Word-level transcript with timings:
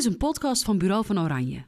is 0.00 0.06
een 0.06 0.16
podcast 0.16 0.64
van 0.64 0.78
Bureau 0.78 1.04
van 1.04 1.20
Oranje. 1.20 1.64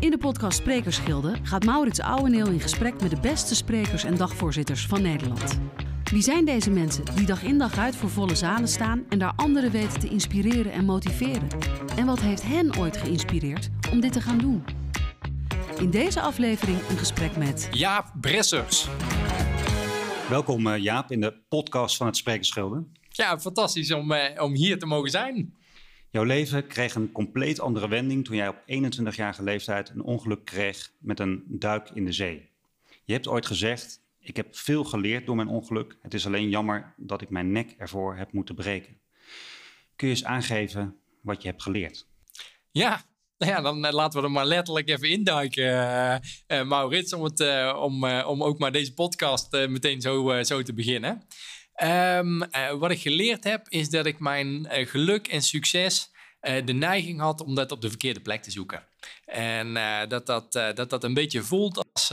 In 0.00 0.10
de 0.10 0.18
podcast 0.18 0.58
Sprekersgilde 0.58 1.34
gaat 1.42 1.64
Maurits 1.64 2.00
Ouweneel 2.00 2.46
in 2.46 2.60
gesprek 2.60 3.00
met 3.00 3.10
de 3.10 3.20
beste 3.20 3.54
sprekers 3.54 4.04
en 4.04 4.16
dagvoorzitters 4.16 4.86
van 4.86 5.02
Nederland. 5.02 5.60
Wie 6.04 6.22
zijn 6.22 6.44
deze 6.44 6.70
mensen 6.70 7.04
die 7.14 7.26
dag 7.26 7.42
in 7.42 7.58
dag 7.58 7.78
uit 7.78 7.96
voor 7.96 8.10
volle 8.10 8.34
zalen 8.34 8.68
staan 8.68 9.04
en 9.08 9.18
daar 9.18 9.32
anderen 9.36 9.70
weten 9.70 10.00
te 10.00 10.08
inspireren 10.08 10.72
en 10.72 10.84
motiveren? 10.84 11.48
En 11.96 12.06
wat 12.06 12.20
heeft 12.20 12.42
hen 12.42 12.78
ooit 12.78 12.96
geïnspireerd 12.96 13.68
om 13.92 14.00
dit 14.00 14.12
te 14.12 14.20
gaan 14.20 14.38
doen? 14.38 14.64
In 15.78 15.90
deze 15.90 16.20
aflevering 16.20 16.78
een 16.88 16.98
gesprek 16.98 17.36
met 17.36 17.68
Jaap 17.72 18.12
Bressers. 18.20 18.88
Welkom 20.28 20.66
eh, 20.66 20.82
Jaap 20.82 21.10
in 21.10 21.20
de 21.20 21.34
podcast 21.48 21.96
van 21.96 22.06
het 22.06 22.16
Sprekersgilde. 22.16 22.84
Ja, 23.08 23.38
fantastisch 23.38 23.92
om, 23.92 24.12
eh, 24.12 24.42
om 24.42 24.54
hier 24.54 24.78
te 24.78 24.86
mogen 24.86 25.10
zijn. 25.10 25.58
Jouw 26.10 26.24
leven 26.24 26.66
kreeg 26.66 26.94
een 26.94 27.12
compleet 27.12 27.60
andere 27.60 27.88
wending 27.88 28.24
toen 28.24 28.36
jij 28.36 28.48
op 28.48 28.56
21-jarige 28.56 29.42
leeftijd 29.42 29.88
een 29.88 30.02
ongeluk 30.02 30.44
kreeg 30.44 30.92
met 30.98 31.20
een 31.20 31.44
duik 31.46 31.90
in 31.90 32.04
de 32.04 32.12
zee. 32.12 32.50
Je 33.04 33.12
hebt 33.12 33.28
ooit 33.28 33.46
gezegd: 33.46 34.00
Ik 34.20 34.36
heb 34.36 34.56
veel 34.56 34.84
geleerd 34.84 35.26
door 35.26 35.36
mijn 35.36 35.48
ongeluk. 35.48 35.96
Het 36.02 36.14
is 36.14 36.26
alleen 36.26 36.48
jammer 36.48 36.94
dat 36.96 37.22
ik 37.22 37.30
mijn 37.30 37.52
nek 37.52 37.74
ervoor 37.78 38.16
heb 38.16 38.32
moeten 38.32 38.54
breken. 38.54 39.00
Kun 39.96 40.08
je 40.08 40.14
eens 40.14 40.24
aangeven 40.24 40.96
wat 41.22 41.42
je 41.42 41.48
hebt 41.48 41.62
geleerd? 41.62 42.06
Ja, 42.70 43.04
ja, 43.36 43.60
dan 43.60 43.84
eh, 43.84 43.92
laten 43.92 44.20
we 44.20 44.26
er 44.26 44.32
maar 44.32 44.46
letterlijk 44.46 44.88
even 44.88 45.08
induiken, 45.08 45.72
uh, 46.48 46.62
Maurits, 46.62 47.12
om, 47.12 47.24
het, 47.24 47.40
om, 47.76 48.04
om 48.04 48.42
ook 48.42 48.58
maar 48.58 48.72
deze 48.72 48.94
podcast 48.94 49.52
meteen 49.52 50.00
zo, 50.00 50.42
zo 50.42 50.62
te 50.62 50.74
beginnen. 50.74 51.26
Um, 51.82 52.38
wat 52.78 52.90
ik 52.90 53.00
geleerd 53.00 53.44
heb, 53.44 53.66
is 53.68 53.88
dat 53.88 54.06
ik 54.06 54.18
mijn 54.18 54.66
geluk 54.70 55.26
en 55.26 55.42
succes 55.42 56.10
de 56.64 56.72
neiging 56.72 57.20
had 57.20 57.40
om 57.42 57.54
dat 57.54 57.72
op 57.72 57.80
de 57.80 57.88
verkeerde 57.88 58.20
plek 58.20 58.42
te 58.42 58.50
zoeken. 58.50 58.84
En 59.24 59.74
dat, 60.08 60.26
dat, 60.26 60.52
dat 60.52 60.90
dat 60.90 61.04
een 61.04 61.14
beetje 61.14 61.42
voelt 61.42 61.84
als, 61.92 62.10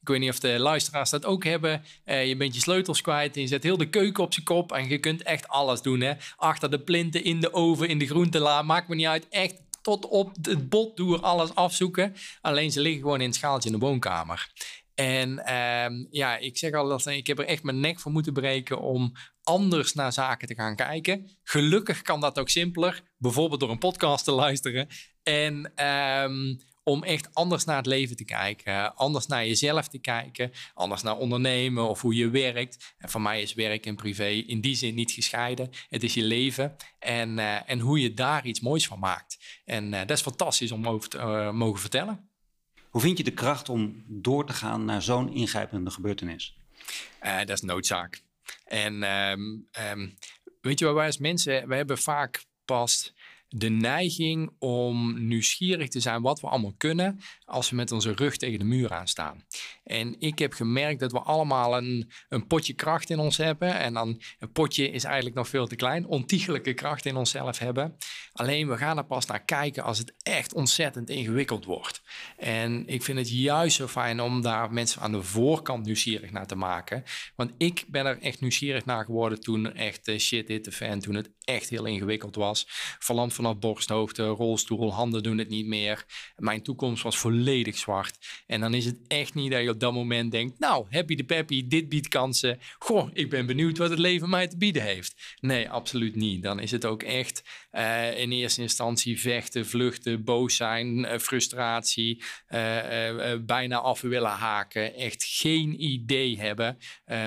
ik 0.00 0.08
weet 0.08 0.20
niet 0.20 0.30
of 0.30 0.38
de 0.38 0.58
luisteraars 0.58 1.10
dat 1.10 1.24
ook 1.24 1.44
hebben, 1.44 1.84
je 2.04 2.34
bent 2.36 2.54
je 2.54 2.60
sleutels 2.60 3.00
kwijt 3.00 3.34
en 3.34 3.40
je 3.40 3.46
zet 3.46 3.62
heel 3.62 3.76
de 3.76 3.88
keuken 3.88 4.22
op 4.22 4.32
zijn 4.32 4.46
kop 4.46 4.72
en 4.72 4.88
je 4.88 4.98
kunt 4.98 5.22
echt 5.22 5.48
alles 5.48 5.82
doen. 5.82 6.00
Hè? 6.00 6.12
Achter 6.36 6.70
de 6.70 6.80
plinten, 6.80 7.24
in 7.24 7.40
de 7.40 7.52
oven, 7.52 7.88
in 7.88 7.98
de 7.98 8.06
groentela, 8.06 8.62
maakt 8.62 8.88
me 8.88 8.94
niet 8.94 9.06
uit, 9.06 9.28
echt 9.28 9.54
tot 9.82 10.08
op 10.08 10.36
het 10.42 10.68
bot 10.68 10.96
door 10.96 11.20
alles 11.20 11.54
afzoeken. 11.54 12.14
Alleen 12.40 12.70
ze 12.70 12.80
liggen 12.80 13.00
gewoon 13.00 13.20
in 13.20 13.26
het 13.26 13.36
schaaltje 13.36 13.70
in 13.70 13.78
de 13.78 13.86
woonkamer. 13.86 14.50
En 15.00 15.54
um, 15.54 16.06
ja, 16.10 16.36
ik 16.36 16.58
zeg 16.58 16.72
al 16.72 16.88
dat 16.88 17.06
ik 17.06 17.26
heb 17.26 17.38
er 17.38 17.46
echt 17.46 17.62
mijn 17.62 17.80
nek 17.80 18.00
voor 18.00 18.12
moeten 18.12 18.32
breken 18.32 18.80
om 18.80 19.12
anders 19.42 19.94
naar 19.94 20.12
zaken 20.12 20.48
te 20.48 20.54
gaan 20.54 20.76
kijken. 20.76 21.30
Gelukkig 21.42 22.02
kan 22.02 22.20
dat 22.20 22.38
ook 22.38 22.48
simpeler, 22.48 23.02
bijvoorbeeld 23.18 23.60
door 23.60 23.70
een 23.70 23.78
podcast 23.78 24.24
te 24.24 24.30
luisteren. 24.30 24.88
En 25.22 25.72
um, 25.86 26.58
om 26.82 27.02
echt 27.02 27.34
anders 27.34 27.64
naar 27.64 27.76
het 27.76 27.86
leven 27.86 28.16
te 28.16 28.24
kijken, 28.24 28.94
anders 28.94 29.26
naar 29.26 29.46
jezelf 29.46 29.88
te 29.88 29.98
kijken, 29.98 30.52
anders 30.74 31.02
naar 31.02 31.16
ondernemen 31.16 31.88
of 31.88 32.00
hoe 32.00 32.14
je 32.14 32.30
werkt. 32.30 32.94
En 32.98 33.10
voor 33.10 33.20
mij 33.20 33.42
is 33.42 33.54
werk 33.54 33.86
en 33.86 33.96
privé 33.96 34.28
in 34.28 34.60
die 34.60 34.74
zin 34.74 34.94
niet 34.94 35.10
gescheiden. 35.10 35.70
Het 35.88 36.02
is 36.02 36.14
je 36.14 36.22
leven 36.22 36.76
en, 36.98 37.38
uh, 37.38 37.70
en 37.70 37.78
hoe 37.78 38.00
je 38.00 38.14
daar 38.14 38.46
iets 38.46 38.60
moois 38.60 38.86
van 38.86 38.98
maakt. 38.98 39.60
En 39.64 39.92
uh, 39.92 39.98
dat 39.98 40.10
is 40.10 40.22
fantastisch 40.22 40.72
om 40.72 40.88
over 40.88 41.08
te 41.08 41.18
uh, 41.18 41.50
mogen 41.50 41.80
vertellen. 41.80 42.29
Hoe 42.90 43.00
vind 43.00 43.18
je 43.18 43.24
de 43.24 43.30
kracht 43.30 43.68
om 43.68 44.04
door 44.06 44.46
te 44.46 44.52
gaan 44.52 44.84
naar 44.84 45.02
zo'n 45.02 45.32
ingrijpende 45.32 45.90
gebeurtenis? 45.90 46.56
Uh, 47.22 47.38
dat 47.38 47.50
is 47.50 47.60
noodzaak. 47.60 48.22
En 48.64 49.02
um, 49.02 49.68
um, 49.90 50.14
weet 50.60 50.78
je 50.78 50.84
wat 50.84 50.94
wij 50.94 51.06
als 51.06 51.18
mensen, 51.18 51.68
we 51.68 51.74
hebben 51.74 51.98
vaak 51.98 52.44
pas 52.64 53.14
de 53.48 53.68
neiging 53.68 54.50
om 54.58 55.26
nieuwsgierig 55.26 55.88
te 55.88 56.00
zijn 56.00 56.22
wat 56.22 56.40
we 56.40 56.46
allemaal 56.46 56.74
kunnen 56.76 57.20
als 57.44 57.70
we 57.70 57.76
met 57.76 57.92
onze 57.92 58.12
rug 58.12 58.36
tegen 58.36 58.58
de 58.58 58.64
muur 58.64 58.92
aan 58.92 59.08
staan. 59.08 59.44
En 59.90 60.16
ik 60.18 60.38
heb 60.38 60.52
gemerkt 60.52 61.00
dat 61.00 61.12
we 61.12 61.20
allemaal 61.20 61.76
een, 61.76 62.10
een 62.28 62.46
potje 62.46 62.72
kracht 62.72 63.10
in 63.10 63.18
ons 63.18 63.36
hebben. 63.36 63.78
En 63.78 63.94
dan 63.94 64.22
een 64.38 64.52
potje 64.52 64.90
is 64.90 65.04
eigenlijk 65.04 65.36
nog 65.36 65.48
veel 65.48 65.66
te 65.66 65.76
klein. 65.76 66.06
Ontiegelijke 66.06 66.74
kracht 66.74 67.06
in 67.06 67.16
onszelf 67.16 67.58
hebben. 67.58 67.96
Alleen 68.32 68.68
we 68.68 68.76
gaan 68.76 68.98
er 68.98 69.04
pas 69.04 69.26
naar 69.26 69.44
kijken 69.44 69.82
als 69.82 69.98
het 69.98 70.14
echt 70.22 70.54
ontzettend 70.54 71.10
ingewikkeld 71.10 71.64
wordt. 71.64 72.02
En 72.36 72.86
ik 72.86 73.02
vind 73.02 73.18
het 73.18 73.30
juist 73.30 73.76
zo 73.76 73.86
fijn 73.86 74.20
om 74.20 74.42
daar 74.42 74.72
mensen 74.72 75.02
aan 75.02 75.12
de 75.12 75.22
voorkant 75.22 75.84
nieuwsgierig 75.84 76.30
naar 76.30 76.46
te 76.46 76.56
maken. 76.56 77.02
Want 77.36 77.52
ik 77.58 77.84
ben 77.88 78.06
er 78.06 78.18
echt 78.18 78.40
nieuwsgierig 78.40 78.84
naar 78.84 79.04
geworden 79.04 79.40
toen 79.40 79.74
echt 79.74 80.10
shit 80.18 80.48
hit 80.48 80.64
de 80.64 80.72
fan. 80.72 81.00
Toen 81.00 81.14
het 81.14 81.30
echt 81.44 81.68
heel 81.68 81.84
ingewikkeld 81.84 82.34
was. 82.34 82.64
Verlamd 82.98 83.32
vanaf 83.32 83.58
borsthoogte, 83.58 84.26
rolstoel, 84.26 84.92
handen 84.92 85.22
doen 85.22 85.38
het 85.38 85.48
niet 85.48 85.66
meer. 85.66 86.04
Mijn 86.36 86.62
toekomst 86.62 87.02
was 87.02 87.18
volledig 87.18 87.76
zwart. 87.76 88.44
En 88.46 88.60
dan 88.60 88.74
is 88.74 88.84
het 88.84 88.98
echt 89.06 89.34
niet 89.34 89.50
dat 89.50 89.62
je 89.62 89.76
dat 89.80 89.92
moment 89.92 90.32
denkt, 90.32 90.58
nou, 90.58 90.86
happy 90.90 91.14
de 91.14 91.24
peppy, 91.24 91.66
dit 91.68 91.88
biedt 91.88 92.08
kansen. 92.08 92.58
Goh, 92.78 93.10
ik 93.12 93.30
ben 93.30 93.46
benieuwd 93.46 93.78
wat 93.78 93.90
het 93.90 93.98
leven 93.98 94.28
mij 94.28 94.48
te 94.48 94.56
bieden 94.56 94.82
heeft. 94.82 95.36
Nee, 95.40 95.70
absoluut 95.70 96.16
niet. 96.16 96.42
Dan 96.42 96.60
is 96.60 96.70
het 96.70 96.84
ook 96.84 97.02
echt 97.02 97.42
uh, 97.72 98.18
in 98.18 98.32
eerste 98.32 98.62
instantie 98.62 99.20
vechten, 99.20 99.66
vluchten, 99.66 100.24
boos 100.24 100.56
zijn, 100.56 100.98
uh, 100.98 101.18
frustratie, 101.18 102.22
uh, 102.48 103.34
bijna 103.40 103.78
af 103.78 104.00
willen 104.00 104.30
haken. 104.30 104.94
Echt 104.94 105.24
geen 105.24 105.84
idee 105.84 106.38
hebben. 106.38 106.78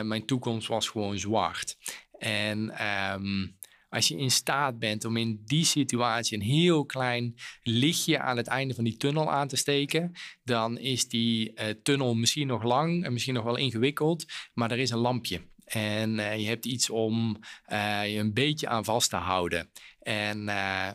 mijn 0.04 0.26
toekomst 0.26 0.68
was 0.68 0.90
gewoon 0.90 1.18
zwart. 1.18 1.78
En 2.20 2.86
um, 3.14 3.56
als 3.94 4.08
je 4.08 4.18
in 4.18 4.32
staat 4.32 4.80
bent 4.80 5.06
om 5.06 5.18
in 5.18 5.42
die 5.46 5.66
situatie 5.66 6.38
een 6.38 6.44
heel 6.44 6.86
klein 6.86 7.36
lichtje 7.62 8.20
aan 8.20 8.38
het 8.38 8.48
einde 8.48 8.74
van 8.74 8.84
die 8.84 8.98
tunnel 8.98 9.32
aan 9.32 9.48
te 9.48 9.56
steken, 9.56 10.12
dan 10.44 10.78
is 10.78 11.08
die 11.08 11.52
uh, 11.52 11.66
tunnel 11.84 12.16
misschien 12.16 12.48
nog 12.48 12.64
lang 12.64 13.04
en 13.04 13.14
misschien 13.14 13.34
nog 13.34 13.44
wel 13.44 13.56
ingewikkeld, 13.56 14.26
maar 14.54 14.72
er 14.72 14.80
is 14.80 14.90
een 14.90 14.98
lampje. 14.98 15.42
En 15.66 16.18
uh, 16.18 16.38
je 16.38 16.48
hebt 16.48 16.66
iets 16.66 16.90
om 16.90 17.38
uh, 17.72 18.14
je 18.14 18.20
een 18.20 18.34
beetje 18.34 18.68
aan 18.68 18.86
vast 18.86 19.10
te 19.10 19.16
houden. 19.16 19.70
En 20.00 20.40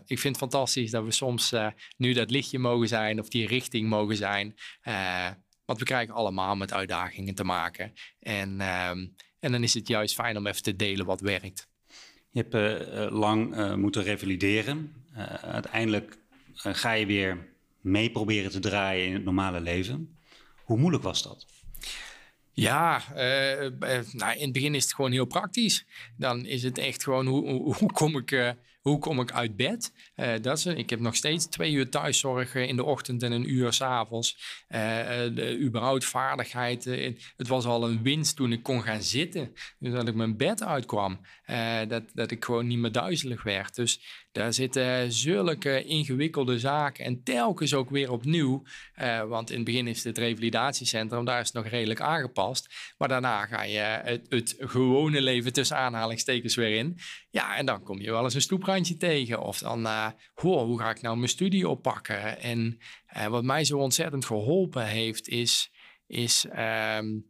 ik 0.06 0.18
vind 0.18 0.40
het 0.40 0.50
fantastisch 0.50 0.90
dat 0.90 1.04
we 1.04 1.10
soms 1.10 1.54
nu 1.96 2.12
dat 2.12 2.30
lichtje 2.30 2.58
mogen 2.58 2.88
zijn 2.88 3.20
of 3.20 3.28
die 3.28 3.46
richting 3.46 3.88
mogen 3.88 4.16
zijn. 4.16 4.54
want 5.64 5.78
we 5.78 5.84
krijgen 5.84 6.14
allemaal 6.14 6.56
met 6.56 6.72
uitdagingen 6.72 7.34
te 7.34 7.44
maken. 7.44 7.92
En, 8.20 8.60
ehm, 8.60 9.06
en 9.40 9.52
dan 9.52 9.62
is 9.62 9.74
het 9.74 9.88
juist 9.88 10.14
fijn 10.14 10.36
om 10.36 10.46
even 10.46 10.62
te 10.62 10.76
delen 10.76 11.06
wat 11.06 11.20
werkt. 11.20 11.68
Je 12.30 12.44
hebt 12.48 12.54
uh, 12.54 13.18
lang 13.18 13.56
uh, 13.56 13.74
moeten 13.74 14.02
revalideren. 14.02 14.92
Uh, 15.16 15.24
uiteindelijk 15.34 16.18
ga 16.54 16.92
je 16.92 17.06
weer 17.06 17.48
mee 17.80 18.10
proberen 18.10 18.50
te 18.50 18.58
draaien 18.58 19.06
in 19.06 19.12
het 19.12 19.24
normale 19.24 19.60
leven. 19.60 20.18
Hoe 20.64 20.78
moeilijk 20.78 21.02
was 21.02 21.22
dat? 21.22 21.46
Ja, 22.52 23.02
nou, 24.12 24.36
in 24.36 24.42
het 24.42 24.52
begin 24.52 24.74
is 24.74 24.82
het 24.82 24.94
gewoon 24.94 25.12
heel 25.12 25.24
praktisch. 25.24 25.86
Dan 26.16 26.44
is 26.46 26.62
het 26.62 26.78
echt 26.78 27.02
gewoon 27.02 27.26
hoe, 27.26 27.74
hoe 27.74 27.92
kom 27.92 28.16
ik 28.16 28.56
hoe 28.80 28.98
kom 28.98 29.20
ik 29.20 29.32
uit 29.32 29.56
bed? 29.56 29.92
Uh, 30.20 30.32
dat 30.40 30.58
is, 30.58 30.66
ik 30.66 30.90
heb 30.90 31.00
nog 31.00 31.16
steeds 31.16 31.46
twee 31.46 31.72
uur 31.72 31.88
thuiszorg 31.90 32.54
in 32.54 32.76
de 32.76 32.84
ochtend 32.84 33.22
en 33.22 33.32
een 33.32 33.52
uur 33.52 33.72
s'avonds. 33.72 34.64
Uh, 34.68 35.60
überhaupt 35.60 36.04
vaardigheid. 36.04 36.84
het 37.36 37.48
was 37.48 37.64
al 37.64 37.88
een 37.88 38.02
winst 38.02 38.36
toen 38.36 38.52
ik 38.52 38.62
kon 38.62 38.82
gaan 38.82 39.02
zitten. 39.02 39.52
Dus 39.78 39.92
dat 39.92 40.08
ik 40.08 40.14
mijn 40.14 40.36
bed 40.36 40.62
uitkwam. 40.62 41.20
Dat, 41.88 42.02
dat 42.14 42.30
ik 42.30 42.44
gewoon 42.44 42.66
niet 42.66 42.78
meer 42.78 42.92
duizelig 42.92 43.42
werd. 43.42 43.74
Dus 43.74 44.00
daar 44.32 44.52
zitten 44.52 45.12
zulke 45.12 45.84
ingewikkelde 45.84 46.58
zaken. 46.58 47.04
En 47.04 47.22
telkens 47.22 47.74
ook 47.74 47.90
weer 47.90 48.12
opnieuw. 48.12 48.62
want 49.28 49.50
in 49.50 49.56
het 49.56 49.64
begin 49.64 49.86
is 49.86 50.04
het 50.04 50.18
revalidatiecentrum. 50.18 51.24
Daar 51.24 51.40
is 51.40 51.46
het 51.46 51.56
nog 51.56 51.66
redelijk 51.72 52.00
aangepast. 52.00 52.94
Maar 52.98 53.08
daarna 53.08 53.46
ga 53.46 53.62
je 53.62 53.78
het, 53.78 54.26
het 54.28 54.56
gewone 54.58 55.22
leven 55.22 55.52
tussen 55.52 55.76
aanhalingstekens 55.76 56.54
weer 56.54 56.76
in. 56.76 56.98
Ja, 57.30 57.56
en 57.56 57.66
dan 57.66 57.82
kom 57.82 58.00
je 58.00 58.10
wel 58.10 58.24
eens 58.24 58.34
een 58.34 58.40
stoeprandje 58.40 58.96
tegen. 58.96 59.42
Of 59.42 59.58
dan, 59.58 59.86
hoe 60.34 60.78
ga 60.78 60.90
ik 60.90 61.00
nou 61.00 61.16
mijn 61.16 61.28
studie 61.28 61.68
oppakken? 61.68 62.40
En 62.40 62.78
uh, 63.16 63.26
wat 63.26 63.44
mij 63.44 63.64
zo 63.64 63.78
ontzettend 63.78 64.24
geholpen 64.24 64.86
heeft, 64.86 65.28
is, 65.28 65.72
is 66.06 66.46
um, 66.58 67.26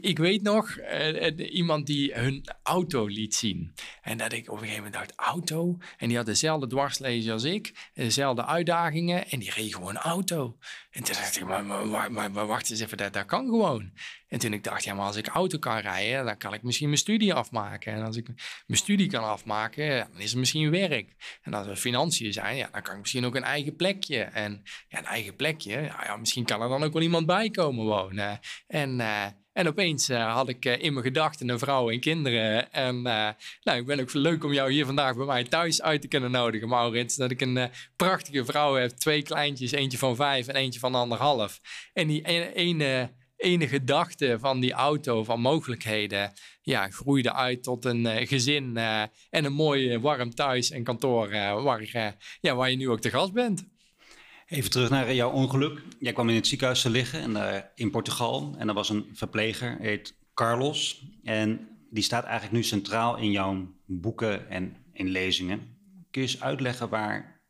ik 0.00 0.18
weet 0.18 0.42
nog, 0.42 0.78
uh, 0.78 1.54
iemand 1.54 1.86
die 1.86 2.14
hun 2.14 2.44
auto 2.62 3.06
liet 3.06 3.34
zien. 3.34 3.74
En 4.02 4.18
dat 4.18 4.32
ik 4.32 4.48
op 4.48 4.54
een 4.54 4.58
gegeven 4.58 4.84
moment 4.84 4.94
dacht, 4.94 5.12
auto? 5.16 5.78
En 5.96 6.08
die 6.08 6.16
had 6.16 6.26
dezelfde 6.26 6.66
dwarslezen 6.66 7.32
als 7.32 7.44
ik, 7.44 7.90
dezelfde 7.94 8.44
uitdagingen. 8.44 9.28
En 9.28 9.38
die 9.38 9.50
reed 9.50 9.74
gewoon 9.74 9.96
auto. 9.96 10.56
En 10.90 11.02
toen 11.02 11.14
dacht 11.14 11.36
ik, 11.36 11.46
maar, 11.46 12.12
maar, 12.12 12.46
wacht 12.46 12.70
eens 12.70 12.80
even, 12.80 12.96
dat, 12.96 13.12
dat 13.12 13.24
kan 13.24 13.44
gewoon. 13.44 13.92
En 14.28 14.38
toen 14.38 14.52
ik 14.52 14.64
dacht, 14.64 14.84
ja, 14.84 14.94
maar 14.94 15.06
als 15.06 15.16
ik 15.16 15.26
auto 15.26 15.58
kan 15.58 15.78
rijden, 15.78 16.24
dan 16.24 16.36
kan 16.36 16.54
ik 16.54 16.62
misschien 16.62 16.88
mijn 16.88 16.98
studie 16.98 17.34
afmaken. 17.34 17.92
En 17.92 18.02
als 18.02 18.16
ik 18.16 18.26
mijn 18.66 18.78
studie 18.78 19.10
kan 19.10 19.24
afmaken, 19.24 20.08
dan 20.12 20.20
is 20.20 20.30
het 20.30 20.38
misschien 20.38 20.70
werk. 20.70 21.38
En 21.42 21.54
als 21.54 21.66
er 21.66 21.76
financiën 21.76 22.32
zijn, 22.32 22.56
ja, 22.56 22.68
dan 22.72 22.82
kan 22.82 22.94
ik 22.94 23.00
misschien 23.00 23.24
ook 23.24 23.34
een 23.34 23.42
eigen 23.42 23.76
plekje. 23.76 24.22
En 24.22 24.62
ja, 24.88 24.98
een 24.98 25.04
eigen 25.04 25.36
plekje, 25.36 25.80
ja, 25.80 26.04
ja 26.04 26.16
misschien 26.16 26.44
kan 26.44 26.62
er 26.62 26.68
dan 26.68 26.82
ook 26.82 26.92
wel 26.92 27.02
iemand 27.02 27.26
bij 27.26 27.50
komen 27.50 27.84
wonen. 27.84 28.40
En... 28.66 28.98
Uh, 28.98 29.26
en 29.60 29.66
En 29.66 29.72
opeens 29.72 30.08
had 30.08 30.48
ik 30.48 30.64
in 30.64 30.92
mijn 30.92 31.04
gedachten 31.04 31.48
een 31.48 31.58
vrouw 31.58 31.90
en 31.90 32.00
kinderen. 32.00 32.72
En 32.72 33.02
nou, 33.02 33.78
ik 33.78 33.86
ben 33.86 34.00
ook 34.00 34.12
leuk 34.12 34.44
om 34.44 34.52
jou 34.52 34.72
hier 34.72 34.86
vandaag 34.86 35.16
bij 35.16 35.26
mij 35.26 35.44
thuis 35.44 35.82
uit 35.82 36.00
te 36.00 36.08
kunnen 36.08 36.30
nodigen, 36.30 36.68
Maurits. 36.68 37.16
Dat 37.16 37.30
ik 37.30 37.40
een 37.40 37.70
prachtige 37.96 38.44
vrouw 38.44 38.74
heb, 38.74 38.90
twee 38.90 39.22
kleintjes, 39.22 39.70
eentje 39.70 39.98
van 39.98 40.16
vijf 40.16 40.46
en 40.46 40.54
eentje 40.54 40.80
van 40.80 40.94
anderhalf. 40.94 41.60
En 41.92 42.06
die 42.06 42.26
ene 42.54 43.10
ene 43.36 43.68
gedachte 43.68 44.36
van 44.40 44.60
die 44.60 44.72
auto, 44.72 45.24
van 45.24 45.40
mogelijkheden, 45.40 46.32
ja, 46.62 46.88
groeide 46.88 47.32
uit 47.32 47.62
tot 47.62 47.84
een 47.84 48.26
gezin 48.26 48.76
en 48.76 49.44
een 49.44 49.52
mooi 49.52 49.98
warm 49.98 50.34
thuis 50.34 50.70
en 50.70 50.84
kantoor 50.84 51.30
waar, 51.62 52.16
ja, 52.40 52.54
waar 52.54 52.70
je 52.70 52.76
nu 52.76 52.88
ook 52.88 53.00
te 53.00 53.10
gast 53.10 53.32
bent. 53.32 53.69
Even 54.50 54.70
terug 54.70 54.90
naar 54.90 55.14
jouw 55.14 55.30
ongeluk. 55.30 55.82
Jij 55.98 56.12
kwam 56.12 56.28
in 56.28 56.34
het 56.34 56.46
ziekenhuis 56.46 56.82
te 56.82 56.90
liggen 56.90 57.36
en, 57.36 57.70
in 57.74 57.90
Portugal 57.90 58.54
en 58.58 58.68
er 58.68 58.74
was 58.74 58.88
een 58.88 59.10
verpleger, 59.12 59.76
heet 59.80 60.14
Carlos. 60.34 61.04
En 61.24 61.68
die 61.90 62.02
staat 62.02 62.24
eigenlijk 62.24 62.52
nu 62.52 62.62
centraal 62.62 63.16
in 63.16 63.30
jouw 63.30 63.66
boeken 63.86 64.48
en 64.48 64.76
in 64.92 65.08
lezingen. 65.08 65.58
Kun 66.10 66.22
je 66.22 66.28
eens 66.28 66.40
uitleggen 66.40 66.88
waar 66.88 67.40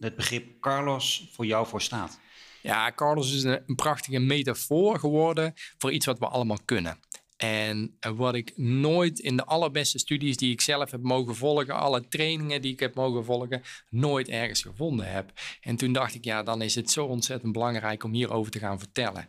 het 0.00 0.16
begrip 0.16 0.60
Carlos 0.60 1.28
voor 1.32 1.46
jou 1.46 1.66
voor 1.66 1.82
staat? 1.82 2.18
Ja, 2.62 2.92
Carlos 2.92 3.34
is 3.34 3.42
een 3.42 3.74
prachtige 3.74 4.18
metafoor 4.18 4.98
geworden 4.98 5.54
voor 5.78 5.92
iets 5.92 6.06
wat 6.06 6.18
we 6.18 6.26
allemaal 6.26 6.58
kunnen. 6.64 6.98
En 7.38 7.96
wat 8.16 8.34
ik 8.34 8.52
nooit 8.56 9.18
in 9.18 9.36
de 9.36 9.44
allerbeste 9.44 9.98
studies 9.98 10.36
die 10.36 10.52
ik 10.52 10.60
zelf 10.60 10.90
heb 10.90 11.02
mogen 11.02 11.36
volgen, 11.36 11.74
alle 11.74 12.08
trainingen 12.08 12.62
die 12.62 12.72
ik 12.72 12.80
heb 12.80 12.94
mogen 12.94 13.24
volgen, 13.24 13.62
nooit 13.90 14.28
ergens 14.28 14.62
gevonden 14.62 15.10
heb. 15.10 15.32
En 15.60 15.76
toen 15.76 15.92
dacht 15.92 16.14
ik, 16.14 16.24
ja, 16.24 16.42
dan 16.42 16.62
is 16.62 16.74
het 16.74 16.90
zo 16.90 17.04
ontzettend 17.04 17.52
belangrijk 17.52 18.04
om 18.04 18.12
hierover 18.12 18.52
te 18.52 18.58
gaan 18.58 18.78
vertellen. 18.78 19.28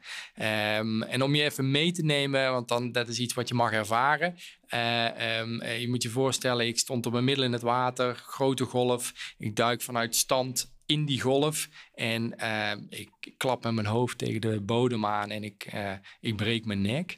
Um, 0.79 1.03
en 1.03 1.23
om 1.23 1.35
je 1.35 1.43
even 1.43 1.71
mee 1.71 1.91
te 1.91 2.03
nemen, 2.03 2.51
want 2.51 2.67
dan, 2.67 2.91
dat 2.91 3.07
is 3.07 3.19
iets 3.19 3.33
wat 3.33 3.47
je 3.47 3.53
mag 3.53 3.71
ervaren. 3.71 4.35
Uh, 4.73 5.39
um, 5.39 5.63
je 5.63 5.89
moet 5.89 6.03
je 6.03 6.09
voorstellen, 6.09 6.67
ik 6.67 6.79
stond 6.79 7.05
op 7.05 7.13
een 7.13 7.23
middel 7.23 7.43
in 7.43 7.53
het 7.53 7.61
water, 7.61 8.15
grote 8.15 8.65
golf. 8.65 9.33
Ik 9.37 9.55
duik 9.55 9.81
vanuit 9.81 10.15
stand 10.15 10.73
in 10.85 11.05
die 11.05 11.21
golf. 11.21 11.69
En 11.93 12.33
uh, 12.37 12.71
ik 12.89 13.09
klap 13.37 13.63
met 13.63 13.73
mijn 13.73 13.87
hoofd 13.87 14.17
tegen 14.17 14.41
de 14.41 14.61
bodem 14.61 15.05
aan 15.05 15.29
en 15.29 15.43
ik, 15.43 15.73
ik 16.19 16.35
breek 16.35 16.65
mijn 16.65 16.81
nek. 16.81 17.17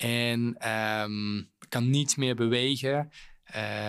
En 0.00 0.70
um, 0.70 1.50
kan 1.68 1.90
niets 1.90 2.16
meer 2.16 2.34
bewegen. 2.34 3.10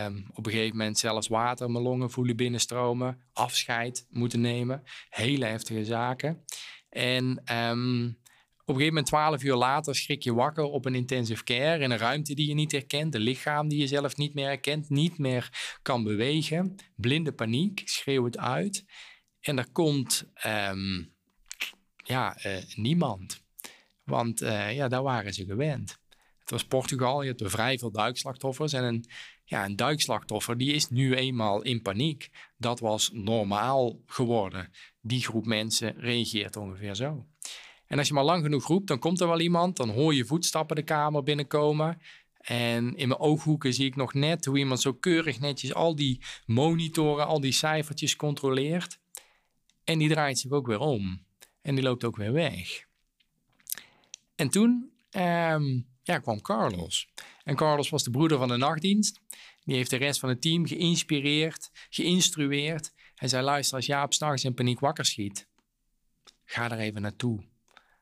Um, 0.05 0.25
op 0.33 0.45
een 0.45 0.51
gegeven 0.51 0.77
moment 0.77 0.97
zelfs 0.97 1.27
water 1.27 1.65
in 1.65 1.71
mijn 1.71 1.83
longen 1.83 2.11
voelen 2.11 2.35
binnenstromen. 2.35 3.21
Afscheid 3.33 4.07
moeten 4.09 4.41
nemen. 4.41 4.83
Hele 5.09 5.45
heftige 5.45 5.85
zaken. 5.85 6.43
En 6.89 7.43
um, 7.55 8.19
op 8.61 8.67
een 8.67 8.73
gegeven 8.73 8.87
moment, 8.87 9.05
twaalf 9.05 9.43
uur 9.43 9.55
later, 9.55 9.95
schrik 9.95 10.23
je 10.23 10.33
wakker 10.33 10.63
op 10.63 10.85
een 10.85 10.95
intensive 10.95 11.43
care 11.43 11.83
in 11.83 11.91
een 11.91 11.97
ruimte 11.97 12.33
die 12.33 12.47
je 12.47 12.53
niet 12.53 12.71
herkent, 12.71 13.15
een 13.15 13.21
lichaam 13.21 13.67
die 13.67 13.79
je 13.79 13.87
zelf 13.87 14.17
niet 14.17 14.33
meer 14.33 14.47
herkent, 14.47 14.89
niet 14.89 15.17
meer 15.17 15.49
kan 15.81 16.03
bewegen, 16.03 16.75
blinde 16.95 17.31
paniek, 17.31 17.81
schreeuw 17.85 18.25
het 18.25 18.37
uit. 18.37 18.85
En 19.39 19.57
er 19.57 19.71
komt 19.71 20.31
ja, 22.03 22.45
uh, 22.45 22.57
niemand. 22.75 23.43
Want 24.03 24.41
uh, 24.41 24.75
ja, 24.75 24.87
daar 24.87 25.03
waren 25.03 25.33
ze 25.33 25.45
gewend. 25.45 26.00
Was 26.51 26.65
Portugal, 26.65 27.21
je 27.21 27.27
hebt 27.27 27.41
er 27.41 27.49
vrij 27.49 27.77
veel 27.77 27.91
duikslachtoffers. 27.91 28.73
En 28.73 28.83
een, 28.83 29.05
ja, 29.43 29.65
een 29.65 29.75
duikslachtoffer 29.75 30.57
die 30.57 30.73
is 30.73 30.89
nu 30.89 31.15
eenmaal 31.15 31.61
in 31.61 31.81
paniek. 31.81 32.29
Dat 32.57 32.79
was 32.79 33.09
normaal 33.13 34.01
geworden. 34.05 34.71
Die 35.01 35.23
groep 35.23 35.45
mensen 35.45 35.93
reageert 35.97 36.55
ongeveer 36.55 36.95
zo. 36.95 37.25
En 37.85 37.97
als 37.97 38.07
je 38.07 38.13
maar 38.13 38.23
lang 38.23 38.43
genoeg 38.43 38.67
roept, 38.67 38.87
dan 38.87 38.99
komt 38.99 39.21
er 39.21 39.27
wel 39.27 39.39
iemand. 39.39 39.77
Dan 39.77 39.89
hoor 39.89 40.13
je 40.13 40.25
voetstappen 40.25 40.75
de 40.75 40.83
kamer 40.83 41.23
binnenkomen. 41.23 42.01
En 42.41 42.95
in 42.95 43.07
mijn 43.07 43.19
ooghoeken 43.19 43.73
zie 43.73 43.85
ik 43.85 43.95
nog 43.95 44.13
net 44.13 44.45
hoe 44.45 44.57
iemand 44.57 44.81
zo 44.81 44.93
keurig 44.93 45.39
netjes 45.39 45.73
al 45.73 45.95
die 45.95 46.23
monitoren, 46.45 47.27
al 47.27 47.39
die 47.39 47.51
cijfertjes 47.51 48.15
controleert. 48.15 48.99
En 49.83 49.97
die 49.97 50.09
draait 50.09 50.39
zich 50.39 50.51
ook 50.51 50.67
weer 50.67 50.79
om. 50.79 51.25
En 51.61 51.75
die 51.75 51.83
loopt 51.83 52.03
ook 52.03 52.15
weer 52.15 52.33
weg. 52.33 52.85
En 54.35 54.49
toen 54.49 54.91
um, 55.11 55.87
ja, 56.03 56.19
kwam 56.19 56.41
Carlos. 56.41 57.07
En 57.43 57.55
Carlos 57.55 57.89
was 57.89 58.03
de 58.03 58.11
broeder 58.11 58.37
van 58.37 58.47
de 58.47 58.57
nachtdienst. 58.57 59.19
Die 59.63 59.75
heeft 59.75 59.89
de 59.89 59.95
rest 59.95 60.19
van 60.19 60.29
het 60.29 60.41
team 60.41 60.65
geïnspireerd, 60.65 61.71
geïnstrueerd. 61.89 62.93
Hij 63.15 63.27
zei: 63.27 63.43
luister, 63.43 63.75
als 63.75 63.85
Jaap 63.85 64.13
s'nachts 64.13 64.43
in 64.43 64.53
paniek 64.53 64.79
wakker 64.79 65.05
schiet, 65.05 65.47
ga 66.43 66.71
er 66.71 66.79
even 66.79 67.01
naartoe. 67.01 67.49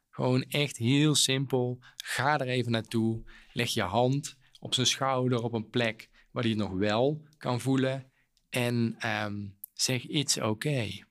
Gewoon 0.10 0.44
echt 0.44 0.78
heel 0.78 1.16
simpel. 1.16 1.80
Ga 1.98 2.40
er 2.40 2.48
even 2.48 2.72
naartoe. 2.72 3.24
Leg 3.54 3.70
je 3.70 3.82
hand 3.82 4.38
op 4.60 4.74
zijn 4.74 4.88
schouder 4.88 5.44
op 5.44 5.54
een 5.54 5.70
plek 5.70 6.10
waar 6.32 6.44
hij 6.44 6.52
het 6.52 6.62
nog 6.62 6.72
wel 6.72 7.28
kan 7.38 7.62
voelen. 7.62 8.12
En 8.50 8.98
um, 9.24 9.58
zeg: 9.74 10.08
It's 10.08 10.38
okay. 10.38 11.04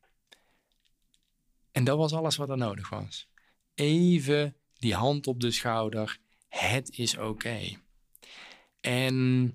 En 1.72 1.84
dat 1.84 1.98
was 1.98 2.12
alles 2.12 2.36
wat 2.36 2.50
er 2.50 2.56
nodig 2.56 2.88
was. 2.88 3.28
Even 3.74 4.56
die 4.78 4.94
hand 4.94 5.26
op 5.26 5.40
de 5.40 5.50
schouder. 5.50 6.20
Het 6.48 6.98
is 6.98 7.16
oké. 7.16 7.58
En 8.80 9.54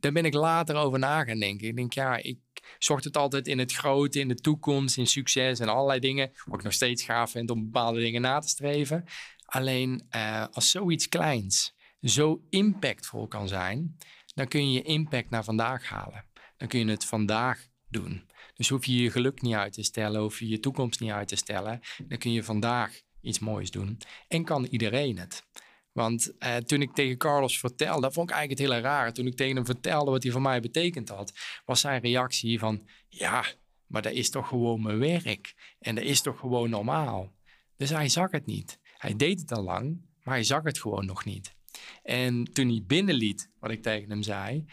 daar 0.00 0.12
ben 0.12 0.24
ik 0.24 0.34
later 0.34 0.76
over 0.76 0.98
na 0.98 1.24
gaan 1.24 1.38
denken. 1.38 1.68
Ik 1.68 1.76
denk, 1.76 1.92
ja, 1.92 2.16
ik 2.16 2.38
zocht 2.78 3.04
het 3.04 3.16
altijd 3.16 3.46
in 3.46 3.58
het 3.58 3.72
grote, 3.72 4.20
in 4.20 4.28
de 4.28 4.34
toekomst, 4.34 4.96
in 4.96 5.06
succes 5.06 5.60
en 5.60 5.68
allerlei 5.68 6.00
dingen. 6.00 6.32
Wat 6.44 6.58
ik 6.58 6.64
nog 6.64 6.72
steeds 6.72 7.02
gaaf 7.02 7.30
vind 7.30 7.50
om 7.50 7.64
bepaalde 7.64 8.00
dingen 8.00 8.20
na 8.20 8.38
te 8.38 8.48
streven. 8.48 9.04
Alleen 9.44 10.06
uh, 10.16 10.46
als 10.50 10.70
zoiets 10.70 11.08
kleins 11.08 11.74
zo 12.02 12.42
impactvol 12.50 13.26
kan 13.26 13.48
zijn, 13.48 13.96
dan 14.34 14.48
kun 14.48 14.72
je 14.72 14.72
je 14.72 14.82
impact 14.82 15.30
naar 15.30 15.44
vandaag 15.44 15.88
halen. 15.88 16.24
Dan 16.56 16.68
kun 16.68 16.78
je 16.78 16.86
het 16.86 17.04
vandaag 17.04 17.66
doen. 17.88 18.28
Dus 18.54 18.68
hoef 18.68 18.84
je 18.84 19.02
je 19.02 19.10
geluk 19.10 19.42
niet 19.42 19.54
uit 19.54 19.72
te 19.72 19.82
stellen, 19.82 20.20
hoef 20.20 20.38
je 20.38 20.48
je 20.48 20.60
toekomst 20.60 21.00
niet 21.00 21.10
uit 21.10 21.28
te 21.28 21.36
stellen. 21.36 21.80
Dan 22.06 22.18
kun 22.18 22.32
je 22.32 22.42
vandaag 22.42 23.00
iets 23.20 23.38
moois 23.38 23.70
doen. 23.70 23.98
En 24.28 24.44
kan 24.44 24.64
iedereen 24.64 25.18
het. 25.18 25.46
Want 25.94 26.32
uh, 26.38 26.56
toen 26.56 26.82
ik 26.82 26.94
tegen 26.94 27.16
Carlos 27.16 27.58
vertelde, 27.58 28.00
dat 28.00 28.12
vond 28.12 28.30
ik 28.30 28.36
eigenlijk 28.36 28.60
het 28.60 28.70
hele 28.70 28.88
raar. 28.88 29.12
Toen 29.12 29.26
ik 29.26 29.36
tegen 29.36 29.56
hem 29.56 29.64
vertelde 29.64 30.10
wat 30.10 30.22
hij 30.22 30.32
voor 30.32 30.42
mij 30.42 30.60
betekend 30.60 31.08
had, 31.08 31.32
was 31.64 31.80
zijn 31.80 32.00
reactie 32.00 32.58
van: 32.58 32.88
Ja, 33.08 33.44
maar 33.86 34.02
dat 34.02 34.12
is 34.12 34.30
toch 34.30 34.48
gewoon 34.48 34.82
mijn 34.82 34.98
werk. 34.98 35.74
En 35.78 35.94
dat 35.94 36.04
is 36.04 36.20
toch 36.20 36.38
gewoon 36.38 36.70
normaal. 36.70 37.32
Dus 37.76 37.90
hij 37.90 38.08
zag 38.08 38.30
het 38.30 38.46
niet. 38.46 38.78
Hij 38.96 39.16
deed 39.16 39.40
het 39.40 39.52
al 39.52 39.62
lang, 39.62 40.00
maar 40.22 40.34
hij 40.34 40.44
zag 40.44 40.62
het 40.62 40.80
gewoon 40.80 41.06
nog 41.06 41.24
niet. 41.24 41.54
En 42.02 42.44
toen 42.44 42.68
hij 42.68 42.82
binnenliet 42.86 43.50
wat 43.58 43.70
ik 43.70 43.82
tegen 43.82 44.10
hem 44.10 44.22
zei, 44.22 44.64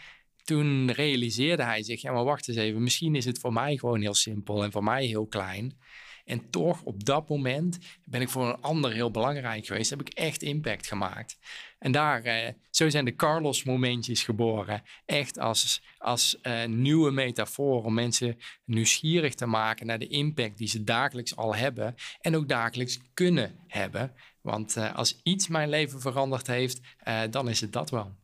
toen 0.44 0.90
realiseerde 0.90 1.62
hij 1.62 1.82
zich, 1.82 2.00
ja 2.00 2.12
maar 2.12 2.24
wacht 2.24 2.48
eens 2.48 2.56
even, 2.56 2.82
misschien 2.82 3.14
is 3.14 3.24
het 3.24 3.38
voor 3.38 3.52
mij 3.52 3.76
gewoon 3.76 4.00
heel 4.00 4.14
simpel 4.14 4.64
en 4.64 4.72
voor 4.72 4.84
mij 4.84 5.06
heel 5.06 5.26
klein. 5.26 5.78
En 6.24 6.50
toch, 6.50 6.82
op 6.82 7.04
dat 7.04 7.28
moment 7.28 7.78
ben 8.04 8.20
ik 8.20 8.28
voor 8.28 8.48
een 8.48 8.60
ander 8.60 8.92
heel 8.92 9.10
belangrijk 9.10 9.66
geweest. 9.66 9.90
Heb 9.90 10.00
ik 10.00 10.08
echt 10.08 10.42
impact 10.42 10.86
gemaakt. 10.86 11.38
En 11.78 11.92
daar, 11.92 12.22
eh, 12.22 12.52
zo 12.70 12.88
zijn 12.88 13.04
de 13.04 13.14
Carlos-momentjes 13.14 14.22
geboren. 14.22 14.82
Echt 15.04 15.38
als, 15.38 15.82
als 15.98 16.38
uh, 16.42 16.64
nieuwe 16.64 17.10
metafoor 17.10 17.84
om 17.84 17.94
mensen 17.94 18.38
nieuwsgierig 18.64 19.34
te 19.34 19.46
maken 19.46 19.86
naar 19.86 19.98
de 19.98 20.08
impact 20.08 20.58
die 20.58 20.68
ze 20.68 20.84
dagelijks 20.84 21.36
al 21.36 21.54
hebben. 21.54 21.94
En 22.20 22.36
ook 22.36 22.48
dagelijks 22.48 23.00
kunnen 23.14 23.58
hebben. 23.66 24.12
Want 24.40 24.76
uh, 24.76 24.94
als 24.94 25.20
iets 25.22 25.48
mijn 25.48 25.68
leven 25.68 26.00
veranderd 26.00 26.46
heeft, 26.46 26.80
dan 27.30 27.48
is 27.48 27.60
het 27.60 27.72
dat 27.72 27.90
wel. 27.90 28.20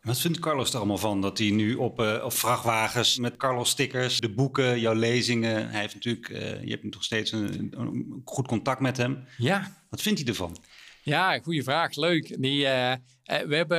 Wat 0.00 0.20
vindt 0.20 0.38
Carlos 0.38 0.70
er 0.70 0.76
allemaal 0.76 0.98
van 0.98 1.20
dat 1.20 1.38
hij 1.38 1.50
nu 1.50 1.74
op, 1.74 2.00
uh, 2.00 2.24
op 2.24 2.32
vrachtwagens 2.32 3.18
met 3.18 3.36
Carlos-stickers, 3.36 4.20
de 4.20 4.32
boeken, 4.34 4.80
jouw 4.80 4.94
lezingen, 4.94 5.70
hij 5.70 5.80
heeft 5.80 5.94
natuurlijk, 5.94 6.28
uh, 6.28 6.64
je 6.64 6.70
hebt 6.70 6.94
nog 6.94 7.04
steeds 7.04 7.32
een, 7.32 7.72
een, 7.76 8.22
goed 8.24 8.46
contact 8.46 8.80
met 8.80 8.96
hem. 8.96 9.24
Ja. 9.36 9.76
Wat 9.90 10.02
vindt 10.02 10.18
hij 10.20 10.28
ervan? 10.28 10.56
Ja, 11.02 11.38
goede 11.38 11.62
vraag. 11.62 11.94
Leuk. 11.94 12.42
Die, 12.42 12.60
uh, 12.64 12.92
we, 13.24 13.56
hebben, 13.56 13.78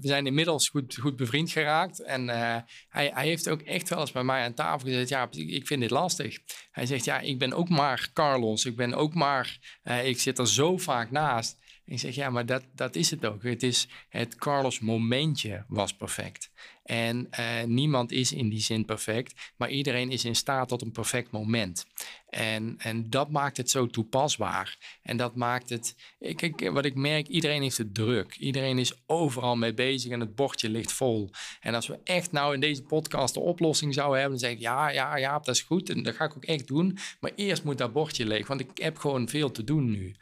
we 0.00 0.08
zijn 0.08 0.26
inmiddels 0.26 0.68
goed, 0.68 0.96
goed 1.00 1.16
bevriend 1.16 1.50
geraakt. 1.50 2.02
En 2.02 2.28
hij, 2.28 2.64
hij 2.88 3.26
heeft 3.26 3.48
ook 3.48 3.60
echt 3.60 3.88
wel 3.88 4.00
eens 4.00 4.12
bij 4.12 4.24
mij 4.24 4.44
aan 4.44 4.54
tafel 4.54 4.88
gezegd: 4.88 5.08
Ja, 5.08 5.28
ik 5.30 5.66
vind 5.66 5.80
dit 5.80 5.90
lastig. 5.90 6.38
Hij 6.70 6.86
zegt: 6.86 7.04
Ja, 7.04 7.20
ik 7.20 7.38
ben 7.38 7.52
ook 7.52 7.68
maar 7.68 8.10
Carlos. 8.12 8.64
Ik 8.64 8.76
ben 8.76 8.94
ook 8.94 9.14
maar. 9.14 9.58
ik 10.04 10.20
zit 10.20 10.38
er 10.38 10.48
zo 10.48 10.76
vaak 10.78 11.10
naast. 11.10 11.61
Ik 11.92 11.98
zeg, 11.98 12.14
ja, 12.14 12.30
maar 12.30 12.46
dat, 12.46 12.64
dat 12.74 12.96
is 12.96 13.10
het 13.10 13.24
ook. 13.26 13.42
Het 13.42 13.62
is 13.62 13.88
het 14.08 14.34
Carlos 14.34 14.80
momentje 14.80 15.64
was 15.68 15.94
perfect. 15.94 16.50
En 16.82 17.28
uh, 17.40 17.62
niemand 17.62 18.12
is 18.12 18.32
in 18.32 18.48
die 18.48 18.60
zin 18.60 18.84
perfect, 18.84 19.52
maar 19.56 19.70
iedereen 19.70 20.10
is 20.10 20.24
in 20.24 20.36
staat 20.36 20.68
tot 20.68 20.82
een 20.82 20.92
perfect 20.92 21.30
moment. 21.30 21.86
En, 22.28 22.74
en 22.78 23.10
dat 23.10 23.30
maakt 23.30 23.56
het 23.56 23.70
zo 23.70 23.86
toepasbaar. 23.86 24.98
En 25.02 25.16
dat 25.16 25.36
maakt 25.36 25.68
het. 25.68 25.94
Kijk, 26.34 26.70
wat 26.70 26.84
ik 26.84 26.94
merk, 26.94 27.28
iedereen 27.28 27.62
heeft 27.62 27.78
het 27.78 27.94
druk. 27.94 28.36
Iedereen 28.36 28.78
is 28.78 28.94
overal 29.06 29.56
mee 29.56 29.74
bezig 29.74 30.10
en 30.10 30.20
het 30.20 30.34
bordje 30.34 30.68
ligt 30.68 30.92
vol. 30.92 31.30
En 31.60 31.74
als 31.74 31.86
we 31.86 31.98
echt 32.04 32.32
nou 32.32 32.54
in 32.54 32.60
deze 32.60 32.82
podcast 32.82 33.34
de 33.34 33.40
oplossing 33.40 33.94
zouden 33.94 34.20
hebben, 34.20 34.38
dan 34.38 34.48
zeg 34.48 34.56
ik 34.56 34.62
ja, 34.62 34.88
ja, 34.88 35.16
ja, 35.16 35.38
dat 35.38 35.54
is 35.54 35.60
goed. 35.60 35.90
En 35.90 36.02
dat 36.02 36.14
ga 36.14 36.24
ik 36.24 36.36
ook 36.36 36.44
echt 36.44 36.66
doen. 36.66 36.98
Maar 37.20 37.32
eerst 37.36 37.64
moet 37.64 37.78
dat 37.78 37.92
bordje 37.92 38.26
leeg, 38.26 38.46
want 38.46 38.60
ik 38.60 38.70
heb 38.74 38.98
gewoon 38.98 39.28
veel 39.28 39.50
te 39.50 39.64
doen 39.64 39.90
nu. 39.90 40.14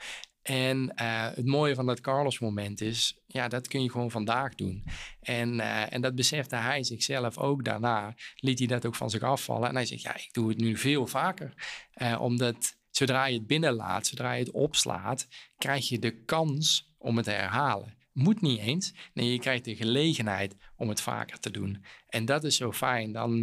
En 0.50 0.92
uh, 1.00 1.26
het 1.35 1.47
mooie 1.47 1.75
van 1.75 1.87
dat 1.87 2.00
Carlos-moment 2.00 2.80
is, 2.80 3.21
ja, 3.26 3.49
dat 3.49 3.69
kun 3.69 3.83
je 3.83 3.90
gewoon 3.90 4.11
vandaag 4.11 4.54
doen. 4.54 4.85
En, 5.21 5.54
uh, 5.54 5.92
en 5.92 6.00
dat 6.00 6.14
besefte 6.14 6.57
hij 6.57 6.85
zichzelf 6.85 7.38
ook 7.38 7.64
daarna. 7.64 8.14
Liet 8.35 8.59
hij 8.59 8.69
dat 8.69 8.87
ook 8.87 8.95
van 8.95 9.11
zich 9.11 9.23
afvallen. 9.23 9.69
En 9.69 9.75
hij 9.75 9.87
zegt, 9.87 10.02
ja, 10.02 10.16
ik 10.16 10.28
doe 10.33 10.49
het 10.49 10.59
nu 10.59 10.76
veel 10.76 11.07
vaker. 11.07 11.54
Uh, 12.02 12.21
omdat 12.21 12.76
zodra 12.90 13.25
je 13.25 13.38
het 13.38 13.47
binnenlaat, 13.47 14.07
zodra 14.07 14.33
je 14.33 14.45
het 14.45 14.52
opslaat, 14.52 15.28
krijg 15.59 15.88
je 15.88 15.99
de 15.99 16.25
kans 16.25 16.95
om 16.99 17.16
het 17.16 17.25
te 17.25 17.30
herhalen. 17.30 17.97
Moet 18.12 18.40
niet 18.40 18.61
eens. 18.61 18.95
Nee, 19.14 19.33
je 19.33 19.38
krijgt 19.38 19.64
de 19.64 19.76
gelegenheid 19.76 20.57
om 20.76 20.88
het 20.88 21.00
vaker 21.00 21.40
te 21.40 21.50
doen. 21.50 21.85
En 22.09 22.25
dat 22.25 22.45
is 22.45 22.57
zo 22.57 22.73
fijn. 22.73 23.12
Dan, 23.12 23.37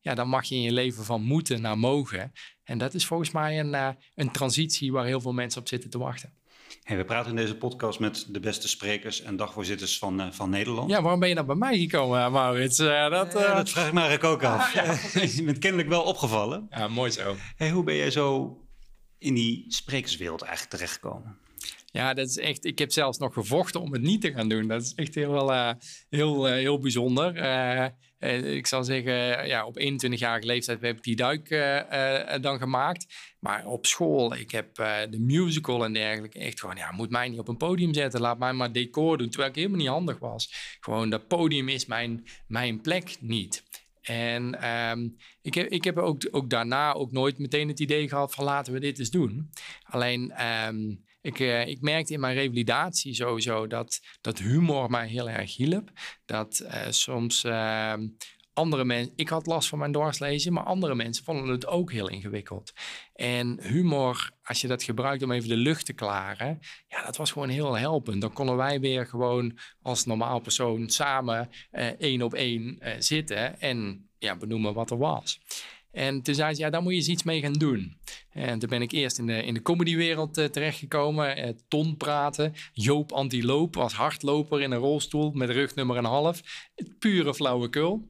ja, 0.00 0.14
dan 0.14 0.28
mag 0.28 0.44
je 0.44 0.54
in 0.54 0.62
je 0.62 0.72
leven 0.72 1.04
van 1.04 1.22
moeten 1.22 1.60
naar 1.60 1.78
mogen. 1.78 2.32
En 2.64 2.78
dat 2.78 2.94
is 2.94 3.06
volgens 3.06 3.30
mij 3.30 3.60
een, 3.60 3.96
een 4.14 4.30
transitie 4.32 4.92
waar 4.92 5.04
heel 5.04 5.20
veel 5.20 5.32
mensen 5.32 5.60
op 5.60 5.68
zitten 5.68 5.90
te 5.90 5.98
wachten. 5.98 6.38
Hey, 6.82 6.96
we 6.96 7.04
praten 7.04 7.30
in 7.30 7.36
deze 7.36 7.56
podcast 7.56 7.98
met 7.98 8.26
de 8.28 8.40
beste 8.40 8.68
sprekers 8.68 9.22
en 9.22 9.36
dagvoorzitters 9.36 9.98
van, 9.98 10.20
uh, 10.20 10.30
van 10.30 10.50
Nederland. 10.50 10.90
Ja, 10.90 11.02
waarom 11.02 11.20
ben 11.20 11.28
je 11.28 11.34
nou 11.34 11.46
bij 11.46 11.56
mij 11.56 11.78
gekomen, 11.78 12.32
Maurits? 12.32 12.76
dat, 12.76 13.32
dat 13.32 13.70
vraag 13.70 13.86
ik 13.86 13.92
me 13.92 14.00
eigenlijk 14.00 14.24
ook 14.24 14.42
af. 14.42 14.66
Ah, 14.66 14.74
ja. 15.14 15.22
je 15.36 15.42
bent 15.42 15.58
kennelijk 15.58 15.88
wel 15.88 16.02
opgevallen. 16.02 16.66
Ja, 16.70 16.88
mooi 16.88 17.10
zo. 17.10 17.36
Hey, 17.56 17.70
hoe 17.70 17.84
ben 17.84 17.96
jij 17.96 18.10
zo 18.10 18.56
in 19.18 19.34
die 19.34 19.64
sprekerswereld 19.68 20.42
eigenlijk 20.42 20.72
terechtgekomen? 20.74 21.38
Ja, 21.92 22.14
dat 22.14 22.28
is 22.28 22.38
echt. 22.38 22.64
Ik 22.64 22.78
heb 22.78 22.92
zelfs 22.92 23.18
nog 23.18 23.34
gevochten 23.34 23.80
om 23.80 23.92
het 23.92 24.02
niet 24.02 24.20
te 24.20 24.32
gaan 24.32 24.48
doen. 24.48 24.68
Dat 24.68 24.82
is 24.82 24.94
echt 24.94 25.14
heel, 25.14 25.52
uh, 25.52 25.72
heel, 26.08 26.48
uh, 26.48 26.54
heel 26.54 26.78
bijzonder. 26.78 27.34
Uh, 28.20 28.54
ik 28.54 28.66
zal 28.66 28.84
zeggen, 28.84 29.46
ja, 29.46 29.66
op 29.66 29.78
21-jarige 29.78 30.46
leeftijd 30.46 30.80
heb 30.80 30.96
ik 30.96 31.02
die 31.02 31.16
duik 31.16 31.48
dan 32.40 32.58
gemaakt. 32.58 33.06
Maar 33.38 33.66
op 33.66 33.86
school, 33.86 34.34
ik 34.34 34.50
heb 34.50 34.74
de 35.10 35.20
musical 35.20 35.84
en 35.84 35.92
dergelijke 35.92 36.38
echt 36.38 36.60
gewoon, 36.60 36.76
ja, 36.76 36.92
moet 36.92 37.10
mij 37.10 37.28
niet 37.28 37.38
op 37.38 37.48
een 37.48 37.56
podium 37.56 37.94
zetten. 37.94 38.20
Laat 38.20 38.38
mij 38.38 38.52
maar 38.52 38.72
decor 38.72 39.18
doen, 39.18 39.28
terwijl 39.28 39.50
ik 39.50 39.56
helemaal 39.56 39.78
niet 39.78 39.88
handig 39.88 40.18
was. 40.18 40.76
Gewoon, 40.80 41.10
dat 41.10 41.28
podium 41.28 41.68
is 41.68 41.86
mijn, 41.86 42.26
mijn 42.46 42.80
plek 42.80 43.16
niet. 43.20 43.64
En 44.02 44.68
um, 44.90 45.16
ik 45.42 45.54
heb, 45.54 45.68
ik 45.68 45.84
heb 45.84 45.98
ook, 45.98 46.28
ook 46.30 46.50
daarna 46.50 46.92
ook 46.92 47.12
nooit 47.12 47.38
meteen 47.38 47.68
het 47.68 47.80
idee 47.80 48.08
gehad 48.08 48.34
van 48.34 48.44
laten 48.44 48.72
we 48.72 48.80
dit 48.80 48.98
eens 48.98 49.10
doen. 49.10 49.50
Alleen 49.82 50.46
um, 50.66 51.04
ik, 51.20 51.38
uh, 51.38 51.66
ik 51.66 51.80
merkte 51.80 52.12
in 52.12 52.20
mijn 52.20 52.34
revalidatie 52.34 53.14
sowieso 53.14 53.66
dat, 53.66 54.00
dat 54.20 54.38
humor 54.38 54.90
mij 54.90 55.08
heel 55.08 55.30
erg 55.30 55.56
hielp. 55.56 55.90
Dat 56.24 56.60
uh, 56.64 56.86
soms 56.88 57.44
uh, 57.44 57.94
andere 58.52 58.84
mensen, 58.84 59.12
ik 59.16 59.28
had 59.28 59.46
last 59.46 59.68
van 59.68 59.78
mijn 59.78 59.92
dwarslezen, 59.92 60.52
maar 60.52 60.64
andere 60.64 60.94
mensen 60.94 61.24
vonden 61.24 61.48
het 61.48 61.66
ook 61.66 61.92
heel 61.92 62.08
ingewikkeld. 62.08 62.72
En 63.14 63.60
humor, 63.62 64.30
als 64.42 64.60
je 64.60 64.68
dat 64.68 64.82
gebruikt 64.82 65.22
om 65.22 65.32
even 65.32 65.48
de 65.48 65.56
lucht 65.56 65.86
te 65.86 65.92
klaren, 65.92 66.58
ja, 66.88 67.04
dat 67.04 67.16
was 67.16 67.30
gewoon 67.32 67.48
heel 67.48 67.78
helpend. 67.78 68.20
Dan 68.20 68.32
konden 68.32 68.56
wij 68.56 68.80
weer 68.80 69.06
gewoon 69.06 69.58
als 69.82 70.04
normaal 70.04 70.40
persoon 70.40 70.88
samen 70.88 71.48
uh, 71.72 71.86
één 71.86 72.22
op 72.22 72.34
één 72.34 72.78
zitten 72.98 73.60
en 73.60 74.08
ja, 74.18 74.36
benoemen 74.36 74.74
wat 74.74 74.90
er 74.90 74.98
was. 74.98 75.40
En 75.92 76.22
toen 76.22 76.34
zei 76.34 76.54
ze, 76.54 76.60
ja, 76.60 76.70
daar 76.70 76.82
moet 76.82 76.92
je 76.92 76.98
eens 76.98 77.08
iets 77.08 77.22
mee 77.22 77.40
gaan 77.40 77.52
doen. 77.52 77.98
En 78.30 78.58
toen 78.58 78.68
ben 78.68 78.82
ik 78.82 78.92
eerst 78.92 79.18
in 79.18 79.26
de, 79.26 79.42
in 79.42 79.54
de 79.54 79.62
comedywereld 79.62 80.38
uh, 80.38 80.44
terechtgekomen. 80.44 81.38
Uh, 81.38 81.54
ton 81.68 81.96
praten. 81.96 82.52
Joop 82.72 83.12
Antiloop 83.12 83.76
als 83.76 83.92
hardloper 83.92 84.60
in 84.60 84.70
een 84.70 84.78
rolstoel 84.78 85.30
met 85.30 85.50
rugnummer 85.50 85.96
en 85.96 86.04
half. 86.04 86.40
Pure 86.98 87.34
flauwekul. 87.34 88.08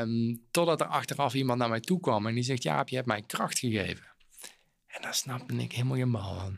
Um, 0.00 0.42
totdat 0.50 0.80
er 0.80 0.86
achteraf 0.86 1.34
iemand 1.34 1.58
naar 1.58 1.68
mij 1.68 1.80
toe 1.80 2.00
kwam 2.00 2.26
en 2.26 2.34
die 2.34 2.42
zegt, 2.42 2.62
ja, 2.62 2.82
je 2.84 2.94
hebt 2.94 3.06
mij 3.06 3.22
kracht 3.22 3.58
gegeven. 3.58 4.06
En 4.86 5.02
daar 5.02 5.14
snapte 5.14 5.54
ik 5.54 5.72
helemaal 5.72 5.96
geen 5.96 6.10
bal. 6.10 6.52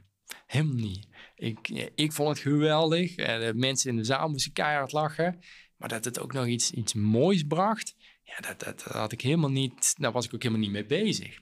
Helemaal 0.46 0.74
niet. 0.74 1.08
Ik, 1.34 1.68
ik 1.94 2.12
vond 2.12 2.28
het 2.28 2.38
geweldig. 2.38 3.16
Uh, 3.16 3.26
de 3.26 3.52
mensen 3.54 3.90
in 3.90 3.96
de 3.96 4.04
zaal 4.04 4.28
moesten 4.28 4.52
keihard 4.52 4.92
lachen. 4.92 5.40
Maar 5.76 5.88
dat 5.88 6.04
het 6.04 6.20
ook 6.20 6.32
nog 6.32 6.46
iets, 6.46 6.70
iets 6.70 6.94
moois 6.94 7.42
bracht 7.42 7.94
ja, 8.24 8.40
dat, 8.40 8.60
dat, 8.60 8.82
had 8.82 9.12
ik 9.12 9.20
helemaal 9.20 9.50
niet, 9.50 9.94
daar 9.98 10.12
was 10.12 10.26
ik 10.26 10.34
ook 10.34 10.42
helemaal 10.42 10.64
niet 10.64 10.72
mee 10.72 10.86
bezig. 10.86 11.38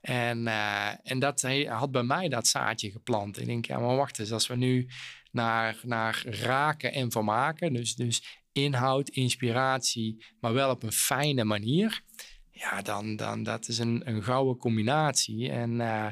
En, 0.00 0.46
uh, 0.46 1.10
en 1.10 1.18
dat 1.18 1.42
had 1.66 1.90
bij 1.90 2.02
mij 2.02 2.28
dat 2.28 2.46
zaadje 2.46 2.90
geplant. 2.90 3.40
Ik 3.40 3.46
denk, 3.46 3.66
ja, 3.66 3.78
maar 3.78 3.96
wacht 3.96 4.18
eens, 4.18 4.32
als 4.32 4.46
we 4.46 4.56
nu 4.56 4.88
naar, 5.30 5.80
naar 5.82 6.22
raken 6.26 6.92
en 6.92 7.10
vermaken, 7.10 7.72
dus, 7.72 7.94
dus 7.94 8.42
inhoud, 8.52 9.08
inspiratie, 9.08 10.24
maar 10.40 10.52
wel 10.52 10.70
op 10.70 10.82
een 10.82 10.92
fijne 10.92 11.44
manier, 11.44 12.02
ja, 12.50 12.82
dan, 12.82 13.16
dan 13.16 13.42
dat 13.42 13.68
is 13.68 13.78
een, 13.78 14.02
een 14.04 14.22
gouden 14.22 14.56
combinatie. 14.56 15.50
En 15.50 15.80
uh, 15.80 16.06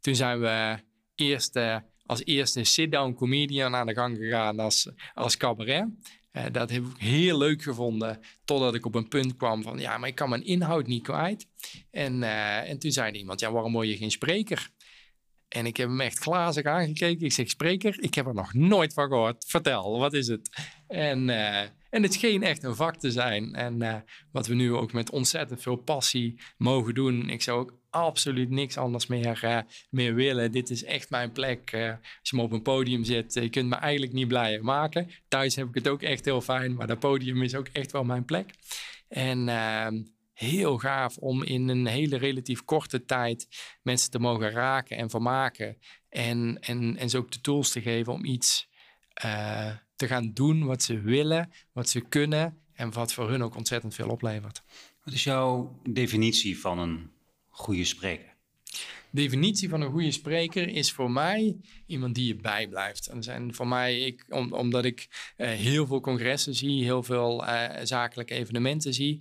toen 0.00 0.14
zijn 0.14 0.40
we 0.40 0.78
eerst 1.14 1.58
als 2.06 2.24
eerste 2.24 2.64
sit-down 2.64 3.14
comedian 3.14 3.74
aan 3.74 3.86
de 3.86 3.94
gang 3.94 4.16
gegaan 4.16 4.58
als, 4.58 4.90
als 5.14 5.36
cabaret. 5.36 5.88
Uh, 6.32 6.44
dat 6.52 6.70
heb 6.70 6.84
ik 6.84 6.96
heel 6.96 7.38
leuk 7.38 7.62
gevonden, 7.62 8.20
totdat 8.44 8.74
ik 8.74 8.86
op 8.86 8.94
een 8.94 9.08
punt 9.08 9.36
kwam 9.36 9.62
van, 9.62 9.78
ja, 9.78 9.98
maar 9.98 10.08
ik 10.08 10.14
kan 10.14 10.28
mijn 10.28 10.44
inhoud 10.44 10.86
niet 10.86 11.02
kwijt. 11.02 11.46
En, 11.90 12.22
uh, 12.22 12.68
en 12.68 12.78
toen 12.78 12.90
zei 12.90 13.12
iemand, 13.12 13.40
ja, 13.40 13.52
waarom 13.52 13.72
word 13.72 13.88
je 13.88 13.96
geen 13.96 14.10
spreker? 14.10 14.70
En 15.48 15.66
ik 15.66 15.76
heb 15.76 15.88
hem 15.88 16.00
echt 16.00 16.18
glazig 16.18 16.64
aangekeken. 16.64 17.24
Ik 17.24 17.32
zeg, 17.32 17.48
spreker, 17.48 18.02
ik 18.02 18.14
heb 18.14 18.26
er 18.26 18.34
nog 18.34 18.54
nooit 18.54 18.92
van 18.92 19.08
gehoord. 19.08 19.44
Vertel, 19.48 19.98
wat 19.98 20.12
is 20.12 20.26
het? 20.26 20.50
En, 20.86 21.28
uh, 21.28 21.62
en 21.90 22.02
het 22.02 22.12
scheen 22.12 22.42
echt 22.42 22.62
een 22.62 22.76
vak 22.76 22.96
te 22.96 23.10
zijn. 23.10 23.54
En 23.54 24.04
wat 24.32 24.46
we 24.46 24.54
nu 24.54 24.74
ook 24.74 24.92
met 24.92 25.10
ontzettend 25.10 25.62
veel 25.62 25.76
passie 25.76 26.40
mogen 26.56 26.94
doen. 26.94 27.28
Ik 27.28 27.42
zou 27.42 27.60
ook 27.60 27.80
absoluut 27.90 28.50
niks 28.50 28.76
anders 28.76 29.06
meer, 29.06 29.40
uh, 29.44 29.58
meer 29.90 30.14
willen. 30.14 30.52
Dit 30.52 30.70
is 30.70 30.84
echt 30.84 31.10
mijn 31.10 31.32
plek. 31.32 31.72
Uh, 31.72 31.88
als 31.90 32.30
je 32.30 32.36
me 32.36 32.42
op 32.42 32.52
een 32.52 32.62
podium 32.62 33.04
zit, 33.04 33.34
je 33.34 33.50
kunt 33.50 33.68
me 33.68 33.74
eigenlijk 33.74 34.12
niet 34.12 34.28
blijer 34.28 34.64
maken. 34.64 35.10
Thuis 35.28 35.56
heb 35.56 35.68
ik 35.68 35.74
het 35.74 35.88
ook 35.88 36.02
echt 36.02 36.24
heel 36.24 36.40
fijn, 36.40 36.74
maar 36.74 36.86
dat 36.86 36.98
podium 36.98 37.42
is 37.42 37.54
ook 37.54 37.68
echt 37.68 37.92
wel 37.92 38.04
mijn 38.04 38.24
plek. 38.24 38.54
En 39.08 39.48
uh, 39.48 39.88
heel 40.32 40.78
gaaf 40.78 41.16
om 41.16 41.42
in 41.42 41.68
een 41.68 41.86
hele 41.86 42.16
relatief 42.16 42.64
korte 42.64 43.04
tijd 43.04 43.48
mensen 43.82 44.10
te 44.10 44.18
mogen 44.18 44.50
raken 44.50 44.96
en 44.96 45.10
vermaken. 45.10 45.76
En, 46.08 46.58
en, 46.60 46.96
en 46.96 47.10
ze 47.10 47.18
ook 47.18 47.32
de 47.32 47.40
tools 47.40 47.70
te 47.70 47.80
geven 47.80 48.12
om 48.12 48.24
iets 48.24 48.68
te 50.00 50.06
gaan 50.06 50.32
doen 50.32 50.64
wat 50.64 50.82
ze 50.82 51.00
willen, 51.00 51.50
wat 51.72 51.88
ze 51.88 52.00
kunnen 52.00 52.58
en 52.72 52.92
wat 52.92 53.12
voor 53.12 53.30
hun 53.30 53.42
ook 53.42 53.56
ontzettend 53.56 53.94
veel 53.94 54.08
oplevert. 54.08 54.62
Wat 55.04 55.14
is 55.14 55.24
jouw 55.24 55.80
definitie 55.90 56.58
van 56.58 56.78
een 56.78 57.10
goede 57.48 57.84
spreker? 57.84 58.28
definitie 59.12 59.68
van 59.68 59.80
een 59.80 59.90
goede 59.90 60.10
spreker 60.10 60.68
is 60.68 60.92
voor 60.92 61.10
mij 61.10 61.56
iemand 61.86 62.14
die 62.14 62.26
je 62.26 62.36
bijblijft. 62.36 63.06
En 63.06 63.22
zijn 63.22 63.54
voor 63.54 63.68
mij, 63.68 64.00
ik, 64.00 64.24
om, 64.28 64.52
omdat 64.52 64.84
ik 64.84 65.08
uh, 65.36 65.48
heel 65.48 65.86
veel 65.86 66.00
congressen 66.00 66.54
zie, 66.54 66.84
heel 66.84 67.02
veel 67.02 67.44
uh, 67.44 67.68
zakelijke 67.82 68.34
evenementen 68.34 68.94
zie, 68.94 69.20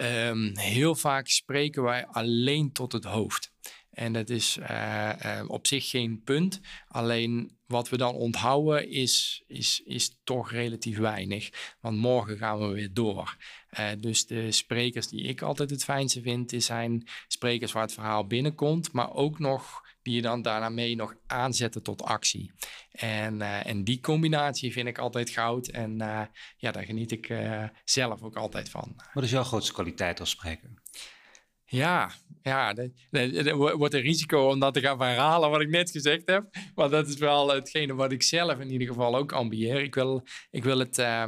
um, 0.00 0.56
heel 0.56 0.94
vaak 0.94 1.28
spreken 1.28 1.82
wij 1.82 2.06
alleen 2.06 2.72
tot 2.72 2.92
het 2.92 3.04
hoofd. 3.04 3.52
En 3.90 4.12
dat 4.12 4.30
is 4.30 4.56
uh, 4.56 5.42
op 5.46 5.66
zich 5.66 5.90
geen 5.90 6.22
punt. 6.24 6.60
Alleen 6.88 7.55
wat 7.66 7.88
we 7.88 7.96
dan 7.96 8.14
onthouden 8.14 8.90
is, 8.90 9.42
is, 9.46 9.82
is 9.84 10.16
toch 10.24 10.50
relatief 10.50 10.98
weinig. 10.98 11.74
Want 11.80 11.96
morgen 11.96 12.38
gaan 12.38 12.58
we 12.58 12.66
weer 12.66 12.92
door. 12.92 13.36
Uh, 13.78 13.88
dus 13.98 14.26
de 14.26 14.52
sprekers 14.52 15.08
die 15.08 15.22
ik 15.22 15.42
altijd 15.42 15.70
het 15.70 15.84
fijnste 15.84 16.20
vind, 16.20 16.54
zijn 16.56 17.08
sprekers 17.28 17.72
waar 17.72 17.82
het 17.82 17.92
verhaal 17.92 18.26
binnenkomt, 18.26 18.92
maar 18.92 19.12
ook 19.14 19.38
nog 19.38 19.84
die 20.02 20.14
je 20.14 20.22
dan 20.22 20.42
daarna 20.42 20.68
mee 20.68 20.96
nog 20.96 21.14
aanzetten 21.26 21.82
tot 21.82 22.02
actie. 22.02 22.52
En, 22.90 23.42
en 23.42 23.84
die 23.84 24.00
combinatie 24.00 24.72
vind 24.72 24.88
ik 24.88 24.98
altijd 24.98 25.30
goud. 25.30 25.68
En 25.68 25.96
ja, 26.56 26.70
daar 26.70 26.84
geniet 26.84 27.12
ik 27.12 27.34
zelf 27.84 28.22
ook 28.22 28.36
altijd 28.36 28.68
van. 28.68 28.96
Wat 29.12 29.24
is 29.24 29.30
jouw 29.30 29.42
grootste 29.42 29.72
kwaliteit 29.72 30.20
als 30.20 30.30
spreker? 30.30 30.70
Ja, 31.66 32.10
ja, 32.42 32.74
er 33.10 33.56
wordt 33.56 33.94
een 33.94 34.00
risico 34.00 34.48
om 34.48 34.60
dat 34.60 34.74
te 34.74 34.80
gaan 34.80 35.00
herhalen 35.00 35.50
wat 35.50 35.60
ik 35.60 35.68
net 35.68 35.90
gezegd 35.90 36.26
heb. 36.26 36.56
Maar 36.74 36.90
dat 36.90 37.08
is 37.08 37.16
wel 37.16 37.48
hetgene 37.48 37.94
wat 37.94 38.12
ik 38.12 38.22
zelf 38.22 38.58
in 38.58 38.70
ieder 38.70 38.86
geval 38.86 39.16
ook 39.16 39.32
ambieer. 39.32 39.82
Ik 39.82 39.94
wil, 39.94 40.22
ik 40.50 40.64
wil 40.64 40.78
het. 40.78 40.98
Uh, 40.98 41.24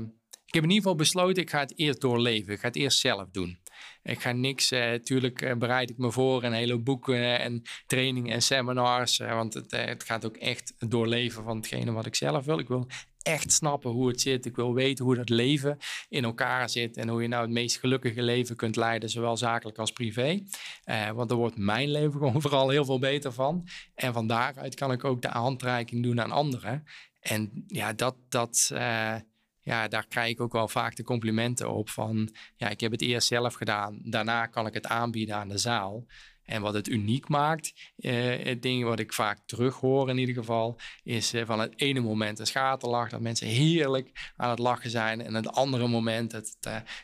ik 0.46 0.54
heb 0.54 0.62
in 0.62 0.70
ieder 0.70 0.82
geval 0.82 0.94
besloten, 0.94 1.42
ik 1.42 1.50
ga 1.50 1.58
het 1.58 1.78
eerst 1.78 2.00
doorleven. 2.00 2.52
Ik 2.52 2.60
ga 2.60 2.66
het 2.66 2.76
eerst 2.76 2.98
zelf 2.98 3.28
doen. 3.30 3.58
Ik 4.02 4.20
ga 4.20 4.32
niks, 4.32 4.72
uh, 4.72 4.94
tuurlijk 4.94 5.42
uh, 5.42 5.54
bereid 5.54 5.90
ik 5.90 5.98
me 5.98 6.12
voor 6.12 6.44
een 6.44 6.52
hele 6.52 6.78
boeken 6.78 7.38
en 7.38 7.62
trainingen 7.86 8.32
en 8.32 8.42
seminars. 8.42 9.16
want 9.18 9.54
het, 9.54 9.70
het 9.70 10.04
gaat 10.04 10.24
ook 10.24 10.36
echt 10.36 10.74
doorleven 10.78 11.44
van 11.44 11.56
hetgene 11.56 11.92
wat 11.92 12.06
ik 12.06 12.14
zelf 12.14 12.44
wil. 12.44 12.58
Ik 12.58 12.68
wil 12.68 12.86
echt 13.22 13.52
snappen 13.52 13.90
hoe 13.90 14.08
het 14.08 14.20
zit. 14.20 14.46
Ik 14.46 14.56
wil 14.56 14.74
weten 14.74 15.04
hoe 15.04 15.14
dat 15.14 15.28
leven 15.28 15.78
in 16.08 16.24
elkaar 16.24 16.70
zit 16.70 16.96
en 16.96 17.08
hoe 17.08 17.22
je 17.22 17.28
nou 17.28 17.42
het 17.42 17.50
meest 17.50 17.78
gelukkige 17.78 18.22
leven 18.22 18.56
kunt 18.56 18.76
leiden, 18.76 19.10
zowel 19.10 19.36
zakelijk 19.36 19.78
als 19.78 19.92
privé. 19.92 20.42
Uh, 20.84 21.10
want 21.10 21.28
daar 21.28 21.38
wordt 21.38 21.58
mijn 21.58 21.90
leven 21.90 22.12
gewoon 22.20 22.40
vooral 22.40 22.68
heel 22.68 22.84
veel 22.84 22.98
beter 22.98 23.32
van. 23.32 23.68
En 23.94 24.12
van 24.12 24.26
daaruit 24.26 24.74
kan 24.74 24.92
ik 24.92 25.04
ook 25.04 25.22
de 25.22 25.28
handreiking 25.28 26.02
doen 26.02 26.20
aan 26.20 26.30
anderen. 26.30 26.84
En 27.20 27.64
ja, 27.66 27.92
dat, 27.92 28.16
dat, 28.28 28.70
uh, 28.72 29.14
ja, 29.60 29.88
daar 29.88 30.06
krijg 30.06 30.30
ik 30.30 30.40
ook 30.40 30.52
wel 30.52 30.68
vaak 30.68 30.96
de 30.96 31.02
complimenten 31.02 31.70
op 31.70 31.90
van, 31.90 32.34
ja, 32.56 32.68
ik 32.68 32.80
heb 32.80 32.92
het 32.92 33.02
eerst 33.02 33.28
zelf 33.28 33.54
gedaan, 33.54 34.00
daarna 34.02 34.46
kan 34.46 34.66
ik 34.66 34.74
het 34.74 34.86
aanbieden 34.86 35.36
aan 35.36 35.48
de 35.48 35.58
zaal. 35.58 36.06
En 36.48 36.62
wat 36.62 36.74
het 36.74 36.88
uniek 36.88 37.28
maakt, 37.28 37.72
het 37.96 38.62
ding 38.62 38.84
wat 38.84 38.98
ik 38.98 39.12
vaak 39.12 39.38
terughoor 39.46 40.08
in 40.08 40.18
ieder 40.18 40.34
geval, 40.34 40.78
is 41.02 41.32
van 41.44 41.60
het 41.60 41.72
ene 41.80 42.00
moment 42.00 42.38
een 42.38 42.46
schaterlach, 42.46 43.08
dat 43.08 43.20
mensen 43.20 43.46
heerlijk 43.46 44.32
aan 44.36 44.50
het 44.50 44.58
lachen 44.58 44.90
zijn. 44.90 45.22
En 45.22 45.34
het 45.34 45.48
andere 45.48 45.86
moment 45.88 46.30
dat 46.30 46.56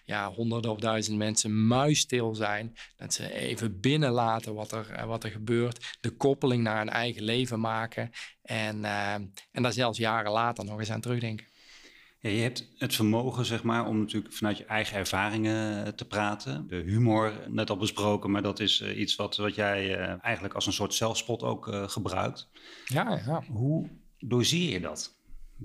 ja, 0.05 0.31
honderden 0.31 0.71
of 0.71 0.79
duizenden 0.79 1.27
mensen 1.27 1.67
muisstil 1.67 2.35
zijn. 2.35 2.77
Dat 2.97 3.15
ze 3.15 3.33
even 3.33 3.81
binnenlaten 3.81 4.55
wat 4.55 4.73
er, 4.73 5.07
wat 5.07 5.25
er 5.25 5.31
gebeurt. 5.31 5.97
De 6.01 6.11
koppeling 6.11 6.63
naar 6.63 6.79
hun 6.79 6.91
eigen 6.91 7.23
leven 7.23 7.61
maken. 7.61 8.11
En, 8.43 8.85
en 8.85 9.63
daar 9.63 9.73
zelfs 9.73 9.99
jaren 9.99 10.33
later 10.33 10.65
nog 10.65 10.79
eens 10.79 10.91
aan 10.91 11.01
terugdenken. 11.01 11.47
Ja, 12.25 12.31
je 12.31 12.41
hebt 12.41 12.69
het 12.77 12.95
vermogen, 12.95 13.45
zeg 13.45 13.63
maar, 13.63 13.87
om 13.87 13.99
natuurlijk 13.99 14.35
vanuit 14.35 14.59
je 14.59 14.65
eigen 14.65 14.97
ervaringen 14.97 15.87
eh, 15.87 15.93
te 15.93 16.05
praten. 16.05 16.67
De 16.69 16.77
humor, 16.77 17.33
net 17.49 17.71
al 17.71 17.77
besproken, 17.77 18.31
maar 18.31 18.43
dat 18.43 18.61
is 18.61 18.81
uh, 18.81 18.99
iets 18.99 19.17
wat, 19.17 19.37
wat 19.37 19.55
jij 19.55 19.99
uh, 19.99 20.25
eigenlijk 20.25 20.55
als 20.55 20.67
een 20.67 20.73
soort 20.73 20.95
zelfspot 20.95 21.43
ook 21.43 21.69
uh, 21.69 21.89
gebruikt. 21.89 22.49
Ja, 22.85 23.23
ja. 23.27 23.43
Hoe 23.47 23.91
doseer 24.19 24.71
je 24.71 24.81
dat? 24.81 25.17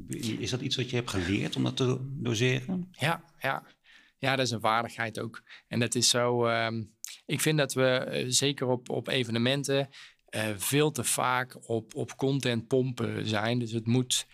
Is 0.08 0.50
dat 0.50 0.62
iets 0.62 0.76
wat 0.76 0.90
je 0.90 0.96
hebt 0.96 1.10
geleerd 1.10 1.56
om 1.56 1.64
dat 1.64 1.78
te 1.78 1.98
doseren? 2.02 2.88
Ja, 2.92 3.24
ja. 3.40 3.64
ja 4.18 4.36
dat 4.36 4.46
is 4.46 4.52
een 4.52 4.60
vaardigheid 4.60 5.20
ook. 5.20 5.44
En 5.68 5.80
dat 5.80 5.96
is 5.96 6.10
zo. 6.10 6.48
Uh, 6.48 6.68
ik 7.26 7.42
vind 7.42 7.58
dat 7.58 7.74
we 7.74 8.26
zeker 8.28 8.68
op, 8.68 8.90
op 8.90 9.08
evenementen 9.08 9.90
veel 10.58 10.92
te 10.92 11.04
vaak 11.04 11.70
op, 11.70 11.96
op 11.96 12.16
content 12.16 12.68
pompen 12.68 13.28
zijn. 13.28 13.60
Dus 13.60 13.72
het 13.72 13.86
moet. 13.86 14.28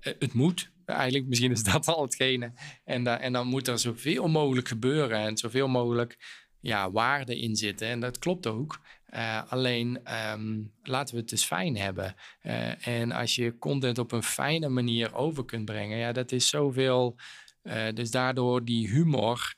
het 0.00 0.32
moet, 0.32 0.74
Eigenlijk, 0.86 1.26
misschien 1.26 1.50
is 1.50 1.62
dat 1.62 1.86
al 1.86 2.02
hetgene. 2.02 2.52
En, 2.84 3.20
en 3.20 3.32
dan 3.32 3.46
moet 3.46 3.68
er 3.68 3.78
zoveel 3.78 4.28
mogelijk 4.28 4.68
gebeuren 4.68 5.18
en 5.18 5.36
zoveel 5.36 5.68
mogelijk 5.68 6.16
ja, 6.60 6.90
waarde 6.90 7.38
in 7.38 7.56
zitten. 7.56 7.88
En 7.88 8.00
dat 8.00 8.18
klopt 8.18 8.46
ook. 8.46 8.80
Uh, 9.14 9.42
alleen 9.48 10.00
um, 10.32 10.72
laten 10.82 11.14
we 11.14 11.20
het 11.20 11.30
dus 11.30 11.44
fijn 11.44 11.76
hebben. 11.76 12.14
Uh, 12.42 12.86
en 12.86 13.12
als 13.12 13.34
je 13.34 13.58
content 13.58 13.98
op 13.98 14.12
een 14.12 14.22
fijne 14.22 14.68
manier 14.68 15.14
over 15.14 15.44
kunt 15.44 15.64
brengen, 15.64 15.98
ja, 15.98 16.12
dat 16.12 16.32
is 16.32 16.48
zoveel. 16.48 17.16
Uh, 17.62 17.86
dus 17.94 18.10
daardoor 18.10 18.64
die 18.64 18.88
humor 18.88 19.54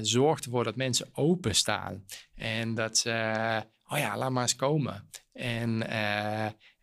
zorgt 0.00 0.44
ervoor 0.44 0.64
dat 0.64 0.76
mensen 0.76 1.08
openstaan. 1.12 2.04
En 2.34 2.74
dat 2.74 2.98
ze, 2.98 3.10
oh 3.86 3.98
ja, 3.98 4.16
laat 4.16 4.30
maar 4.30 4.42
eens 4.42 4.56
komen. 4.56 5.08
En, 5.32 5.82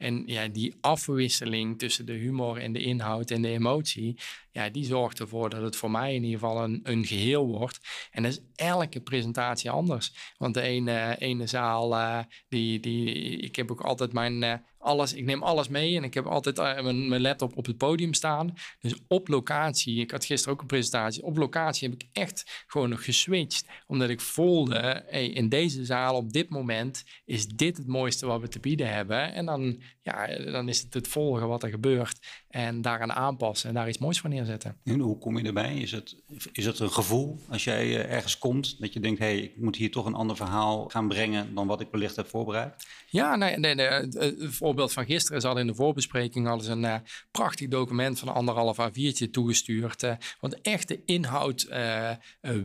en 0.01 0.23
ja, 0.25 0.47
die 0.47 0.75
afwisseling 0.81 1.79
tussen 1.79 2.05
de 2.05 2.13
humor 2.13 2.57
en 2.57 2.73
de 2.73 2.79
inhoud 2.79 3.31
en 3.31 3.41
de 3.41 3.47
emotie, 3.47 4.19
ja, 4.51 4.69
die 4.69 4.85
zorgt 4.85 5.19
ervoor 5.19 5.49
dat 5.49 5.61
het 5.61 5.75
voor 5.75 5.91
mij 5.91 6.15
in 6.15 6.23
ieder 6.23 6.39
geval 6.39 6.63
een, 6.63 6.79
een 6.83 7.05
geheel 7.05 7.47
wordt. 7.47 7.79
En 8.11 8.23
dat 8.23 8.31
is 8.31 8.41
elke 8.55 9.01
presentatie 9.01 9.69
anders. 9.69 10.13
Want 10.37 10.53
de 10.53 10.61
ene, 10.61 11.15
ene 11.19 11.47
zaal, 11.47 11.93
uh, 11.93 12.19
die, 12.47 12.79
die, 12.79 13.13
ik 13.37 13.55
heb 13.55 13.71
ook 13.71 13.81
altijd 13.81 14.13
mijn, 14.13 14.41
uh, 14.41 14.53
alles, 14.81 15.13
ik 15.13 15.25
neem 15.25 15.43
alles 15.43 15.67
mee 15.67 15.95
en 15.95 16.03
ik 16.03 16.13
heb 16.13 16.25
altijd 16.25 16.57
mijn, 16.57 17.09
mijn, 17.09 17.21
laptop 17.21 17.57
op 17.57 17.65
het 17.65 17.77
podium 17.77 18.13
staan. 18.13 18.53
Dus 18.79 18.95
op 19.07 19.27
locatie, 19.27 19.99
ik 19.99 20.11
had 20.11 20.25
gisteren 20.25 20.53
ook 20.53 20.61
een 20.61 20.67
presentatie, 20.67 21.23
op 21.23 21.37
locatie 21.37 21.89
heb 21.89 22.01
ik 22.01 22.09
echt 22.11 22.65
gewoon 22.67 22.89
nog 22.89 23.03
geswitcht. 23.03 23.65
Omdat 23.87 24.09
ik 24.09 24.21
voelde, 24.21 25.03
hey, 25.07 25.27
in 25.27 25.49
deze 25.49 25.85
zaal 25.85 26.15
op 26.15 26.33
dit 26.33 26.49
moment 26.49 27.03
is 27.25 27.47
dit 27.47 27.77
het 27.77 27.87
mooiste 27.87 28.25
wat 28.25 28.41
we 28.41 28.47
te 28.47 28.59
bieden 28.59 28.93
hebben. 28.93 29.33
En 29.33 29.45
dan, 29.45 29.81
ja, 30.01 30.27
dan 30.51 30.69
is 30.69 30.81
het 30.81 30.93
het 30.93 31.07
volgen 31.07 31.47
wat 31.47 31.63
er 31.63 31.69
gebeurt 31.69 32.19
en 32.47 32.81
daaraan 32.81 33.11
aanpassen 33.11 33.69
en 33.69 33.75
daar 33.75 33.87
iets 33.87 33.97
moois 33.97 34.19
van 34.19 34.29
neerzetten. 34.29 34.77
En 34.83 34.99
hoe 34.99 35.17
kom 35.17 35.37
je 35.37 35.43
erbij? 35.43 35.77
Is 35.77 35.91
het, 35.91 36.15
is 36.51 36.65
het 36.65 36.79
een 36.79 36.91
gevoel 36.91 37.39
als 37.49 37.63
jij 37.63 37.83
eh, 37.83 38.13
ergens 38.13 38.37
komt 38.37 38.79
dat 38.79 38.93
je 38.93 38.99
denkt, 38.99 39.19
hé, 39.19 39.25
hey, 39.25 39.39
ik 39.39 39.57
moet 39.57 39.75
hier 39.75 39.91
toch 39.91 40.05
een 40.05 40.13
ander 40.13 40.35
verhaal 40.35 40.89
gaan 40.89 41.07
brengen 41.07 41.53
dan 41.53 41.67
wat 41.67 41.81
ik 41.81 41.87
wellicht 41.91 42.15
heb 42.15 42.27
voorbereid? 42.27 42.85
Ja, 43.07 43.35
nee, 43.35 43.57
nee, 43.57 43.75
nee 43.75 43.87
het 43.87 44.39
voorbeeld 44.71 44.93
van 44.93 45.05
gisteren 45.05 45.37
is 45.37 45.43
al 45.43 45.57
in 45.57 45.67
de 45.67 45.75
voorbespreking 45.75 46.47
al 46.47 46.57
eens 46.57 46.67
een 46.67 46.83
uh, 46.83 46.95
prachtig 47.31 47.67
document 47.67 48.19
van 48.19 48.33
anderhalf 48.33 48.77
A4'tje 48.79 49.29
toegestuurd. 49.31 50.03
Uh, 50.03 50.13
want 50.39 50.61
echt 50.61 50.87
de 50.87 51.01
inhoud 51.05 51.67
uh, 51.69 52.11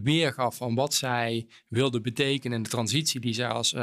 weergaf 0.02 0.56
van 0.56 0.74
wat 0.74 0.94
zij 0.94 1.46
wilde 1.68 2.00
betekenen 2.00 2.56
in 2.56 2.62
de 2.62 2.68
transitie 2.68 3.20
die 3.20 3.34
zij 3.34 3.48
als 3.48 3.74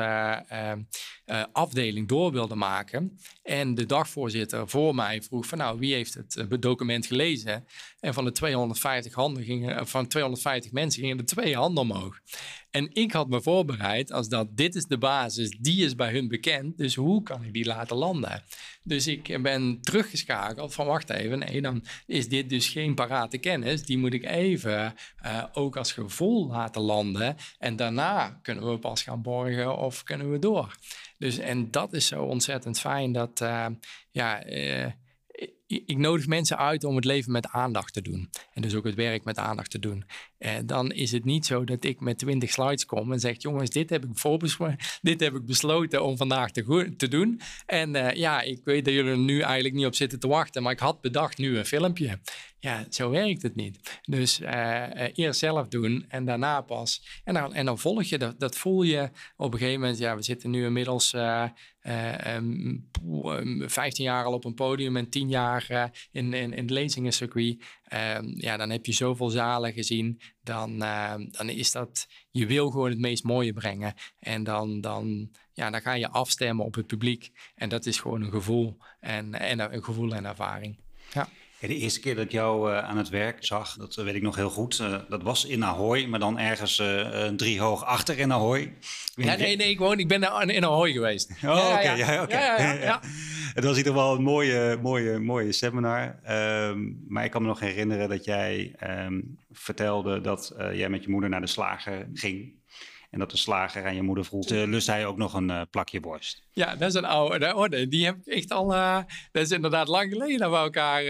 afdeling 1.51 2.07
door 2.07 2.31
wilde 2.31 2.55
maken. 2.55 3.17
En 3.43 3.75
de 3.75 3.85
dagvoorzitter 3.85 4.69
voor 4.69 4.95
mij 4.95 5.21
vroeg 5.21 5.45
van 5.45 5.57
nou, 5.57 5.79
wie 5.79 5.93
heeft 5.93 6.13
het 6.13 6.61
document 6.61 7.05
gelezen? 7.05 7.65
En 7.99 8.13
van 8.13 8.25
de 8.25 8.31
250 8.31 9.13
handen 9.13 9.43
gingen, 9.43 9.87
van 9.87 10.07
250 10.07 10.71
mensen 10.71 11.01
gingen 11.01 11.17
er 11.17 11.25
twee 11.25 11.55
handen 11.55 11.83
omhoog. 11.83 12.19
En 12.73 12.89
ik 12.93 13.11
had 13.11 13.29
me 13.29 13.41
voorbereid 13.41 14.11
als 14.11 14.29
dat 14.29 14.57
dit 14.57 14.75
is 14.75 14.85
de 14.85 14.97
basis, 14.97 15.57
die 15.59 15.85
is 15.85 15.95
bij 15.95 16.11
hun 16.11 16.27
bekend, 16.27 16.77
dus 16.77 16.95
hoe 16.95 17.23
kan 17.23 17.43
ik 17.43 17.53
die 17.53 17.65
laten 17.65 17.97
landen? 17.97 18.43
Dus 18.83 19.07
ik 19.07 19.41
ben 19.41 19.81
teruggeschakeld 19.81 20.73
van 20.73 20.85
wacht 20.85 21.09
even, 21.09 21.39
nee, 21.39 21.61
dan 21.61 21.83
is 22.05 22.27
dit 22.27 22.49
dus 22.49 22.69
geen 22.69 22.95
parate 22.95 23.37
kennis, 23.37 23.83
die 23.83 23.97
moet 23.97 24.13
ik 24.13 24.25
even 24.25 24.95
uh, 25.25 25.43
ook 25.53 25.77
als 25.77 25.91
gevoel 25.91 26.47
laten 26.47 26.81
landen 26.81 27.35
en 27.59 27.75
daarna 27.75 28.39
kunnen 28.41 28.71
we 28.71 28.79
pas 28.79 29.03
gaan 29.03 29.21
borgen 29.21 29.77
of 29.77 30.03
kunnen 30.03 30.31
we 30.31 30.39
door. 30.39 30.75
Dus 31.17 31.37
en 31.37 31.71
dat 31.71 31.93
is 31.93 32.07
zo 32.07 32.23
ontzettend 32.23 32.79
fijn 32.79 33.11
dat 33.11 33.41
uh, 33.41 33.65
ja. 34.11 34.45
Uh, 34.49 34.85
ik 35.85 35.97
nodig 35.97 36.27
mensen 36.27 36.57
uit 36.57 36.83
om 36.83 36.95
het 36.95 37.05
leven 37.05 37.31
met 37.31 37.47
aandacht 37.47 37.93
te 37.93 38.01
doen. 38.01 38.29
En 38.53 38.61
dus 38.61 38.75
ook 38.75 38.85
het 38.85 38.95
werk 38.95 39.23
met 39.23 39.37
aandacht 39.37 39.71
te 39.71 39.79
doen. 39.79 40.05
En 40.37 40.57
eh, 40.57 40.61
dan 40.65 40.91
is 40.91 41.11
het 41.11 41.25
niet 41.25 41.45
zo 41.45 41.63
dat 41.63 41.83
ik 41.83 41.99
met 41.99 42.17
20 42.17 42.51
slides 42.51 42.85
kom 42.85 43.11
en 43.11 43.19
zeg: 43.19 43.41
Jongens, 43.41 43.69
dit 43.69 43.89
heb 43.89 44.03
ik 44.03 44.09
voorbesproken. 44.13 44.77
Dit 45.01 45.19
heb 45.19 45.35
ik 45.35 45.45
besloten 45.45 46.03
om 46.03 46.17
vandaag 46.17 46.51
te, 46.51 47.07
doen. 47.09 47.41
En 47.65 47.95
uh, 47.95 48.11
ja, 48.11 48.41
ik 48.41 48.61
weet 48.63 48.85
dat 48.85 48.93
jullie 48.93 49.11
er 49.11 49.17
nu 49.17 49.39
eigenlijk 49.39 49.75
niet 49.75 49.85
op 49.85 49.95
zitten 49.95 50.19
te 50.19 50.27
wachten. 50.27 50.63
Maar 50.63 50.71
ik 50.71 50.79
had 50.79 51.01
bedacht 51.01 51.37
nu 51.37 51.57
een 51.57 51.65
filmpje. 51.65 52.19
Ja, 52.63 52.85
zo 52.89 53.09
werkt 53.09 53.41
het 53.41 53.55
niet. 53.55 53.99
Dus 54.05 54.39
uh, 54.39 55.17
eerst 55.17 55.39
zelf 55.39 55.67
doen 55.67 56.05
en 56.07 56.25
daarna 56.25 56.61
pas. 56.61 57.21
En 57.23 57.33
dan, 57.33 57.53
en 57.53 57.65
dan 57.65 57.79
volg 57.79 58.03
je 58.03 58.17
dat. 58.17 58.39
Dat 58.39 58.57
voel 58.57 58.83
je 58.83 59.09
op 59.37 59.53
een 59.53 59.59
gegeven 59.59 59.79
moment. 59.79 59.99
Ja, 59.99 60.15
we 60.15 60.23
zitten 60.23 60.49
nu 60.49 60.65
inmiddels 60.65 61.13
uh, 61.13 61.45
um, 62.35 62.89
15 63.69 64.03
jaar 64.03 64.25
al 64.25 64.33
op 64.33 64.45
een 64.45 64.53
podium 64.53 64.97
en 64.97 65.09
10 65.09 65.29
jaar 65.29 65.91
in, 66.11 66.33
in, 66.33 66.53
in 66.53 66.61
het 66.61 66.69
lezingencircuit. 66.69 67.63
Um, 68.17 68.33
ja, 68.37 68.57
dan 68.57 68.69
heb 68.69 68.85
je 68.85 68.93
zoveel 68.93 69.29
zalen 69.29 69.73
gezien. 69.73 70.21
Dan, 70.41 70.79
dan 71.31 71.49
is 71.49 71.71
dat. 71.71 72.07
Je 72.31 72.45
wil 72.45 72.69
gewoon 72.69 72.89
het 72.89 72.99
meest 72.99 73.23
mooie 73.23 73.53
brengen. 73.53 73.93
En 74.19 74.43
dan, 74.43 74.81
dan, 74.81 75.31
ja, 75.53 75.69
dan 75.69 75.81
ga 75.81 75.93
je 75.93 76.09
afstemmen 76.09 76.65
op 76.65 76.75
het 76.75 76.87
publiek. 76.87 77.31
En 77.55 77.69
dat 77.69 77.85
is 77.85 77.99
gewoon 77.99 78.21
een 78.21 78.31
gevoel 78.31 78.77
en, 78.99 79.33
en 79.33 79.59
een 79.59 79.83
gevoel 79.83 80.13
en 80.13 80.25
ervaring. 80.25 80.79
Ja 81.13 81.29
de 81.67 81.77
eerste 81.77 81.99
keer 81.99 82.15
dat 82.15 82.23
ik 82.23 82.31
jou 82.31 82.71
uh, 82.71 82.77
aan 82.77 82.97
het 82.97 83.09
werk 83.09 83.45
zag, 83.45 83.75
dat 83.75 83.95
weet 83.95 84.15
ik 84.15 84.21
nog 84.21 84.35
heel 84.35 84.49
goed. 84.49 84.79
Uh, 84.79 84.99
dat 85.09 85.23
was 85.23 85.45
in 85.45 85.65
Ahoy, 85.65 86.05
maar 86.05 86.19
dan 86.19 86.39
ergens 86.39 86.79
uh, 86.79 87.27
drie 87.27 87.59
hoog 87.59 87.85
achter 87.85 88.19
in 88.19 88.31
Ahoy. 88.31 88.73
Ja, 89.15 89.35
nee, 89.35 89.55
nee, 89.55 89.69
ik, 89.69 89.79
woon, 89.79 89.99
ik 89.99 90.07
ben 90.07 90.49
in 90.49 90.65
Ahoy 90.65 90.91
geweest. 90.91 91.31
Oh, 91.31 91.37
ja, 91.41 91.49
oké. 91.49 91.73
Okay, 91.73 91.97
ja, 91.97 92.11
ja, 92.11 92.25
ja, 92.57 92.71
ja, 92.71 93.01
Het 93.53 93.63
was 93.63 93.71
in 93.71 93.77
ieder 93.77 93.93
geval 93.93 94.15
een 94.15 94.23
mooie, 94.23 94.79
mooie, 94.81 95.19
mooie 95.19 95.51
seminar. 95.51 96.19
Um, 96.29 97.03
maar 97.07 97.23
ik 97.25 97.31
kan 97.31 97.41
me 97.41 97.47
nog 97.47 97.59
herinneren 97.59 98.09
dat 98.09 98.25
jij 98.25 98.75
um, 99.05 99.37
vertelde 99.51 100.21
dat 100.21 100.55
jij 100.73 100.89
met 100.89 101.03
je 101.03 101.09
moeder 101.09 101.29
naar 101.29 101.41
de 101.41 101.47
slager 101.47 102.07
ging. 102.13 102.53
En 103.13 103.19
dat 103.19 103.31
de 103.31 103.37
slager 103.37 103.85
aan 103.85 103.95
je 103.95 104.01
moeder 104.01 104.25
vroeg, 104.25 104.49
uh, 104.49 104.63
lust 104.67 104.87
hij 104.87 105.05
ook 105.05 105.17
nog 105.17 105.33
een 105.33 105.49
uh, 105.49 105.61
plakje 105.71 105.99
borst? 105.99 106.43
Ja, 106.53 106.75
dat 106.75 106.89
is 106.89 106.93
een 106.93 107.05
oude 107.05 107.55
orde. 107.55 107.87
Die 107.87 108.05
heb 108.05 108.17
ik 108.23 108.33
echt 108.33 108.51
al, 108.51 108.73
uh, 108.73 108.99
dat 109.31 109.43
is 109.43 109.51
inderdaad 109.51 109.87
lang 109.87 110.11
geleden 110.11 110.39
dat 110.39 110.51
we 110.51 110.55
elkaar 110.55 111.03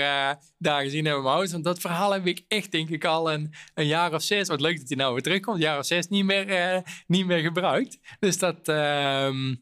daar 0.58 0.82
gezien 0.82 1.06
hebben, 1.06 1.24
Maus. 1.24 1.52
Want 1.52 1.63
dat 1.63 1.80
verhaal 1.80 2.12
heb 2.12 2.26
ik 2.26 2.46
echt, 2.48 2.72
denk 2.72 2.89
ik, 2.89 3.06
al 3.06 3.32
een, 3.32 3.54
een 3.74 3.86
jaar 3.86 4.13
of 4.13 4.22
zes. 4.22 4.48
Wat 4.48 4.62
leuk 4.62 4.78
dat 4.78 4.88
hij 4.88 4.98
nou 4.98 5.13
weer 5.13 5.22
terugkomt. 5.22 5.56
Een 5.56 5.63
jaar 5.63 5.80
of 5.80 5.86
zes 5.86 6.08
niet 6.08 6.26
meer, 6.26 6.82
niet 7.08 7.26
meer 7.26 7.39
gebruikt. 7.39 8.00
Dus 8.20 8.38
dat, 8.38 8.68
ehm, 8.68 9.56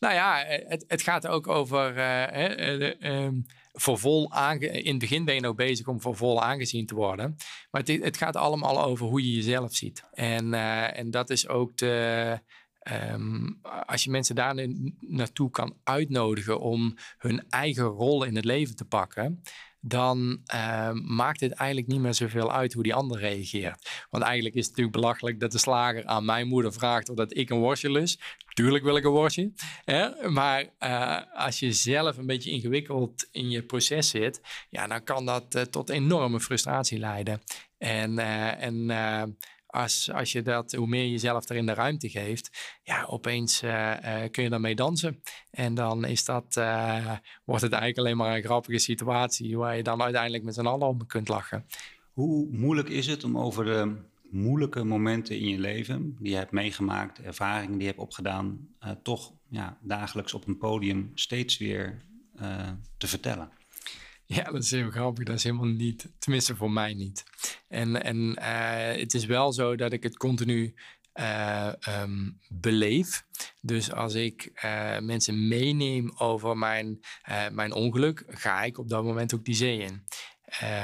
nou 0.00 0.14
ja, 0.14 0.44
het, 0.46 0.84
het 0.88 1.02
gaat 1.02 1.26
ook 1.26 1.48
over... 1.48 1.96
Hè, 1.96 2.46
ehm, 2.94 3.34
voor 3.76 3.98
vol 3.98 4.32
aange 4.32 4.66
in 4.66 4.90
het 4.90 4.98
begin 4.98 5.24
ben 5.24 5.34
je 5.34 5.40
nog 5.40 5.54
bezig 5.54 5.86
om 5.86 6.00
voor 6.00 6.16
vol 6.16 6.42
aangezien 6.42 6.86
te 6.86 6.94
worden. 6.94 7.36
Maar 7.70 7.82
het, 7.82 8.02
het 8.04 8.16
gaat 8.16 8.36
allemaal 8.36 8.84
over 8.84 9.06
hoe 9.06 9.22
je 9.22 9.36
jezelf 9.36 9.74
ziet. 9.74 10.04
En, 10.12 10.52
uh, 10.52 10.98
en 10.98 11.10
dat 11.10 11.30
is 11.30 11.48
ook 11.48 11.76
de. 11.76 12.38
Um, 13.12 13.58
als 13.86 14.04
je 14.04 14.10
mensen 14.10 14.34
daar 14.34 14.66
naartoe 15.00 15.50
kan 15.50 15.76
uitnodigen 15.84 16.60
om 16.60 16.96
hun 17.18 17.44
eigen 17.48 17.84
rol 17.84 18.24
in 18.24 18.36
het 18.36 18.44
leven 18.44 18.76
te 18.76 18.84
pakken, 18.84 19.42
dan 19.86 20.40
uh, 20.54 20.90
maakt 20.92 21.40
het 21.40 21.52
eigenlijk 21.52 21.90
niet 21.90 22.00
meer 22.00 22.14
zoveel 22.14 22.52
uit 22.52 22.72
hoe 22.72 22.82
die 22.82 22.94
ander 22.94 23.18
reageert. 23.18 24.06
Want 24.10 24.24
eigenlijk 24.24 24.54
is 24.54 24.66
het 24.66 24.70
natuurlijk 24.70 24.96
belachelijk 24.96 25.40
dat 25.40 25.52
de 25.52 25.58
slager 25.58 26.04
aan 26.04 26.24
mijn 26.24 26.48
moeder 26.48 26.72
vraagt 26.72 27.08
of 27.08 27.16
dat 27.16 27.36
ik 27.36 27.50
een 27.50 27.58
worstje 27.58 27.90
lus. 27.90 28.18
Tuurlijk 28.52 28.84
wil 28.84 28.96
ik 28.96 29.04
een 29.04 29.10
worstje. 29.10 29.52
Hè? 29.84 30.28
Maar 30.30 30.64
uh, 30.80 31.20
als 31.34 31.58
je 31.58 31.72
zelf 31.72 32.16
een 32.16 32.26
beetje 32.26 32.50
ingewikkeld 32.50 33.28
in 33.30 33.50
je 33.50 33.62
proces 33.62 34.08
zit, 34.08 34.40
ja, 34.70 34.86
dan 34.86 35.04
kan 35.04 35.26
dat 35.26 35.54
uh, 35.54 35.62
tot 35.62 35.90
enorme 35.90 36.40
frustratie 36.40 36.98
leiden. 36.98 37.40
En, 37.78 38.18
uh, 38.18 38.62
en 38.62 38.90
als, 39.74 40.10
als 40.12 40.32
je 40.32 40.42
dat, 40.42 40.72
hoe 40.72 40.86
meer 40.86 41.06
jezelf 41.06 41.48
er 41.48 41.56
in 41.56 41.66
de 41.66 41.74
ruimte 41.74 42.08
geeft, 42.08 42.78
ja, 42.82 43.04
opeens 43.04 43.58
kun 44.30 44.42
je 44.42 44.48
daarmee 44.48 44.74
dansen. 44.74 45.22
En 45.50 45.74
dan 45.74 46.04
is 46.04 46.24
dat, 46.24 46.54
wordt 47.44 47.62
het 47.62 47.72
eigenlijk 47.72 47.98
alleen 47.98 48.16
maar 48.16 48.36
een 48.36 48.42
grappige 48.42 48.78
situatie 48.78 49.56
waar 49.58 49.76
je 49.76 49.82
dan 49.82 50.02
uiteindelijk 50.02 50.44
met 50.44 50.54
z'n 50.54 50.66
allen 50.66 50.88
om 50.88 51.06
kunt 51.06 51.28
lachen. 51.28 51.66
Hoe 52.12 52.48
moeilijk 52.50 52.88
is 52.88 53.06
het 53.06 53.24
om 53.24 53.38
over 53.38 53.64
de 53.64 53.96
moeilijke 54.30 54.84
momenten 54.84 55.38
in 55.38 55.48
je 55.48 55.58
leven 55.58 56.16
die 56.18 56.30
je 56.30 56.36
hebt 56.36 56.52
meegemaakt, 56.52 57.20
ervaringen 57.20 57.72
die 57.72 57.80
je 57.80 57.86
hebt 57.86 57.98
opgedaan, 57.98 58.68
toch 59.02 59.32
ja, 59.48 59.78
dagelijks 59.80 60.34
op 60.34 60.46
een 60.46 60.58
podium 60.58 61.10
steeds 61.14 61.58
weer 61.58 62.02
te 62.96 63.06
vertellen? 63.06 63.50
Ja, 64.26 64.42
dat 64.42 64.62
is 64.62 64.70
heel 64.70 64.90
grappig. 64.90 65.24
Dat 65.24 65.36
is 65.36 65.44
helemaal 65.44 65.66
niet, 65.66 66.12
tenminste 66.18 66.56
voor 66.56 66.70
mij 66.70 66.94
niet. 66.94 67.24
En, 67.68 68.02
en 68.02 68.16
uh, 68.38 69.00
het 69.00 69.14
is 69.14 69.24
wel 69.24 69.52
zo 69.52 69.76
dat 69.76 69.92
ik 69.92 70.02
het 70.02 70.16
continu 70.16 70.74
um, 71.88 72.40
beleef. 72.48 73.24
Dus 73.60 73.92
als 73.92 74.14
ik 74.14 74.52
mensen 75.00 75.48
meeneem 75.48 76.12
over 76.16 76.56
mijn, 76.56 77.00
mijn 77.52 77.72
ongeluk, 77.72 78.24
ga 78.28 78.62
ik 78.62 78.78
op 78.78 78.88
dat 78.88 79.04
moment 79.04 79.34
ook 79.34 79.44
die 79.44 79.54
zee 79.54 79.78
in. 79.78 80.04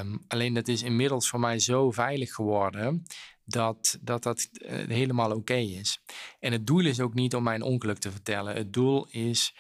Um, 0.01 0.25
alleen 0.29 0.55
dat 0.55 0.69
is 0.69 0.83
inmiddels 0.83 1.29
voor 1.29 1.41
mij 1.41 1.59
zo 1.59 1.91
veilig 1.91 2.35
geworden 2.35 3.07
dat 3.45 3.99
dat, 4.01 4.23
dat 4.23 4.49
helemaal 4.89 5.35
oké 5.35 5.55
is. 5.55 6.01
En 6.41 6.53
het 6.53 6.67
doel 6.67 6.85
is 6.85 7.01
ook 7.01 7.15
niet 7.15 7.35
om 7.35 7.43
mijn 7.43 7.63
ongeluk 7.63 7.99
te 7.99 8.11
vertellen. 8.11 8.55
Het 8.55 8.73
doel 8.73 9.07
is 9.11 9.55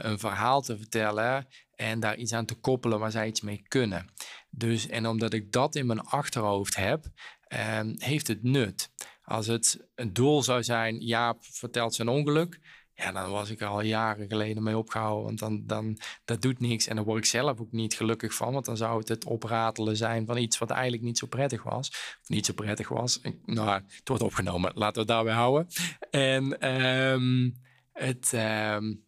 een 0.00 0.18
verhaal 0.18 0.62
te 0.62 0.76
vertellen 0.76 1.46
en 1.78 2.00
daar 2.00 2.16
iets 2.16 2.32
aan 2.32 2.46
te 2.46 2.54
koppelen 2.54 2.98
waar 2.98 3.10
zij 3.10 3.26
iets 3.26 3.40
mee 3.40 3.62
kunnen. 3.68 4.10
Dus, 4.50 4.86
en 4.86 5.06
omdat 5.06 5.32
ik 5.32 5.52
dat 5.52 5.74
in 5.74 5.86
mijn 5.86 6.00
achterhoofd 6.00 6.76
heb, 6.76 7.04
uh, 7.48 7.80
heeft 7.96 8.26
het 8.26 8.42
nut. 8.42 8.90
Als 9.22 9.46
het 9.46 9.88
een 9.94 10.12
doel 10.12 10.42
zou 10.42 10.62
zijn, 10.62 11.00
Jaap 11.00 11.44
vertelt 11.44 11.94
zijn 11.94 12.08
ongeluk, 12.08 12.60
ja, 12.94 13.12
dan 13.12 13.30
was 13.30 13.50
ik 13.50 13.60
er 13.60 13.66
al 13.66 13.80
jaren 13.80 14.28
geleden 14.28 14.62
mee 14.62 14.76
opgehouden. 14.76 15.24
Want 15.24 15.38
dan, 15.38 15.62
dan, 15.66 15.98
dat 16.24 16.42
doet 16.42 16.60
niks. 16.60 16.86
En 16.86 16.96
dan 16.96 17.04
word 17.04 17.18
ik 17.18 17.24
zelf 17.24 17.60
ook 17.60 17.72
niet 17.72 17.94
gelukkig 17.94 18.34
van. 18.34 18.52
Want 18.52 18.64
dan 18.64 18.76
zou 18.76 18.98
het 18.98 19.08
het 19.08 19.24
opratelen 19.24 19.96
zijn 19.96 20.26
van 20.26 20.36
iets 20.36 20.58
wat 20.58 20.70
eigenlijk 20.70 21.02
niet 21.02 21.18
zo 21.18 21.26
prettig 21.26 21.62
was. 21.62 21.88
Of 22.22 22.28
niet 22.28 22.46
zo 22.46 22.52
prettig 22.52 22.88
was. 22.88 23.20
nou, 23.44 23.70
het 23.70 24.08
wordt 24.08 24.22
opgenomen. 24.22 24.72
Laten 24.74 24.94
we 24.94 24.98
het 25.00 25.08
daarbij 25.08 25.34
houden. 25.34 25.66
En 26.10 26.68
um, 26.76 27.54
het... 27.92 28.32
Um, 28.34 29.06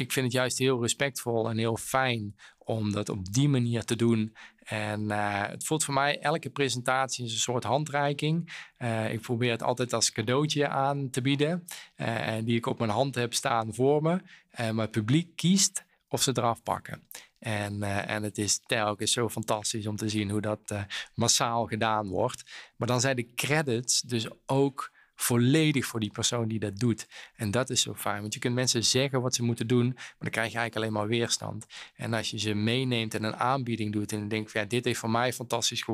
ik 0.00 0.12
vind 0.12 0.26
het 0.26 0.34
juist 0.34 0.58
heel 0.58 0.80
respectvol 0.80 1.50
en 1.50 1.58
heel 1.58 1.76
fijn 1.76 2.36
om 2.58 2.92
dat 2.92 3.08
op 3.08 3.32
die 3.32 3.48
manier 3.48 3.84
te 3.84 3.96
doen. 3.96 4.36
En 4.64 5.02
uh, 5.02 5.46
het 5.46 5.64
voelt 5.64 5.84
voor 5.84 5.94
mij, 5.94 6.18
elke 6.18 6.50
presentatie 6.50 7.24
is 7.24 7.32
een 7.32 7.38
soort 7.38 7.64
handreiking. 7.64 8.52
Uh, 8.78 9.12
ik 9.12 9.20
probeer 9.20 9.50
het 9.50 9.62
altijd 9.62 9.92
als 9.92 10.12
cadeautje 10.12 10.68
aan 10.68 11.10
te 11.10 11.20
bieden. 11.20 11.64
Uh, 11.96 12.34
die 12.44 12.56
ik 12.56 12.66
op 12.66 12.78
mijn 12.78 12.90
hand 12.90 13.14
heb 13.14 13.34
staan 13.34 13.74
voor 13.74 14.02
me. 14.02 14.20
maar 14.56 14.84
het 14.84 14.90
publiek 14.90 15.36
kiest 15.36 15.84
of 16.08 16.22
ze 16.22 16.30
eraf 16.34 16.62
pakken. 16.62 17.02
En, 17.38 17.82
en 18.06 18.22
het 18.22 18.38
is 18.38 18.60
telkens 18.66 19.12
zo 19.12 19.28
fantastisch 19.28 19.86
om 19.86 19.96
te 19.96 20.08
zien 20.08 20.30
hoe 20.30 20.40
dat 20.40 20.74
massaal 21.14 21.66
gedaan 21.66 22.08
wordt. 22.08 22.50
Maar 22.76 22.88
dan 22.88 23.00
zijn 23.00 23.16
de 23.16 23.34
credits 23.34 24.00
dus 24.00 24.28
ook 24.46 24.90
volledig 25.20 25.86
voor 25.86 26.00
die 26.00 26.10
persoon 26.10 26.48
die 26.48 26.58
dat 26.58 26.78
doet. 26.78 27.06
En 27.36 27.50
dat 27.50 27.70
is 27.70 27.82
zo 27.82 27.94
fijn, 27.94 28.20
want 28.20 28.34
je 28.34 28.40
kunt 28.40 28.54
mensen 28.54 28.84
zeggen 28.84 29.22
wat 29.22 29.34
ze 29.34 29.42
moeten 29.42 29.66
doen, 29.66 29.86
maar 29.86 30.16
dan 30.18 30.30
krijg 30.30 30.52
je 30.52 30.58
eigenlijk 30.58 30.76
alleen 30.76 30.92
maar 30.92 31.18
weerstand. 31.18 31.66
En 31.94 32.14
als 32.14 32.30
je 32.30 32.38
ze 32.38 32.54
meeneemt 32.54 33.14
en 33.14 33.24
een 33.24 33.36
aanbieding 33.36 33.92
doet 33.92 34.12
en 34.12 34.28
denkt, 34.28 34.52
ja, 34.52 34.64
dit 34.64 34.84
heeft 34.84 34.98
voor 34.98 35.10
mij 35.10 35.32
fantastisch 35.32 35.84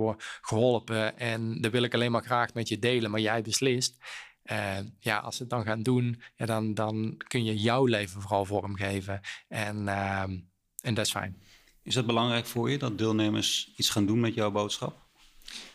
geholpen 0.40 1.18
en 1.18 1.60
dat 1.60 1.72
wil 1.72 1.82
ik 1.82 1.94
alleen 1.94 2.10
maar 2.10 2.24
graag 2.24 2.54
met 2.54 2.68
je 2.68 2.78
delen, 2.78 3.10
maar 3.10 3.20
jij 3.20 3.42
beslist. 3.42 3.96
Uh, 4.44 4.78
ja, 5.00 5.18
als 5.18 5.36
ze 5.36 5.42
het 5.42 5.50
dan 5.50 5.64
gaan 5.64 5.82
doen, 5.82 6.22
ja, 6.36 6.46
dan, 6.46 6.74
dan 6.74 7.14
kun 7.28 7.44
je 7.44 7.56
jouw 7.56 7.84
leven 7.84 8.20
vooral 8.20 8.44
vormgeven. 8.44 9.20
En, 9.48 9.82
uh, 9.82 10.20
en 10.80 10.94
dat 10.94 11.06
is 11.06 11.10
fijn. 11.10 11.42
Is 11.82 11.94
dat 11.94 12.06
belangrijk 12.06 12.46
voor 12.46 12.70
je, 12.70 12.78
dat 12.78 12.98
deelnemers 12.98 13.72
iets 13.76 13.90
gaan 13.90 14.06
doen 14.06 14.20
met 14.20 14.34
jouw 14.34 14.50
boodschap? 14.50 14.96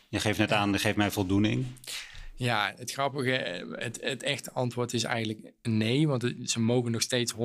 Je 0.09 0.19
geeft 0.19 0.37
net 0.37 0.51
aan, 0.51 0.71
dat 0.71 0.81
geeft 0.81 0.97
mij 0.97 1.11
voldoening. 1.11 1.65
Ja, 2.41 2.73
het 2.75 2.91
grappige, 2.91 3.65
het, 3.77 3.97
het 4.01 4.23
echte 4.23 4.51
antwoord 4.51 4.93
is 4.93 5.03
eigenlijk 5.03 5.53
nee, 5.61 6.07
want 6.07 6.33
ze 6.43 6.59
mogen 6.59 6.91
nog 6.91 7.01
steeds 7.01 7.33
100% 7.33 7.37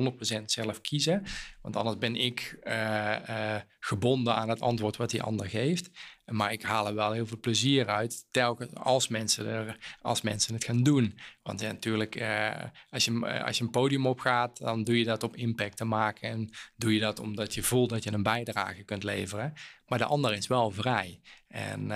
zelf 0.45 0.81
kiezen. 0.81 1.23
Want 1.61 1.75
anders 1.75 1.97
ben 1.97 2.15
ik 2.15 2.59
uh, 2.63 3.15
uh, 3.29 3.55
gebonden 3.79 4.35
aan 4.35 4.49
het 4.49 4.61
antwoord 4.61 4.97
wat 4.97 5.09
die 5.09 5.21
ander 5.21 5.49
geeft. 5.49 5.89
Maar 6.31 6.51
ik 6.51 6.61
haal 6.61 6.87
er 6.87 6.95
wel 6.95 7.11
heel 7.11 7.25
veel 7.25 7.39
plezier 7.39 7.87
uit, 7.87 8.25
telkens 8.31 8.73
als 8.73 9.07
mensen, 9.07 9.47
er, 9.47 9.97
als 10.01 10.21
mensen 10.21 10.53
het 10.53 10.63
gaan 10.63 10.83
doen. 10.83 11.19
Want 11.43 11.61
natuurlijk, 11.61 12.15
uh, 12.15 12.63
als, 12.89 13.05
je, 13.05 13.43
als 13.43 13.57
je 13.57 13.63
een 13.63 13.69
podium 13.69 14.07
opgaat, 14.07 14.57
dan 14.57 14.83
doe 14.83 14.97
je 14.97 15.03
dat 15.03 15.23
op 15.23 15.35
impact 15.35 15.77
te 15.77 15.85
maken. 15.85 16.29
En 16.29 16.49
doe 16.75 16.93
je 16.93 16.99
dat 16.99 17.19
omdat 17.19 17.53
je 17.53 17.63
voelt 17.63 17.89
dat 17.89 18.03
je 18.03 18.11
een 18.11 18.23
bijdrage 18.23 18.83
kunt 18.83 19.03
leveren. 19.03 19.53
Maar 19.85 19.97
de 19.97 20.05
ander 20.05 20.33
is 20.33 20.47
wel 20.47 20.71
vrij. 20.71 21.21
En 21.47 21.91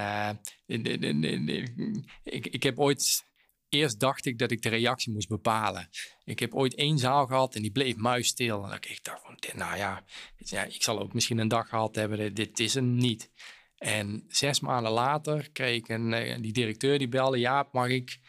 ik, 2.24 2.48
ik 2.48 2.64
heb 2.64 2.80
ooit 2.80 3.30
eerst 3.72 4.00
dacht 4.00 4.26
ik 4.26 4.38
dat 4.38 4.52
ik 4.52 4.62
de 4.62 4.70
reactie 4.70 5.14
moest 5.14 5.28
bepalen. 5.28 5.90
Ik 6.24 6.40
heb 6.40 6.56
ooit 6.56 6.76
één 6.76 6.98
zaal 6.98 7.26
gehad 7.26 7.56
en 7.56 7.62
die 7.62 7.72
bleef 7.72 7.96
muisstil. 7.96 8.64
En 8.64 8.78
ik 8.82 9.00
dacht 9.02 9.22
van, 9.24 9.38
nou 9.56 9.78
ja, 9.78 10.04
ja, 10.38 10.64
ik 10.64 10.84
zal 10.84 11.00
ook 11.00 11.14
misschien 11.14 11.38
een 11.38 11.48
dag 11.48 11.70
gehad 11.70 11.96
hebben, 11.96 12.34
dit 12.34 12.60
is 12.60 12.74
hem 12.74 12.96
niet. 12.96 13.30
En 13.82 14.24
zes 14.28 14.60
maanden 14.60 14.92
later 14.92 15.50
kreeg 15.52 15.76
ik 15.76 15.90
een, 15.90 16.14
eh, 16.14 16.42
die 16.42 16.54
directeur 16.54 16.98
die 16.98 17.08
belde, 17.08 17.40
ja, 17.40 17.68
mag 17.72 17.88
ik, 17.88 18.20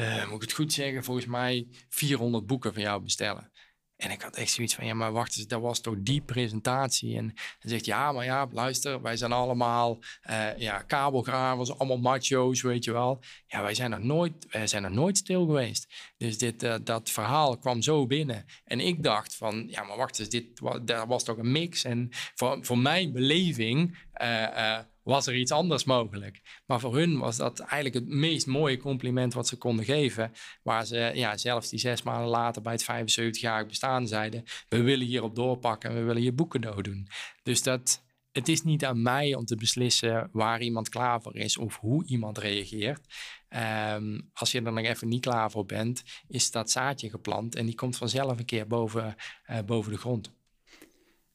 uh, 0.00 0.26
moet 0.26 0.34
ik 0.34 0.40
het 0.40 0.52
goed 0.52 0.72
zeggen, 0.72 1.04
volgens 1.04 1.26
mij 1.26 1.68
400 1.88 2.46
boeken 2.46 2.72
van 2.72 2.82
jou 2.82 3.02
bestellen. 3.02 3.52
En 4.00 4.10
ik 4.10 4.22
had 4.22 4.36
echt 4.36 4.50
zoiets 4.50 4.74
van, 4.74 4.86
ja, 4.86 4.94
maar 4.94 5.12
wacht 5.12 5.36
eens, 5.36 5.46
dat 5.46 5.60
was 5.60 5.80
toch 5.80 5.94
die 5.98 6.20
presentatie? 6.20 7.16
En 7.16 7.26
dan 7.26 7.70
zegt, 7.70 7.84
ja, 7.84 8.12
maar 8.12 8.24
ja, 8.24 8.48
luister, 8.52 9.02
wij 9.02 9.16
zijn 9.16 9.32
allemaal 9.32 9.98
uh, 10.30 10.56
ja, 10.56 10.82
kabelgravers, 10.82 11.78
allemaal 11.78 11.98
macho's, 11.98 12.62
weet 12.62 12.84
je 12.84 12.92
wel. 12.92 13.20
Ja, 13.46 13.62
wij 13.62 13.74
zijn 13.74 13.90
nog 13.90 14.02
nooit, 14.02 14.46
wij 14.50 14.66
zijn 14.66 14.82
nog 14.82 14.92
nooit 14.92 15.16
stil 15.16 15.46
geweest. 15.46 15.86
Dus 16.16 16.38
dit, 16.38 16.62
uh, 16.62 16.74
dat 16.82 17.10
verhaal 17.10 17.58
kwam 17.58 17.82
zo 17.82 18.06
binnen. 18.06 18.44
En 18.64 18.80
ik 18.80 19.02
dacht 19.02 19.36
van, 19.36 19.66
ja, 19.70 19.82
maar 19.82 19.96
wacht 19.96 20.18
eens, 20.18 20.28
dit 20.28 20.60
dat 20.82 21.06
was 21.06 21.24
toch 21.24 21.36
een 21.36 21.52
mix? 21.52 21.84
En 21.84 22.08
voor, 22.34 22.58
voor 22.60 22.78
mijn 22.78 23.12
beleving 23.12 23.98
uh, 24.22 24.78
was 25.02 25.26
er 25.26 25.36
iets 25.36 25.52
anders 25.52 25.84
mogelijk. 25.84 26.62
Maar 26.66 26.80
voor 26.80 26.96
hun 26.96 27.18
was 27.18 27.36
dat 27.36 27.58
eigenlijk 27.58 27.94
het 27.94 28.08
meest 28.14 28.46
mooie 28.46 28.76
compliment 28.76 29.34
wat 29.34 29.48
ze 29.48 29.56
konden 29.56 29.84
geven. 29.84 30.32
Waar 30.62 30.86
ze 30.86 31.10
ja, 31.14 31.36
zelfs 31.36 31.68
die 31.68 31.78
zes 31.78 32.02
maanden 32.02 32.28
later 32.28 32.62
bij 32.62 32.72
het 32.72 32.82
75-jarig 32.82 33.66
bestaan 33.66 34.06
zeiden... 34.06 34.44
we 34.68 34.82
willen 34.82 35.06
hierop 35.06 35.34
doorpakken 35.34 35.90
en 35.90 35.96
we 35.96 36.02
willen 36.02 36.22
je 36.22 36.32
boek 36.32 36.50
cadeau 36.50 36.82
doen. 36.82 37.08
Dus 37.42 37.62
dat, 37.62 38.04
het 38.32 38.48
is 38.48 38.62
niet 38.62 38.84
aan 38.84 39.02
mij 39.02 39.34
om 39.34 39.44
te 39.44 39.56
beslissen 39.56 40.28
waar 40.32 40.62
iemand 40.62 40.88
klaar 40.88 41.22
voor 41.22 41.36
is... 41.36 41.56
of 41.56 41.76
hoe 41.76 42.06
iemand 42.06 42.38
reageert. 42.38 43.06
Um, 43.94 44.30
als 44.32 44.52
je 44.52 44.62
er 44.62 44.72
nog 44.72 44.84
even 44.84 45.08
niet 45.08 45.20
klaar 45.20 45.50
voor 45.50 45.66
bent, 45.66 46.02
is 46.28 46.50
dat 46.50 46.70
zaadje 46.70 47.10
geplant... 47.10 47.54
en 47.54 47.66
die 47.66 47.74
komt 47.74 47.96
vanzelf 47.96 48.38
een 48.38 48.44
keer 48.44 48.66
boven, 48.66 49.14
uh, 49.50 49.58
boven 49.66 49.92
de 49.92 49.98
grond. 49.98 50.38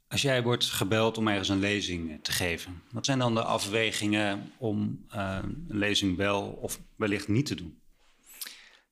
Als 0.08 0.22
jij 0.22 0.44
wordt 0.44 0.66
gebeld 0.66 1.18
om 1.18 1.28
ergens 1.28 1.50
een 1.50 1.60
lezing 1.60 2.20
te 2.22 2.32
geven, 2.32 2.82
wat 2.92 3.06
zijn 3.06 3.20
dan 3.20 3.34
de 3.34 3.44
afwegingen 3.44 4.52
om 4.58 5.06
uh, 5.16 5.40
een 5.42 5.66
lezing 5.68 6.18
wel 6.18 6.42
of 6.42 6.82
wellicht 6.96 7.28
niet 7.28 7.46
te 7.46 7.56
doen? 7.56 7.80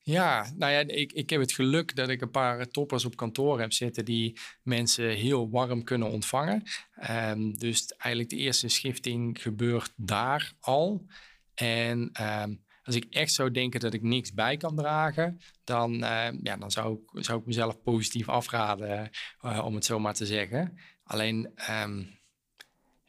Ja, 0.06 0.52
nou 0.56 0.72
ja, 0.72 0.78
ik, 0.78 1.12
ik 1.12 1.30
heb 1.30 1.40
het 1.40 1.52
geluk 1.52 1.96
dat 1.96 2.08
ik 2.08 2.20
een 2.20 2.30
paar 2.30 2.68
toppers 2.68 3.04
op 3.04 3.16
kantoor 3.16 3.60
heb 3.60 3.72
zitten 3.72 4.04
die 4.04 4.38
mensen 4.62 5.08
heel 5.08 5.50
warm 5.50 5.84
kunnen 5.84 6.10
ontvangen. 6.10 6.62
Um, 7.10 7.58
dus 7.58 7.86
eigenlijk 7.86 8.30
de 8.30 8.36
eerste 8.36 8.68
schifting 8.68 9.42
gebeurt 9.42 9.92
daar 9.96 10.52
al. 10.60 11.06
En 11.54 12.10
um, 12.42 12.64
als 12.82 12.94
ik 12.94 13.06
echt 13.10 13.32
zou 13.32 13.50
denken 13.50 13.80
dat 13.80 13.94
ik 13.94 14.02
niks 14.02 14.32
bij 14.32 14.56
kan 14.56 14.76
dragen, 14.76 15.40
dan, 15.64 15.94
uh, 15.94 16.28
ja, 16.42 16.56
dan 16.56 16.70
zou, 16.70 16.98
ik, 17.12 17.24
zou 17.24 17.40
ik 17.40 17.46
mezelf 17.46 17.82
positief 17.82 18.28
afraden, 18.28 19.10
uh, 19.44 19.64
om 19.64 19.74
het 19.74 19.84
zo 19.84 19.98
maar 19.98 20.14
te 20.14 20.26
zeggen. 20.26 20.78
Alleen 21.04 21.52
um, 21.70 22.18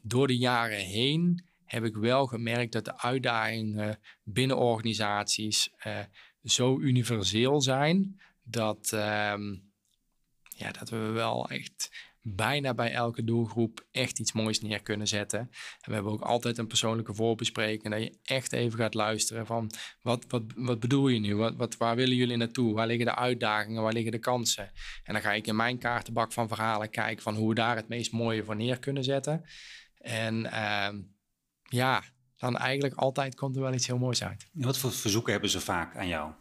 door 0.02 0.28
de 0.28 0.38
jaren 0.38 0.80
heen 0.80 1.46
heb 1.66 1.84
ik 1.84 1.96
wel 1.96 2.26
gemerkt 2.26 2.72
dat 2.72 2.86
de 2.86 2.98
uitdagingen 2.98 4.00
binnen 4.24 4.58
organisaties 4.58 5.70
uh, 5.88 6.00
zo 6.44 6.80
universeel 6.80 7.62
zijn 7.62 8.20
dat, 8.44 8.92
um, 8.92 9.72
ja, 10.50 10.72
dat 10.72 10.90
we 10.90 10.98
wel 10.98 11.50
echt 11.50 12.05
bijna 12.28 12.74
bij 12.74 12.92
elke 12.92 13.24
doelgroep 13.24 13.86
echt 13.92 14.20
iets 14.20 14.34
moois 14.34 14.62
neer 14.62 14.82
kunnen 14.82 15.08
zetten. 15.08 15.40
En 15.40 15.50
we 15.86 15.94
hebben 15.94 16.12
ook 16.12 16.22
altijd 16.22 16.58
een 16.58 16.68
persoonlijke 16.68 17.14
voorbespreking. 17.14 17.94
Dat 17.94 18.04
je 18.04 18.20
echt 18.24 18.54
even 18.54 18.80
gaat 18.80 18.94
luisteren 18.94 19.46
van 19.46 19.72
wat, 20.02 20.26
wat, 20.28 20.44
wat 20.56 20.80
bedoel 20.80 21.08
je 21.08 21.20
nu? 21.20 21.36
Wat, 21.36 21.56
wat, 21.56 21.78
waar 21.78 21.96
willen 21.96 22.16
jullie 22.16 22.38
naartoe? 22.38 22.74
Waar 22.74 22.88
liggen 22.88 23.06
de 23.06 23.16
uitdagingen? 23.16 23.84
Waar 23.84 23.94
liggen 23.94 24.12
de 24.12 24.20
kansen? 24.20 24.72
En 25.04 25.14
dan 25.14 25.22
ga 25.22 25.34
ik 25.34 25.48
in 25.48 25.56
mijn 25.56 25.78
kaartenbak 25.78 26.34
van 26.34 26.48
verhalen 26.48 26.90
kijken 26.90 27.24
van 27.24 27.36
hoe 27.36 27.50
we 27.50 27.56
daar 27.56 27.76
het 27.76 27.88
meest 27.88 28.12
mooie 28.12 28.44
voor 28.44 28.56
neer 28.56 28.80
kunnen 28.80 29.04
zetten. 29.04 29.44
En 29.98 30.36
uh, 30.44 30.90
ja, 31.64 32.04
dan 32.36 32.58
eigenlijk 32.58 32.94
altijd 32.94 33.36
komt 33.36 33.56
er 33.56 33.62
wel 33.62 33.74
iets 33.74 33.88
heel 33.88 33.98
moois 33.98 34.24
uit. 34.24 34.50
Wat 34.52 34.78
voor 34.78 34.92
verzoeken 34.92 35.32
hebben 35.32 35.50
ze 35.50 35.60
vaak 35.60 35.96
aan 35.96 36.08
jou? 36.08 36.34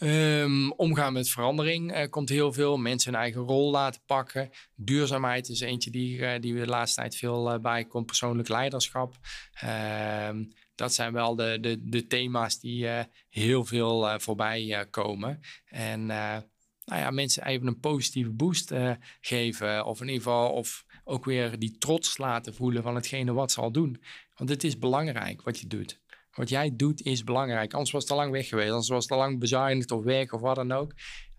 Um, 0.00 0.72
omgaan 0.72 1.12
met 1.12 1.28
verandering 1.28 2.10
komt 2.10 2.28
heel 2.28 2.52
veel. 2.52 2.76
Mensen 2.76 3.12
hun 3.12 3.20
eigen 3.20 3.40
rol 3.40 3.70
laten 3.70 4.00
pakken. 4.06 4.50
Duurzaamheid 4.74 5.48
is 5.48 5.60
eentje 5.60 5.90
die, 5.90 6.18
uh, 6.18 6.32
die 6.40 6.54
we 6.54 6.60
de 6.60 6.66
laatste 6.66 7.00
tijd 7.00 7.16
veel 7.16 7.54
uh, 7.54 7.60
bij 7.60 7.84
komt. 7.84 8.06
Persoonlijk 8.06 8.48
leiderschap. 8.48 9.16
Uh, 9.64 10.28
dat 10.74 10.94
zijn 10.94 11.12
wel 11.12 11.36
de, 11.36 11.58
de, 11.60 11.88
de 11.88 12.06
thema's 12.06 12.60
die 12.60 12.88
heel 13.28 13.64
veel 13.64 14.20
voorbij 14.20 14.86
komen. 14.90 15.40
En 15.64 16.06
nou 16.06 17.00
ja, 17.00 17.10
mensen 17.10 17.46
even 17.46 17.66
een 17.66 17.80
positieve 17.80 18.30
boost 18.30 18.72
geven. 19.20 19.84
Of 19.84 20.00
in 20.00 20.06
ieder 20.06 20.22
geval 20.22 20.50
of 20.50 20.84
ook 21.04 21.24
weer 21.24 21.58
die 21.58 21.78
trots 21.78 22.18
laten 22.18 22.54
voelen 22.54 22.82
van 22.82 22.94
hetgene 22.94 23.32
wat 23.32 23.52
ze 23.52 23.60
al 23.60 23.72
doen. 23.72 24.02
Want 24.34 24.50
het 24.50 24.64
is 24.64 24.78
belangrijk 24.78 25.42
wat 25.42 25.60
je 25.60 25.66
doet. 25.66 26.00
Wat 26.36 26.48
jij 26.48 26.76
doet 26.76 27.02
is 27.02 27.24
belangrijk. 27.24 27.72
Anders 27.72 27.90
was 27.90 28.02
het 28.02 28.12
al 28.12 28.18
lang 28.18 28.32
weg 28.32 28.48
geweest. 28.48 28.70
Anders 28.70 28.88
was 28.88 29.02
het 29.02 29.12
al 29.12 29.18
lang 29.18 29.38
bezuinigd 29.38 29.90
of 29.90 30.04
weg 30.04 30.32
of 30.32 30.40
wat 30.40 30.56
dan 30.56 30.72
ook. 30.72 30.92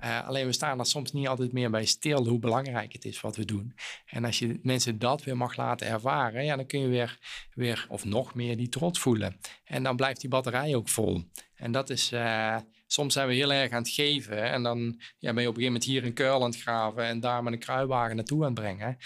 Uh, 0.04 0.28
alleen 0.28 0.46
we 0.46 0.52
staan 0.52 0.80
er 0.80 0.86
soms 0.86 1.12
niet 1.12 1.28
altijd 1.28 1.52
meer 1.52 1.70
bij 1.70 1.86
stil 1.86 2.28
hoe 2.28 2.40
belangrijk 2.40 2.94
het 2.94 3.06
is 3.06 3.22
wat 3.22 3.36
we 3.36 3.46
doen. 3.46 3.74
En 4.06 4.26
als 4.26 4.40
je 4.40 4.60
mensen 4.62 5.00
dat 5.00 5.24
weer 5.24 5.38
mag 5.38 5.56
laten 5.56 5.88
ervaren, 5.88 6.46
ja, 6.46 6.56
dan 6.56 6.66
kun 6.66 6.80
je 6.80 6.88
weer, 6.88 7.20
weer 7.54 7.86
of 7.90 8.06
nog 8.06 8.36
meer 8.36 8.58
die 8.58 8.70
trots 8.70 9.00
voelen. 9.00 9.40
En 9.64 9.84
dan 9.84 9.96
blijft 9.96 10.22
die 10.22 10.30
batterij 10.30 10.76
ook 10.76 10.90
vol. 10.90 11.24
En 11.56 11.72
dat 11.72 11.90
is, 11.90 12.12
uh, 12.12 12.58
soms 12.88 13.14
zijn 13.14 13.28
we 13.28 13.34
heel 13.34 13.54
erg 13.54 13.72
aan 13.72 13.82
het 13.82 13.92
geven. 13.92 14.44
En 14.44 14.64
dan 14.64 15.02
ja, 15.20 15.34
ben 15.34 15.44
je 15.44 15.50
op 15.50 15.56
een 15.58 15.62
gegeven 15.62 15.64
moment 15.64 15.84
hier 15.84 16.06
een 16.06 16.14
kuil 16.14 16.44
aan 16.44 16.50
het 16.50 16.62
graven 16.62 17.04
en 17.04 17.20
daar 17.20 17.44
met 17.44 17.54
een 17.54 17.60
kruiwagen 17.60 18.16
naartoe 18.16 18.40
aan 18.40 18.52
het 18.52 18.60
brengen. 18.60 18.98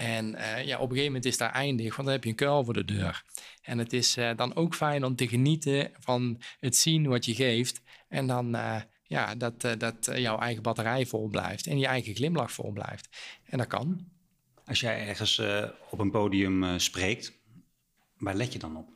En 0.00 0.34
uh, 0.34 0.64
ja, 0.64 0.76
op 0.76 0.82
een 0.82 0.88
gegeven 0.88 1.04
moment 1.04 1.24
is 1.24 1.36
daar 1.36 1.52
eindig, 1.52 1.96
want 1.96 2.08
dan 2.08 2.16
heb 2.16 2.24
je 2.24 2.30
een 2.30 2.36
kuil 2.36 2.64
voor 2.64 2.74
de 2.74 2.84
deur. 2.84 3.24
En 3.62 3.78
het 3.78 3.92
is 3.92 4.16
uh, 4.16 4.30
dan 4.36 4.54
ook 4.54 4.74
fijn 4.74 5.04
om 5.04 5.16
te 5.16 5.28
genieten 5.28 5.90
van 5.98 6.40
het 6.60 6.76
zien 6.76 7.08
wat 7.08 7.24
je 7.24 7.34
geeft. 7.34 7.80
En 8.08 8.26
dan 8.26 8.54
uh, 8.56 8.80
ja, 9.02 9.34
dat, 9.34 9.60
dat 9.78 10.10
jouw 10.14 10.38
eigen 10.38 10.62
batterij 10.62 11.06
vol 11.06 11.28
blijft 11.28 11.66
en 11.66 11.78
je 11.78 11.86
eigen 11.86 12.14
glimlach 12.14 12.52
vol 12.52 12.72
blijft. 12.72 13.08
En 13.44 13.58
dat 13.58 13.66
kan. 13.66 14.08
Als 14.64 14.80
jij 14.80 15.08
ergens 15.08 15.42
op 15.90 15.98
een 15.98 16.10
podium 16.10 16.78
spreekt, 16.78 17.32
waar 18.18 18.34
let 18.34 18.52
je 18.52 18.58
dan 18.58 18.76
op? 18.76 18.88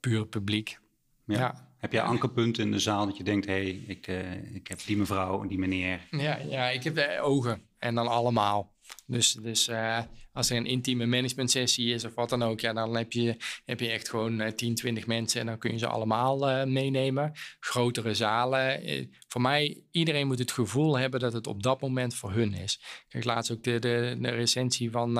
Puur 0.00 0.26
publiek. 0.26 0.78
Ja. 1.24 1.38
ja. 1.38 1.72
Heb 1.78 1.92
jij 1.92 2.02
ankerpunten 2.02 2.64
in 2.64 2.70
de 2.70 2.78
zaal 2.78 3.06
dat 3.06 3.16
je 3.16 3.24
denkt, 3.24 3.46
hé, 3.46 3.52
hey, 3.52 3.84
ik, 3.86 4.06
ik 4.52 4.68
heb 4.68 4.78
die 4.86 4.96
mevrouw 4.96 5.42
en 5.42 5.48
die 5.48 5.58
meneer? 5.58 6.06
Ja, 6.10 6.36
ja, 6.36 6.68
ik 6.68 6.84
heb 6.84 6.94
de 6.94 7.20
ogen 7.20 7.62
en 7.78 7.94
dan 7.94 8.08
allemaal. 8.08 8.76
Dus, 9.06 9.32
dus 9.32 9.68
uh, 9.68 9.98
als 10.32 10.50
er 10.50 10.56
een 10.56 10.66
intieme 10.66 11.06
management 11.06 11.50
sessie 11.50 11.94
is 11.94 12.04
of 12.04 12.14
wat 12.14 12.28
dan 12.28 12.42
ook, 12.42 12.60
ja, 12.60 12.72
dan 12.72 12.96
heb 12.96 13.12
je, 13.12 13.36
heb 13.64 13.80
je 13.80 13.90
echt 13.90 14.08
gewoon 14.08 14.40
uh, 14.40 14.48
10, 14.48 14.74
20 14.74 15.06
mensen 15.06 15.40
en 15.40 15.46
dan 15.46 15.58
kun 15.58 15.72
je 15.72 15.78
ze 15.78 15.86
allemaal 15.86 16.50
uh, 16.50 16.64
meenemen. 16.64 17.32
Grotere 17.60 18.14
zalen. 18.14 18.82
Eh, 18.82 19.06
voor 19.28 19.40
mij, 19.40 19.82
iedereen 19.90 20.26
moet 20.26 20.38
het 20.38 20.52
gevoel 20.52 20.98
hebben 20.98 21.20
dat 21.20 21.32
het 21.32 21.46
op 21.46 21.62
dat 21.62 21.80
moment 21.80 22.14
voor 22.14 22.32
hun 22.32 22.54
is. 22.54 22.80
Kijk, 23.08 23.24
laatst 23.24 23.50
ook 23.50 23.62
de, 23.62 23.78
de, 23.78 24.28
recensie 24.28 24.90
van, 24.90 25.12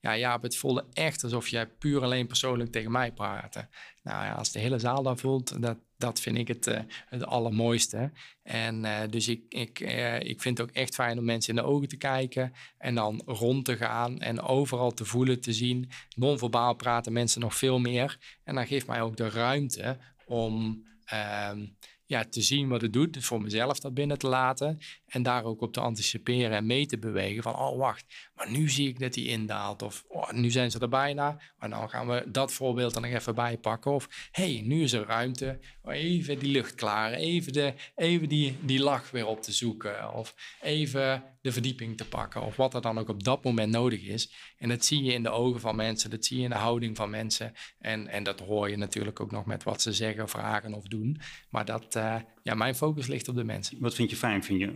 ja, 0.00 0.12
ja, 0.12 0.38
het 0.40 0.56
voelde 0.56 0.86
echt 0.92 1.24
alsof 1.24 1.48
jij 1.48 1.66
puur 1.66 2.02
alleen 2.02 2.26
persoonlijk 2.26 2.72
tegen 2.72 2.90
mij 2.90 3.12
praatte. 3.12 3.68
Nou 4.02 4.24
ja, 4.24 4.32
als 4.32 4.52
de 4.52 4.58
hele 4.58 4.78
zaal 4.78 5.02
dat 5.02 5.20
voelt, 5.20 5.62
dat, 5.62 5.78
dat 6.00 6.20
vind 6.20 6.38
ik 6.38 6.48
het, 6.48 6.66
uh, 6.66 6.78
het 7.08 7.26
allermooiste. 7.26 8.12
En 8.42 8.84
uh, 8.84 9.00
dus 9.10 9.28
ik, 9.28 9.42
ik, 9.48 9.80
uh, 9.80 10.20
ik 10.20 10.40
vind 10.40 10.58
het 10.58 10.68
ook 10.68 10.74
echt 10.74 10.94
fijn 10.94 11.18
om 11.18 11.24
mensen 11.24 11.56
in 11.56 11.62
de 11.62 11.68
ogen 11.68 11.88
te 11.88 11.96
kijken 11.96 12.52
en 12.78 12.94
dan 12.94 13.22
rond 13.26 13.64
te 13.64 13.76
gaan 13.76 14.20
en 14.20 14.40
overal 14.40 14.90
te 14.90 15.04
voelen, 15.04 15.40
te 15.40 15.52
zien. 15.52 15.90
Non-verbaal 16.16 16.74
praten 16.74 17.12
mensen 17.12 17.40
nog 17.40 17.54
veel 17.54 17.78
meer. 17.78 18.18
En 18.44 18.54
dan 18.54 18.66
geeft 18.66 18.86
mij 18.86 19.00
ook 19.00 19.16
de 19.16 19.28
ruimte 19.28 19.98
om 20.26 20.84
ehm, 21.04 21.66
ja, 22.10 22.24
te 22.24 22.42
zien 22.42 22.68
wat 22.68 22.80
het 22.80 22.92
doet, 22.92 23.12
dus 23.12 23.26
voor 23.26 23.42
mezelf 23.42 23.78
dat 23.78 23.94
binnen 23.94 24.18
te 24.18 24.28
laten. 24.28 24.78
En 25.10 25.22
daar 25.22 25.44
ook 25.44 25.60
op 25.60 25.72
te 25.72 25.80
anticiperen 25.80 26.56
en 26.56 26.66
mee 26.66 26.86
te 26.86 26.98
bewegen 26.98 27.42
van, 27.42 27.56
oh 27.56 27.78
wacht, 27.78 28.04
maar 28.34 28.50
nu 28.50 28.68
zie 28.68 28.88
ik 28.88 28.98
dat 28.98 29.12
die 29.12 29.28
indaalt. 29.28 29.82
Of 29.82 30.04
oh, 30.08 30.30
nu 30.30 30.50
zijn 30.50 30.70
ze 30.70 30.78
er 30.78 30.88
bijna, 30.88 31.40
maar 31.58 31.70
dan 31.70 31.90
gaan 31.90 32.06
we 32.06 32.24
dat 32.28 32.52
voorbeeld 32.52 32.94
er 32.94 33.00
nog 33.00 33.10
even 33.10 33.34
bij 33.34 33.58
pakken. 33.58 33.92
Of 33.92 34.28
hey, 34.30 34.62
nu 34.64 34.82
is 34.82 34.92
er 34.92 35.06
ruimte, 35.06 35.58
even 35.84 36.38
die 36.38 36.52
lucht 36.52 36.74
klaren, 36.74 37.18
even, 37.18 37.52
de, 37.52 37.74
even 37.96 38.28
die, 38.28 38.56
die 38.60 38.80
lach 38.80 39.10
weer 39.10 39.26
op 39.26 39.42
te 39.42 39.52
zoeken. 39.52 40.14
Of 40.14 40.34
even 40.60 41.22
de 41.42 41.52
verdieping 41.52 41.96
te 41.96 42.08
pakken. 42.08 42.42
Of 42.42 42.56
wat 42.56 42.74
er 42.74 42.80
dan 42.80 42.98
ook 42.98 43.08
op 43.08 43.24
dat 43.24 43.44
moment 43.44 43.72
nodig 43.72 44.02
is. 44.02 44.32
En 44.58 44.68
dat 44.68 44.84
zie 44.84 45.02
je 45.02 45.12
in 45.12 45.22
de 45.22 45.30
ogen 45.30 45.60
van 45.60 45.76
mensen, 45.76 46.10
dat 46.10 46.24
zie 46.24 46.36
je 46.36 46.44
in 46.44 46.50
de 46.50 46.56
houding 46.56 46.96
van 46.96 47.10
mensen. 47.10 47.52
En, 47.78 48.08
en 48.08 48.22
dat 48.22 48.40
hoor 48.40 48.70
je 48.70 48.76
natuurlijk 48.76 49.20
ook 49.20 49.30
nog 49.30 49.46
met 49.46 49.62
wat 49.62 49.82
ze 49.82 49.92
zeggen, 49.92 50.28
vragen 50.28 50.74
of 50.74 50.84
doen. 50.84 51.20
Maar 51.50 51.64
dat, 51.64 51.96
uh, 51.96 52.16
ja, 52.42 52.54
mijn 52.54 52.74
focus 52.74 53.06
ligt 53.06 53.28
op 53.28 53.34
de 53.34 53.44
mensen. 53.44 53.80
Wat 53.80 53.94
vind 53.94 54.10
je 54.10 54.16
fijn? 54.16 54.44
Vind 54.44 54.60
je 54.60 54.74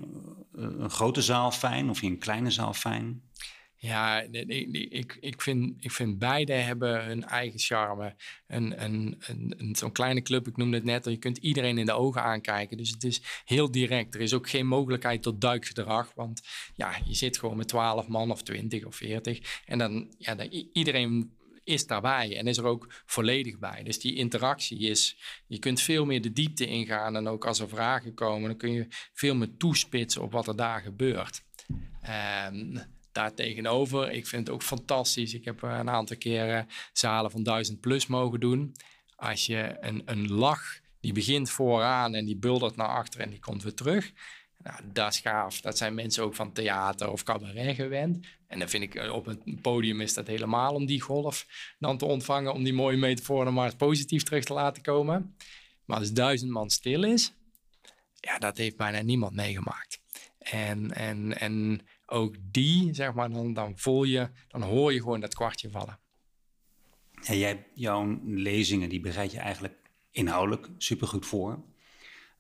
een 0.53 0.91
grote 0.91 1.23
zaal 1.23 1.51
fijn 1.51 1.91
of 1.91 2.01
je 2.01 2.07
een 2.07 2.19
kleine 2.19 2.51
zaal 2.51 2.73
fijn? 2.73 3.23
Ja, 3.85 4.21
ik, 4.21 5.17
ik, 5.21 5.43
vind, 5.43 5.85
ik 5.85 5.91
vind 5.91 6.19
beide 6.19 6.53
hebben 6.53 7.05
hun 7.05 7.25
eigen 7.25 7.59
charme. 7.59 8.17
Een, 8.47 8.83
een, 8.85 9.17
een, 9.27 9.77
Zo'n 9.77 9.93
kleine 9.93 10.23
club, 10.23 10.49
ik 10.49 10.57
noemde 10.57 10.77
het 10.77 10.85
net, 10.85 11.05
je 11.05 11.17
kunt 11.17 11.39
iedereen 11.39 11.79
in 11.79 11.87
de 11.87 11.93
ogen 11.93 12.23
aankijken. 12.23 12.77
Dus 12.77 12.91
het 12.91 13.05
is 13.05 13.23
heel 13.45 13.71
direct. 13.71 14.15
Er 14.15 14.21
is 14.21 14.35
ook 14.35 14.49
geen 14.49 14.67
mogelijkheid 14.67 15.23
tot 15.23 15.41
duikgedrag. 15.41 16.13
Want 16.15 16.43
ja, 16.75 16.97
je 17.05 17.15
zit 17.15 17.39
gewoon 17.39 17.57
met 17.57 17.69
12 17.69 18.09
man 18.09 18.31
of 18.31 18.43
20 18.43 18.85
of 18.85 18.97
40. 18.97 19.63
En 19.67 19.79
dan, 19.79 20.15
ja, 20.19 20.35
dan, 20.35 20.47
iedereen 20.73 21.33
is 21.65 21.87
daarbij 21.87 22.37
en 22.37 22.47
is 22.47 22.57
er 22.57 22.65
ook 22.65 23.03
volledig 23.07 23.59
bij. 23.59 23.83
Dus 23.83 23.99
die 24.01 24.15
interactie 24.15 24.79
is, 24.79 25.17
je 25.47 25.59
kunt 25.59 25.81
veel 25.81 26.05
meer 26.05 26.23
de 26.23 26.33
diepte 26.33 26.67
ingaan 26.67 27.17
en 27.17 27.29
ook 27.29 27.47
als 27.47 27.61
er 27.61 27.69
vragen 27.69 28.15
komen, 28.15 28.49
dan 28.49 28.59
kun 28.59 28.73
je 28.73 28.87
veel 29.13 29.35
meer 29.35 29.57
toespitsen 29.57 30.23
op 30.23 30.33
wat 30.33 30.49
er 30.49 30.57
daar 30.57 30.81
gebeurt. 30.81 31.43
Um, 32.49 32.83
daartegenover, 33.13 34.11
ik 34.11 34.27
vind 34.27 34.47
het 34.47 34.55
ook 34.55 34.63
fantastisch. 34.63 35.35
Ik 35.35 35.45
heb 35.45 35.63
een 35.63 35.91
aantal 35.91 36.17
keren 36.17 36.69
zalen 36.93 37.31
van 37.31 37.43
1000 37.43 37.81
plus 37.81 38.07
mogen 38.07 38.41
doen. 38.41 38.77
Als 39.17 39.47
je 39.47 39.77
een, 39.81 40.03
een 40.05 40.33
lach, 40.33 40.81
die 41.01 41.13
begint 41.13 41.51
vooraan 41.51 42.15
en 42.15 42.25
die 42.25 42.37
buldert 42.37 42.77
naar 42.77 42.89
achter 42.89 43.21
en 43.21 43.31
die 43.31 43.39
komt 43.39 43.63
weer 43.63 43.75
terug. 43.75 44.13
Nou, 44.65 44.81
dat 44.93 45.13
is 45.13 45.21
gaaf. 45.21 45.61
Dat 45.61 45.79
zijn 45.79 45.95
mensen 45.95 46.25
ook 46.25 46.35
van 46.35 46.53
theater 46.53 47.11
of 47.11 47.23
cabaret 47.23 47.75
gewend. 47.75 48.27
En 48.47 48.59
dan 48.59 48.69
vind 48.69 48.83
ik 48.83 48.95
eh, 48.95 49.13
op 49.13 49.25
het 49.25 49.61
podium 49.63 50.01
is 50.01 50.15
dat 50.15 50.27
helemaal 50.27 50.75
om 50.75 50.87
die 50.87 51.01
golf 51.01 51.47
dan 51.79 51.99
te 51.99 52.05
ontvangen, 52.05 52.53
om 52.53 52.65
die 52.65 52.73
mooie 52.73 52.97
metaforen 52.97 53.55
maar 53.55 53.77
positief 53.77 54.23
terug 54.23 54.45
te 54.45 54.53
laten 54.53 54.83
komen. 54.83 55.37
Maar 55.85 55.99
als 55.99 56.13
duizend 56.13 56.51
man 56.51 56.71
stil 56.71 57.05
is, 57.05 57.33
ja, 58.21 58.39
dat 58.39 58.57
heeft 58.57 58.77
bijna 58.77 59.01
niemand 59.01 59.35
meegemaakt. 59.35 60.01
En, 60.39 60.93
en, 60.93 61.39
en 61.41 61.81
ook 62.07 62.37
die, 62.51 62.95
zeg 62.95 63.15
maar, 63.15 63.31
dan, 63.31 63.53
dan 63.53 63.79
voel 63.79 64.05
je, 64.05 64.29
dan 64.49 64.63
hoor 64.63 64.93
je 64.93 65.01
gewoon 65.01 65.21
dat 65.21 65.35
kwartje 65.35 65.71
vallen. 65.71 65.99
En 67.23 67.39
jij, 67.39 67.67
jouw 67.75 68.21
lezingen, 68.25 68.89
die 68.89 69.01
bereid 69.01 69.31
je 69.33 69.39
eigenlijk 69.39 69.91
inhoudelijk 70.11 70.69
supergoed 70.79 71.27
voor. 71.27 71.63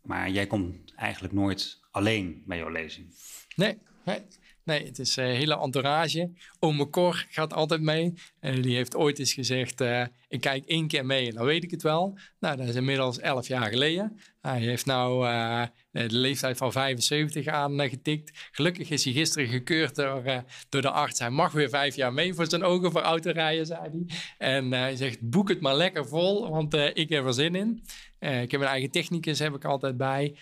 Maar 0.03 0.31
jij 0.31 0.47
komt 0.47 0.95
eigenlijk 0.95 1.35
nooit 1.35 1.83
alleen 1.95 2.43
bij 2.47 2.57
jouw 2.59 2.69
lezing. 2.69 3.15
Nee, 3.57 3.79
nee. 4.05 4.23
Nee, 4.65 4.87
het 4.87 4.99
is 4.99 5.17
een 5.17 5.25
hele 5.25 5.59
entourage. 5.59 6.31
Ome 6.59 6.91
Cor 6.91 7.27
gaat 7.29 7.53
altijd 7.53 7.81
mee. 7.81 8.15
En 8.41 8.63
die 8.63 8.77
heeft 8.77 8.97
ooit 8.97 9.19
eens 9.19 9.33
gezegd, 9.33 9.81
uh, 9.81 10.05
ik 10.29 10.41
kijk 10.41 10.65
één 10.65 10.87
keer 10.87 11.07
mee 11.07 11.29
en 11.29 11.35
dan 11.35 11.45
weet 11.45 11.65
ik 11.65 11.71
het 11.71 11.83
wel. 11.83 12.19
Nou, 12.41 12.57
dat 12.57 12.69
is 12.69 12.75
inmiddels 12.75 13.19
elf 13.19 13.47
jaar 13.47 13.69
geleden. 13.71 14.21
Hij 14.41 14.61
heeft 14.61 14.87
nou 14.87 15.27
uh, 15.27 15.63
de 15.91 16.07
leeftijd 16.09 16.57
van 16.57 16.73
75 16.73 17.47
aangetikt. 17.47 18.49
Gelukkig 18.51 18.91
is 18.91 19.05
hij 19.05 19.13
gisteren 19.13 19.49
gekeurd 19.49 19.95
door, 19.95 20.45
door 20.69 20.83
de 20.83 20.91
arts. 20.91 21.19
Hij 21.19 21.31
mag 21.31 21.53
weer 21.53 21.69
vijf 21.69 21.97
jaar 21.97 22.13
mee 22.13 22.35
voor 22.35 22.47
zijn 22.51 22.65
ogen 22.65 22.91
voor 22.91 23.01
autorijden, 23.01 23.67
zei 23.67 23.81
hij. 23.81 24.17
En 24.39 24.73
hij 24.73 24.97
zegt, 24.97 25.21
boek 25.21 25.49
het 25.49 25.61
maar 25.61 25.77
lekker 25.77 26.09
vol, 26.09 26.51
want 26.51 26.75
ik 26.75 27.09
heb 27.09 27.27
er 27.27 27.35
zin 27.35 27.55
in. 27.55 27.83
ik 28.19 28.51
heb 28.51 28.61
een 28.61 28.67
eigen 28.67 28.91
technicus, 28.91 29.39
heb 29.39 29.55
ik 29.55 29.65
altijd 29.65 29.97
bij. 29.97 30.37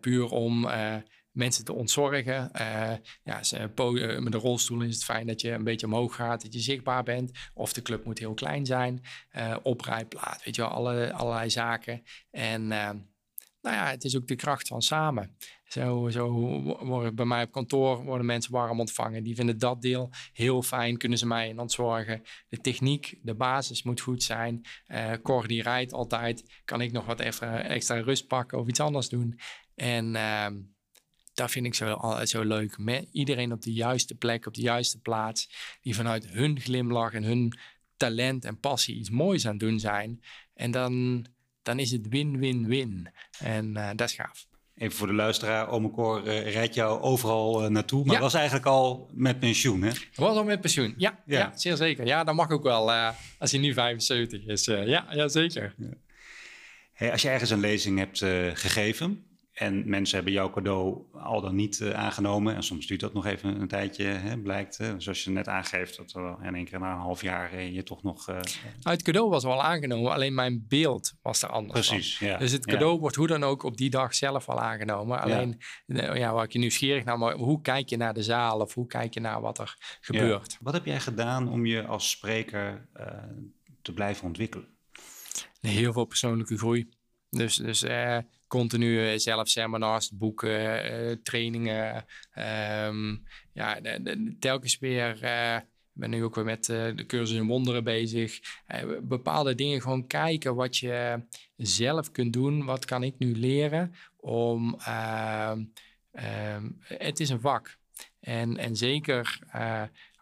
puur 0.00 0.30
om 0.30 0.66
mensen 1.32 1.64
te 1.64 1.72
ontzorgen. 1.72 2.50
Uh, 2.56 2.92
ja, 3.24 3.40
eh, 3.50 4.18
met 4.18 4.32
de 4.32 4.38
rolstoel 4.38 4.82
is 4.82 4.94
het 4.94 5.04
fijn 5.04 5.26
dat 5.26 5.40
je 5.40 5.50
een 5.50 5.64
beetje 5.64 5.86
omhoog 5.86 6.14
gaat, 6.14 6.42
dat 6.42 6.52
je 6.52 6.60
zichtbaar 6.60 7.02
bent. 7.02 7.30
Of 7.54 7.72
de 7.72 7.82
club 7.82 8.04
moet 8.04 8.18
heel 8.18 8.34
klein 8.34 8.66
zijn. 8.66 9.02
Uh, 9.36 9.56
weet 10.44 10.54
je 10.54 10.62
wel, 10.62 10.70
alle, 10.70 11.12
allerlei 11.12 11.50
zaken. 11.50 12.02
En 12.30 12.66
nou 13.62 13.76
ja, 13.76 13.86
het 13.86 14.04
is 14.04 14.16
ook 14.16 14.26
de 14.26 14.36
kracht 14.36 14.68
van 14.68 14.82
samen. 14.82 15.36
Zo, 15.64 16.08
zo 16.08 16.30
worden 16.84 17.14
bij 17.14 17.24
mij 17.24 17.42
op 17.42 17.52
kantoor 17.52 18.04
worden 18.04 18.26
mensen 18.26 18.52
warm 18.52 18.80
ontvangen. 18.80 19.22
Die 19.22 19.34
vinden 19.34 19.58
dat 19.58 19.82
deel 19.82 20.10
heel 20.32 20.62
fijn, 20.62 20.96
kunnen 20.96 21.18
ze 21.18 21.26
mij 21.26 21.54
ontzorgen. 21.56 22.22
De 22.48 22.60
techniek, 22.60 23.18
de 23.22 23.34
basis 23.34 23.82
moet 23.82 24.00
goed 24.00 24.22
zijn. 24.22 24.66
Uh, 24.86 25.12
Cor 25.22 25.46
die 25.46 25.62
rijdt 25.62 25.92
altijd. 25.92 26.62
Kan 26.64 26.80
ik 26.80 26.92
nog 26.92 27.06
wat 27.06 27.20
even 27.20 27.64
extra 27.64 28.00
rust 28.00 28.26
pakken 28.26 28.58
of 28.58 28.68
iets 28.68 28.80
anders 28.80 29.08
doen? 29.08 29.38
En 29.74 30.16
ehm, 30.16 30.54
dat 31.34 31.50
vind 31.50 31.66
ik 31.66 31.74
zo, 31.74 32.18
zo 32.24 32.44
leuk. 32.44 32.78
Met 32.78 33.08
iedereen 33.12 33.52
op 33.52 33.62
de 33.62 33.72
juiste 33.72 34.14
plek, 34.14 34.46
op 34.46 34.54
de 34.54 34.60
juiste 34.60 35.00
plaats. 35.00 35.50
Die 35.80 35.94
vanuit 35.94 36.26
hun 36.26 36.60
glimlach 36.60 37.12
en 37.12 37.22
hun 37.22 37.58
talent 37.96 38.44
en 38.44 38.60
passie 38.60 38.96
iets 38.96 39.10
moois 39.10 39.44
aan 39.46 39.50
het 39.50 39.60
doen 39.60 39.80
zijn. 39.80 40.22
En 40.54 40.70
dan, 40.70 41.26
dan 41.62 41.78
is 41.78 41.90
het 41.90 42.08
win-win-win. 42.08 43.08
En 43.38 43.76
uh, 43.76 43.90
dat 43.96 44.08
is 44.08 44.14
gaaf. 44.14 44.46
Even 44.74 44.96
voor 44.96 45.06
de 45.06 45.12
luisteraar, 45.12 45.68
Ome 45.68 45.90
Cor 45.90 46.26
uh, 46.26 46.52
rijdt 46.52 46.74
jou 46.74 47.00
overal 47.00 47.64
uh, 47.64 47.68
naartoe, 47.68 48.04
maar 48.04 48.14
ja. 48.14 48.20
was 48.20 48.34
eigenlijk 48.34 48.66
al 48.66 49.10
met 49.12 49.38
pensioen, 49.38 49.82
hè? 49.82 49.90
Was 50.14 50.36
al 50.36 50.44
met 50.44 50.60
pensioen, 50.60 50.94
ja, 50.96 51.22
ja. 51.26 51.38
ja 51.38 51.52
zeer 51.58 51.76
zeker. 51.76 52.06
Ja, 52.06 52.24
dat 52.24 52.34
mag 52.34 52.50
ook 52.50 52.62
wel 52.62 52.92
als 53.38 53.50
hij 53.50 53.60
nu 53.60 53.72
75 53.72 54.46
is. 54.46 54.64
ja, 54.64 55.06
ja, 55.10 55.28
zeker. 55.28 55.74
Ja. 55.78 55.88
Hey, 56.92 57.12
als 57.12 57.22
je 57.22 57.28
ergens 57.28 57.50
een 57.50 57.60
lezing 57.60 57.98
hebt 57.98 58.18
gegeven, 58.58 59.24
en 59.52 59.88
mensen 59.88 60.14
hebben 60.14 60.32
jouw 60.32 60.50
cadeau 60.50 61.04
al 61.12 61.40
dan 61.40 61.54
niet 61.54 61.80
uh, 61.80 61.90
aangenomen. 61.90 62.54
En 62.54 62.62
soms 62.62 62.86
duurt 62.86 63.00
dat 63.00 63.12
nog 63.12 63.26
even 63.26 63.60
een 63.60 63.68
tijdje, 63.68 64.04
hè, 64.04 64.38
blijkt. 64.38 64.78
Zoals 64.98 65.24
je 65.24 65.30
net 65.30 65.48
aangeeft, 65.48 65.96
dat 65.96 66.12
er 66.12 66.36
in 66.42 66.54
één 66.54 66.64
keer 66.64 66.80
na 66.80 66.92
een 66.92 66.98
half 66.98 67.22
jaar 67.22 67.54
uh, 67.54 67.74
je 67.74 67.82
toch 67.82 68.02
nog... 68.02 68.26
Nou, 68.26 68.42
het 68.80 69.02
cadeau 69.02 69.30
was 69.30 69.44
wel 69.44 69.62
aangenomen, 69.62 70.12
alleen 70.12 70.34
mijn 70.34 70.64
beeld 70.68 71.14
was 71.22 71.42
er 71.42 71.48
anders 71.48 71.88
Precies, 71.88 72.18
ja. 72.18 72.38
Dus 72.38 72.52
het 72.52 72.66
cadeau 72.66 72.98
wordt 72.98 73.16
hoe 73.16 73.26
dan 73.26 73.44
ook 73.44 73.62
op 73.62 73.76
die 73.76 73.90
dag 73.90 74.14
zelf 74.14 74.48
al 74.48 74.60
aangenomen. 74.60 75.20
Alleen, 75.20 75.60
ja, 75.86 76.14
ja 76.14 76.32
waar 76.32 76.44
ik 76.44 76.52
je 76.52 76.58
nieuwsgierig 76.58 77.04
naar, 77.04 77.18
maar 77.18 77.34
hoe 77.34 77.60
kijk 77.60 77.88
je 77.88 77.96
naar 77.96 78.14
de 78.14 78.22
zaal 78.22 78.60
of 78.60 78.74
hoe 78.74 78.86
kijk 78.86 79.14
je 79.14 79.20
naar 79.20 79.40
wat 79.40 79.58
er 79.58 79.98
gebeurt? 80.00 80.58
Wat 80.60 80.74
heb 80.74 80.84
jij 80.84 81.00
gedaan 81.00 81.48
om 81.48 81.66
je 81.66 81.86
als 81.86 82.10
spreker 82.10 82.88
te 83.82 83.92
blijven 83.92 84.26
ontwikkelen? 84.26 84.66
Heel 85.60 85.92
veel 85.92 86.04
persoonlijke 86.04 86.58
groei. 86.58 86.88
Dus, 87.36 87.56
dus 87.56 87.84
continu 88.46 89.08
eh, 89.08 89.18
zelf 89.18 89.48
seminars, 89.48 90.10
boeken, 90.10 90.92
uh, 90.92 91.16
trainingen. 91.22 92.04
Um, 92.86 93.22
ja, 93.52 93.80
telkens 94.38 94.78
weer. 94.78 95.22
Uh, 95.22 95.56
ik 95.56 96.00
ben 96.00 96.10
nu 96.10 96.24
ook 96.24 96.34
weer 96.34 96.44
met 96.44 96.64
de 96.64 97.04
cursus 97.06 97.36
in 97.36 97.46
wonderen 97.46 97.84
bezig. 97.84 98.40
bepaalde 99.02 99.54
dingen 99.54 99.80
gewoon 99.80 100.06
kijken 100.06 100.54
wat 100.54 100.76
je 100.76 101.22
zelf 101.56 102.10
kunt 102.10 102.32
doen. 102.32 102.64
Wat 102.64 102.84
kan 102.84 103.02
ik 103.02 103.14
nu 103.18 103.36
leren 103.36 103.94
om. 104.16 104.76
Ehm, 104.78 105.64
ehm, 106.12 106.70
het 106.82 107.20
is 107.20 107.28
een 107.28 107.40
vak. 107.40 107.76
En, 108.20 108.56
en 108.56 108.76
zeker 108.76 109.38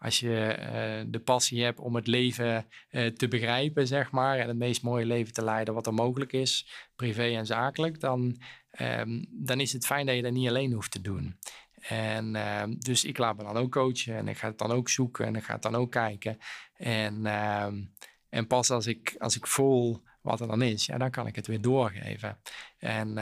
als 0.01 0.19
je 0.19 0.57
uh, 0.59 1.11
de 1.11 1.19
passie 1.19 1.63
hebt 1.63 1.79
om 1.79 1.95
het 1.95 2.07
leven 2.07 2.65
uh, 2.91 3.05
te 3.07 3.27
begrijpen, 3.27 3.87
zeg 3.87 4.11
maar, 4.11 4.37
en 4.37 4.47
het 4.47 4.57
meest 4.57 4.81
mooie 4.81 5.05
leven 5.05 5.33
te 5.33 5.43
leiden 5.43 5.73
wat 5.73 5.87
er 5.87 5.93
mogelijk 5.93 6.33
is, 6.33 6.69
privé 6.95 7.23
en 7.23 7.45
zakelijk, 7.45 7.99
dan, 7.99 8.41
um, 8.79 9.25
dan 9.29 9.59
is 9.59 9.73
het 9.73 9.85
fijn 9.85 10.05
dat 10.05 10.15
je 10.15 10.21
dat 10.21 10.31
niet 10.31 10.47
alleen 10.47 10.73
hoeft 10.73 10.91
te 10.91 11.01
doen. 11.01 11.37
En 11.81 12.35
uh, 12.35 12.63
dus 12.67 13.03
ik 13.05 13.17
laat 13.17 13.37
me 13.37 13.43
dan 13.43 13.57
ook 13.57 13.71
coachen 13.71 14.15
en 14.15 14.27
ik 14.27 14.37
ga 14.37 14.47
het 14.47 14.57
dan 14.57 14.71
ook 14.71 14.89
zoeken 14.89 15.25
en 15.25 15.35
ik 15.35 15.43
ga 15.43 15.53
het 15.53 15.61
dan 15.61 15.75
ook 15.75 15.91
kijken. 15.91 16.37
En, 16.73 17.25
ehm, 17.25 17.83
en 18.29 18.47
pas 18.47 18.69
als 18.71 18.87
ik, 18.87 19.15
als 19.17 19.35
ik 19.35 19.47
voel 19.47 20.03
wat 20.21 20.41
er 20.41 20.47
dan 20.47 20.61
is, 20.61 20.85
ja, 20.85 20.97
dan 20.97 21.11
kan 21.11 21.27
ik 21.27 21.35
het 21.35 21.47
weer 21.47 21.61
doorgeven. 21.61 22.41
En 22.77 23.17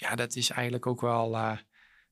ja, 0.00 0.14
dat 0.14 0.36
is 0.36 0.50
eigenlijk 0.50 0.86
ook 0.86 1.00
wel 1.00 1.36
eh, 1.36 1.56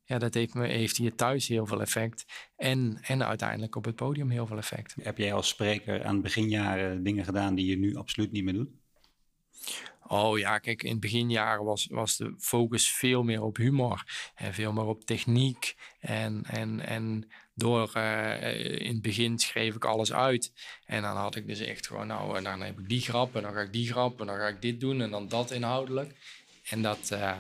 ja, 0.09 0.19
dat 0.19 0.35
heeft, 0.35 0.55
me, 0.55 0.67
heeft 0.67 0.97
hier 0.97 1.15
thuis 1.15 1.49
heel 1.49 1.67
veel 1.67 1.81
effect. 1.81 2.25
En, 2.57 2.99
en 3.03 3.25
uiteindelijk 3.25 3.77
op 3.77 3.85
het 3.85 3.95
podium 3.95 4.31
heel 4.31 4.47
veel 4.47 4.57
effect. 4.57 4.95
Heb 5.03 5.19
jij 5.19 5.33
als 5.33 5.49
spreker 5.49 6.05
aan 6.05 6.13
het 6.13 6.23
beginjaren 6.23 7.03
dingen 7.03 7.25
gedaan 7.25 7.55
die 7.55 7.67
je 7.67 7.79
nu 7.79 7.97
absoluut 7.97 8.33
niet 8.33 8.45
meer 8.45 8.53
doet? 8.53 8.71
Oh 10.07 10.39
ja, 10.39 10.59
kijk, 10.59 10.83
in 10.83 10.91
het 10.91 11.01
beginjaren 11.01 11.65
was, 11.65 11.87
was 11.87 12.17
de 12.17 12.35
focus 12.39 12.93
veel 12.93 13.23
meer 13.23 13.43
op 13.43 13.57
humor 13.57 14.05
en 14.35 14.55
veel 14.55 14.73
meer 14.73 14.85
op 14.85 15.05
techniek. 15.05 15.77
En, 16.01 16.45
en, 16.45 16.81
en 16.81 17.31
door 17.55 17.93
uh, 17.97 18.81
in 18.81 18.93
het 18.93 19.03
begin 19.03 19.39
schreef 19.39 19.75
ik 19.75 19.85
alles 19.85 20.13
uit. 20.13 20.53
En 20.87 21.03
dan 21.03 21.17
had 21.17 21.37
ik 21.37 21.47
dus 21.47 21.61
echt 21.61 21.87
gewoon, 21.87 22.07
nou, 22.07 22.37
en 22.37 22.45
dan 22.45 22.61
heb 22.61 22.79
ik 22.79 22.89
die 22.89 23.01
grap 23.01 23.37
en 23.37 23.43
dan 23.43 23.53
ga 23.53 23.61
ik 23.61 23.73
die 23.73 23.87
grap 23.87 24.21
en 24.21 24.27
dan 24.27 24.37
ga 24.37 24.47
ik 24.47 24.63
dit 24.63 24.81
doen 24.81 25.01
en 25.01 25.11
dan 25.11 25.29
dat 25.29 25.51
inhoudelijk. 25.51 26.15
En 26.69 26.83
dat, 26.83 27.11
uh, 27.13 27.37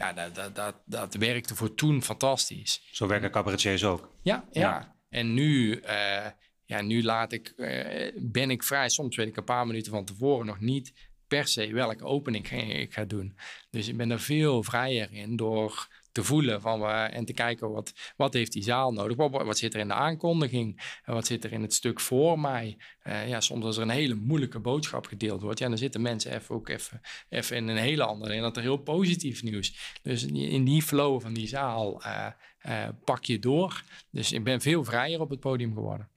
ja, 0.00 0.12
dat, 0.12 0.34
dat, 0.34 0.54
dat, 0.54 0.74
dat 0.84 1.14
werkte 1.14 1.54
voor 1.54 1.74
toen 1.74 2.02
fantastisch. 2.02 2.88
Zo 2.92 3.06
werken 3.06 3.30
cabaretiers 3.30 3.84
ook. 3.84 4.16
Ja, 4.22 4.44
ja. 4.50 4.96
En 5.08 5.34
nu, 5.34 5.80
uh, 5.80 6.26
ja, 6.64 6.80
nu 6.80 7.02
laat 7.02 7.32
ik, 7.32 7.52
uh, 7.56 8.12
ben 8.16 8.50
ik 8.50 8.62
vrij. 8.62 8.88
Soms 8.88 9.16
weet 9.16 9.28
ik 9.28 9.36
een 9.36 9.44
paar 9.44 9.66
minuten 9.66 9.92
van 9.92 10.04
tevoren 10.04 10.46
nog 10.46 10.60
niet 10.60 10.92
per 11.28 11.48
se 11.48 11.72
welke 11.72 12.04
opening 12.04 12.50
ik 12.50 12.92
ga 12.92 13.04
doen. 13.04 13.36
Dus 13.70 13.88
ik 13.88 13.96
ben 13.96 14.10
er 14.10 14.20
veel 14.20 14.62
vrijer 14.62 15.12
in 15.12 15.36
door 15.36 15.88
te 16.12 16.24
voelen 16.24 16.60
van, 16.60 16.80
uh, 16.80 17.16
en 17.16 17.24
te 17.24 17.32
kijken 17.32 17.70
wat, 17.70 17.92
wat 18.16 18.34
heeft 18.34 18.52
die 18.52 18.62
zaal 18.62 18.92
nodig. 18.92 19.16
Wat, 19.16 19.30
wat 19.30 19.58
zit 19.58 19.74
er 19.74 19.80
in 19.80 19.88
de 19.88 19.94
aankondiging? 19.94 20.98
En 21.04 21.14
wat 21.14 21.26
zit 21.26 21.44
er 21.44 21.52
in 21.52 21.62
het 21.62 21.74
stuk 21.74 22.00
voor 22.00 22.40
mij? 22.40 22.78
Uh, 23.04 23.28
ja, 23.28 23.40
soms 23.40 23.64
als 23.64 23.76
er 23.76 23.82
een 23.82 23.88
hele 23.88 24.14
moeilijke 24.14 24.58
boodschap 24.58 25.06
gedeeld 25.06 25.42
wordt, 25.42 25.58
ja, 25.58 25.68
dan 25.68 25.78
zitten 25.78 26.02
mensen 26.02 26.34
even 26.34 26.54
ook 26.54 26.68
even, 26.68 27.00
even 27.28 27.56
in 27.56 27.68
een 27.68 27.76
hele 27.76 28.04
andere. 28.04 28.34
En 28.34 28.42
dat 28.42 28.56
er 28.56 28.62
heel 28.62 28.76
positief 28.76 29.42
nieuws. 29.42 29.98
Dus 30.02 30.22
in 30.24 30.64
die 30.64 30.82
flow 30.82 31.20
van 31.20 31.32
die 31.32 31.48
zaal 31.48 32.02
uh, 32.06 32.88
pak 33.04 33.24
je 33.24 33.38
door. 33.38 33.82
Dus 34.10 34.32
ik 34.32 34.44
ben 34.44 34.60
veel 34.60 34.84
vrijer 34.84 35.20
op 35.20 35.30
het 35.30 35.40
podium 35.40 35.74
geworden. 35.74 36.08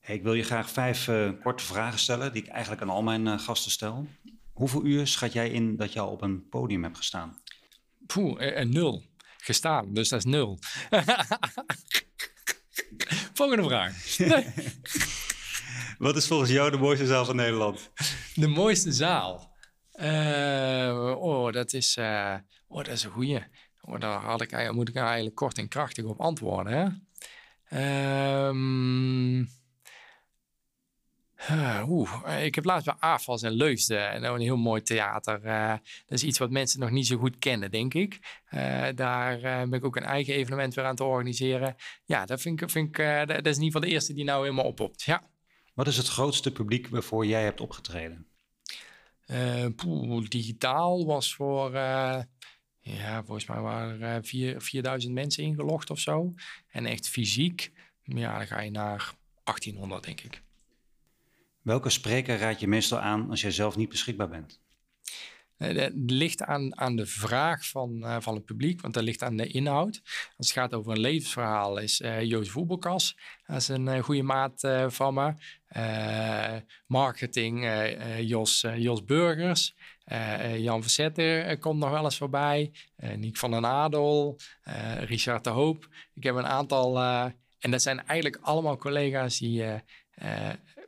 Hey, 0.00 0.14
ik 0.14 0.22
wil 0.22 0.34
je 0.34 0.42
graag 0.42 0.70
vijf 0.70 1.10
korte 1.42 1.64
vragen 1.64 1.98
stellen 1.98 2.32
die 2.32 2.42
ik 2.42 2.48
eigenlijk 2.48 2.82
aan 2.82 2.88
al 2.88 3.02
mijn 3.02 3.40
gasten 3.40 3.70
stel. 3.70 4.06
Hoeveel 4.52 4.84
uur 4.84 5.06
schat 5.06 5.32
jij 5.32 5.50
in 5.50 5.76
dat 5.76 5.92
je 5.92 6.00
al 6.00 6.10
op 6.10 6.22
een 6.22 6.48
podium 6.48 6.82
hebt 6.82 6.96
gestaan? 6.96 7.38
Poeh, 8.06 8.56
een 8.56 8.72
nul 8.72 9.02
gestaan. 9.44 9.92
Dus 9.92 10.08
dat 10.08 10.18
is 10.18 10.24
nul. 10.24 10.58
Volgende 13.34 13.64
vraag. 13.64 14.16
Wat 15.98 16.16
is 16.16 16.26
volgens 16.26 16.50
jou 16.50 16.70
de 16.70 16.76
mooiste 16.76 17.06
zaal 17.06 17.24
van 17.24 17.36
Nederland? 17.36 17.90
De 18.34 18.48
mooiste 18.48 18.92
zaal? 18.92 19.52
Uh, 20.00 21.14
oh, 21.18 21.52
dat 21.52 21.72
is, 21.72 21.96
uh, 21.96 22.34
oh, 22.68 22.84
dat 22.84 22.88
is 22.88 23.04
een 23.04 23.10
goeie. 23.10 23.42
Oh, 23.80 24.00
daar 24.00 24.20
had 24.20 24.40
ik, 24.40 24.72
moet 24.72 24.88
ik 24.88 24.96
eigenlijk 24.96 25.34
kort 25.34 25.58
en 25.58 25.68
krachtig 25.68 26.04
op 26.04 26.20
antwoorden. 26.20 27.02
Hè? 27.68 28.46
Um, 28.48 29.48
Oeh, 31.88 32.44
ik 32.44 32.54
heb 32.54 32.64
laatst 32.64 32.84
bij 32.84 32.94
AFAS 32.98 33.42
en 33.42 33.52
Leusden 33.52 34.10
en 34.10 34.24
een 34.24 34.40
heel 34.40 34.56
mooi 34.56 34.82
theater. 34.82 35.44
Uh, 35.44 35.68
dat 36.06 36.18
is 36.18 36.24
iets 36.24 36.38
wat 36.38 36.50
mensen 36.50 36.80
nog 36.80 36.90
niet 36.90 37.06
zo 37.06 37.16
goed 37.16 37.38
kennen, 37.38 37.70
denk 37.70 37.94
ik. 37.94 38.42
Uh, 38.50 38.86
daar 38.94 39.36
uh, 39.36 39.42
ben 39.42 39.72
ik 39.72 39.84
ook 39.84 39.96
een 39.96 40.04
eigen 40.04 40.34
evenement 40.34 40.74
weer 40.74 40.84
aan 40.84 40.96
te 40.96 41.04
organiseren. 41.04 41.76
Ja, 42.04 42.26
dat 42.26 42.40
vind 42.40 42.62
ik, 42.62 42.70
vind 42.70 42.88
ik 42.88 43.26
dat 43.26 43.46
is 43.46 43.56
in 43.56 43.62
ieder 43.62 43.64
geval 43.64 43.80
de 43.80 43.86
eerste 43.86 44.12
die 44.12 44.24
nou 44.24 44.42
helemaal 44.42 44.64
oppopt. 44.64 45.02
Ja. 45.02 45.22
Wat 45.74 45.86
is 45.86 45.96
het 45.96 46.08
grootste 46.08 46.52
publiek 46.52 46.88
waarvoor 46.88 47.26
jij 47.26 47.42
hebt 47.42 47.60
opgetreden? 47.60 48.26
Poeh, 49.76 50.28
digitaal 50.28 51.06
was 51.06 51.34
voor, 51.34 51.72
ja, 52.80 53.24
volgens 53.24 53.46
mij 53.46 53.60
waren 53.60 54.02
er 54.02 54.24
4, 54.24 54.60
4000 54.60 55.14
mensen 55.14 55.44
ingelogd 55.44 55.90
of 55.90 55.98
zo. 55.98 56.34
En 56.68 56.86
echt 56.86 57.08
fysiek, 57.08 57.72
ja, 58.02 58.38
dan 58.38 58.46
ga 58.46 58.60
je 58.60 58.70
naar 58.70 59.12
1800, 59.44 60.04
denk 60.04 60.20
ik. 60.20 60.43
Welke 61.64 61.90
spreker 61.90 62.38
raad 62.38 62.60
je 62.60 62.68
meestal 62.68 62.98
aan 62.98 63.30
als 63.30 63.40
jij 63.40 63.50
zelf 63.50 63.76
niet 63.76 63.88
beschikbaar 63.88 64.28
bent? 64.28 64.60
Het 65.56 65.76
eh, 65.76 65.88
ligt 66.06 66.42
aan, 66.42 66.78
aan 66.78 66.96
de 66.96 67.06
vraag 67.06 67.66
van, 67.66 67.96
uh, 68.02 68.16
van 68.20 68.34
het 68.34 68.44
publiek, 68.44 68.80
want 68.80 68.94
dat 68.94 69.02
ligt 69.02 69.22
aan 69.22 69.36
de 69.36 69.46
inhoud. 69.46 70.00
Als 70.36 70.46
het 70.48 70.58
gaat 70.58 70.74
over 70.74 70.92
een 70.92 71.00
levensverhaal, 71.00 71.78
is 71.78 72.00
uh, 72.00 72.22
Joost 72.22 72.50
Voetbalkas. 72.50 73.18
Dat 73.46 73.56
is 73.56 73.68
een 73.68 74.02
goede 74.02 74.22
maat 74.22 74.68
van 74.86 75.14
me. 75.14 75.34
marketing, 76.86 77.68
Jos, 78.20 78.66
Jos 78.76 79.04
Burgers. 79.04 79.74
Jan 80.56 80.82
Verzetter 80.82 81.58
komt 81.58 81.80
nog 81.80 81.90
wel 81.90 82.04
eens 82.04 82.16
voorbij. 82.16 82.72
Niek 83.16 83.36
van 83.36 83.50
den 83.50 83.66
Adel. 83.66 84.38
Richard 84.98 85.44
de 85.44 85.50
Hoop. 85.50 85.88
Ik 86.14 86.22
heb 86.22 86.34
een 86.34 86.46
aantal... 86.46 87.02
en 87.58 87.70
dat 87.70 87.82
zijn 87.82 88.06
eigenlijk 88.06 88.42
allemaal 88.42 88.76
collega's 88.76 89.38
die 89.38 89.64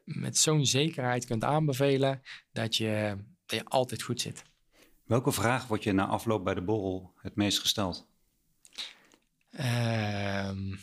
met 0.06 0.38
zo'n 0.38 0.66
zekerheid 0.66 1.24
kunt 1.24 1.44
aanbevelen 1.44 2.22
dat 2.52 2.76
je, 2.76 3.16
dat 3.46 3.58
je 3.58 3.64
altijd 3.64 4.02
goed 4.02 4.20
zit. 4.20 4.42
Welke 5.04 5.32
vraag 5.32 5.66
wordt 5.66 5.84
je 5.84 5.92
na 5.92 6.06
afloop 6.06 6.44
bij 6.44 6.54
de 6.54 6.62
borrel 6.62 7.12
het 7.16 7.36
meest 7.36 7.58
gesteld? 7.60 8.06
Ehm, 9.50 10.74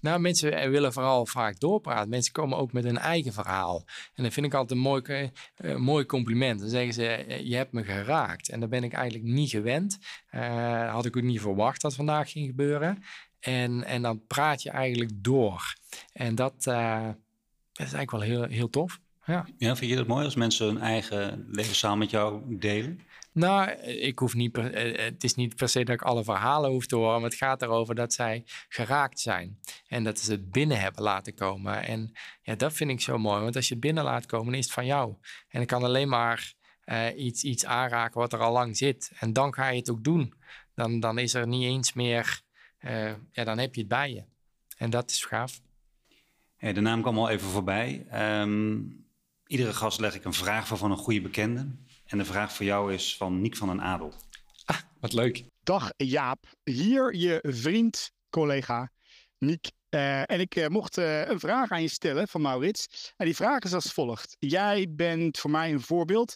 nou, 0.00 0.20
mensen 0.20 0.70
willen 0.70 0.92
vooral 0.92 1.26
vaak 1.26 1.60
doorpraten. 1.60 2.08
Mensen 2.08 2.32
komen 2.32 2.58
ook 2.58 2.72
met 2.72 2.84
hun 2.84 2.98
eigen 2.98 3.32
verhaal. 3.32 3.84
En 4.14 4.22
dat 4.22 4.32
vind 4.32 4.46
ik 4.46 4.54
altijd 4.54 4.78
een 4.78 4.84
mooi, 4.84 5.30
uh, 5.60 5.76
mooi 5.76 6.06
compliment. 6.06 6.60
Dan 6.60 6.68
zeggen 6.68 6.94
ze, 6.94 7.06
eh, 7.06 7.46
je 7.46 7.56
hebt 7.56 7.72
me 7.72 7.84
geraakt. 7.84 8.48
En 8.48 8.60
dat 8.60 8.68
ben 8.68 8.84
ik 8.84 8.92
eigenlijk 8.92 9.24
niet 9.24 9.50
gewend. 9.50 9.98
Uh, 10.34 10.92
had 10.92 11.04
ik 11.04 11.16
ook 11.16 11.22
niet 11.22 11.40
verwacht 11.40 11.80
dat 11.80 11.94
vandaag 11.94 12.30
ging 12.30 12.46
gebeuren. 12.46 13.02
En, 13.40 13.84
en 13.84 14.02
dan 14.02 14.26
praat 14.26 14.62
je 14.62 14.70
eigenlijk 14.70 15.10
door. 15.14 15.76
En 16.12 16.34
dat, 16.34 16.66
dat 17.82 17.92
is 17.92 17.98
eigenlijk 17.98 18.10
wel 18.10 18.38
heel, 18.38 18.56
heel 18.56 18.70
tof. 18.70 19.00
Ja. 19.24 19.46
ja, 19.56 19.76
vind 19.76 19.90
je 19.90 19.96
het 19.96 20.06
mooi 20.06 20.24
als 20.24 20.34
mensen 20.34 20.66
hun 20.66 20.78
eigen 20.78 21.46
levenszaal 21.48 21.96
met 21.96 22.10
jou 22.10 22.56
delen? 22.58 23.00
Nou, 23.32 23.70
ik 23.80 24.18
hoef 24.18 24.34
niet 24.34 24.52
per, 24.52 24.96
het 25.00 25.24
is 25.24 25.34
niet 25.34 25.56
per 25.56 25.68
se 25.68 25.84
dat 25.84 25.94
ik 25.94 26.02
alle 26.02 26.24
verhalen 26.24 26.70
hoef 26.70 26.86
te 26.86 26.96
horen, 26.96 27.20
maar 27.20 27.30
het 27.30 27.38
gaat 27.38 27.62
erover 27.62 27.94
dat 27.94 28.12
zij 28.12 28.42
geraakt 28.68 29.20
zijn 29.20 29.58
en 29.86 30.04
dat 30.04 30.18
ze 30.18 30.30
het 30.30 30.50
binnen 30.50 30.80
hebben 30.80 31.02
laten 31.02 31.34
komen. 31.34 31.82
En 31.84 32.12
ja, 32.42 32.54
dat 32.54 32.72
vind 32.72 32.90
ik 32.90 33.00
zo 33.00 33.18
mooi, 33.18 33.42
want 33.42 33.56
als 33.56 33.68
je 33.68 33.74
het 33.74 33.82
binnen 33.82 34.04
laat 34.04 34.26
komen, 34.26 34.54
is 34.54 34.64
het 34.64 34.74
van 34.74 34.86
jou. 34.86 35.14
En 35.48 35.60
ik 35.60 35.66
kan 35.66 35.82
alleen 35.82 36.08
maar 36.08 36.54
iets, 37.16 37.42
iets 37.42 37.64
aanraken 37.64 38.20
wat 38.20 38.32
er 38.32 38.38
al 38.38 38.52
lang 38.52 38.76
zit. 38.76 39.12
En 39.18 39.32
dan 39.32 39.54
ga 39.54 39.68
je 39.68 39.78
het 39.78 39.90
ook 39.90 40.04
doen. 40.04 40.34
Dan, 40.74 41.00
dan 41.00 41.18
is 41.18 41.34
er 41.34 41.46
niet 41.46 41.64
eens 41.64 41.92
meer, 41.92 42.40
ja, 43.32 43.44
dan 43.44 43.58
heb 43.58 43.74
je 43.74 43.80
het 43.80 43.90
bij 43.90 44.12
je. 44.12 44.24
En 44.76 44.90
dat 44.90 45.10
is 45.10 45.24
gaaf. 45.24 45.60
De 46.70 46.80
naam 46.80 47.02
kwam 47.02 47.18
al 47.18 47.28
even 47.28 47.48
voorbij. 47.48 48.06
Ehm, 48.10 48.80
iedere 49.46 49.72
gast 49.72 50.00
leg 50.00 50.14
ik 50.14 50.24
een 50.24 50.32
vraag 50.32 50.66
voor 50.66 50.76
van 50.76 50.90
een 50.90 50.96
goede 50.96 51.20
bekende. 51.20 51.76
En 52.06 52.18
de 52.18 52.24
vraag 52.24 52.52
voor 52.52 52.64
jou 52.66 52.92
is 52.92 53.16
van 53.16 53.40
Niek 53.40 53.56
van 53.56 53.68
den 53.68 53.80
Adel. 53.80 54.12
Ah, 54.64 54.76
wat 55.00 55.12
leuk. 55.12 55.44
Dag 55.62 55.92
Jaap, 55.96 56.44
hier 56.62 57.14
je 57.14 57.38
vriend, 57.42 58.10
collega 58.30 58.90
Niek. 59.38 59.70
Uh, 59.90 60.30
en 60.30 60.40
ik 60.40 60.56
uh, 60.56 60.66
mocht 60.66 60.98
uh, 60.98 61.28
een 61.28 61.40
vraag 61.40 61.70
aan 61.70 61.82
je 61.82 61.88
stellen 61.88 62.28
van 62.28 62.40
Maurits. 62.40 63.12
En 63.16 63.26
die 63.26 63.36
vraag 63.36 63.58
is 63.58 63.74
als 63.74 63.92
volgt. 63.92 64.36
Jij 64.38 64.86
bent 64.90 65.38
voor 65.38 65.50
mij 65.50 65.72
een 65.72 65.80
voorbeeld 65.80 66.34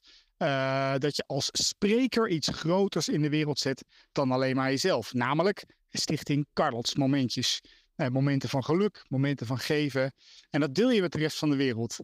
dat 0.98 1.16
je 1.16 1.24
als 1.26 1.48
spreker 1.52 2.28
iets 2.28 2.48
groters 2.48 3.08
in 3.08 3.22
de 3.22 3.28
wereld 3.28 3.58
zet 3.58 3.84
dan 4.12 4.30
alleen 4.30 4.56
maar 4.56 4.70
jezelf. 4.70 5.12
Namelijk 5.12 5.64
Stichting 5.90 6.46
Carlots 6.52 6.94
Momentjes. 6.94 7.60
Momenten 7.96 8.48
van 8.48 8.64
geluk, 8.64 9.04
momenten 9.08 9.46
van 9.46 9.58
geven. 9.58 10.12
En 10.50 10.60
dat 10.60 10.74
deel 10.74 10.90
je 10.90 11.00
met 11.00 11.12
de 11.12 11.18
rest 11.18 11.38
van 11.38 11.50
de 11.50 11.56
wereld. 11.56 11.98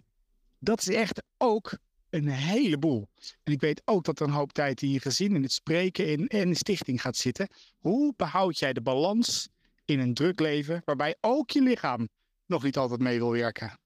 Dat 0.58 0.80
is 0.80 0.88
echt 0.88 1.22
ook 1.38 1.78
een 2.10 2.28
heleboel. 2.28 3.08
En 3.42 3.52
ik 3.52 3.60
weet 3.60 3.82
ook 3.84 4.04
dat 4.04 4.20
er 4.20 4.26
een 4.26 4.32
hoop 4.32 4.52
tijd 4.52 4.82
in 4.82 4.90
je 4.90 5.00
gezin, 5.00 5.34
in 5.34 5.42
het 5.42 5.52
spreken 5.52 6.06
in, 6.06 6.26
en 6.28 6.48
de 6.48 6.56
stichting 6.56 7.00
gaat 7.00 7.16
zitten. 7.16 7.48
Hoe 7.78 8.14
behoud 8.16 8.58
jij 8.58 8.72
de 8.72 8.82
balans 8.82 9.48
in 9.84 10.00
een 10.00 10.14
druk 10.14 10.40
leven 10.40 10.82
waarbij 10.84 11.16
ook 11.20 11.50
je 11.50 11.62
lichaam 11.62 12.08
nog 12.46 12.62
niet 12.62 12.76
altijd 12.76 13.00
mee 13.00 13.18
wil 13.18 13.32
werken? 13.32 13.78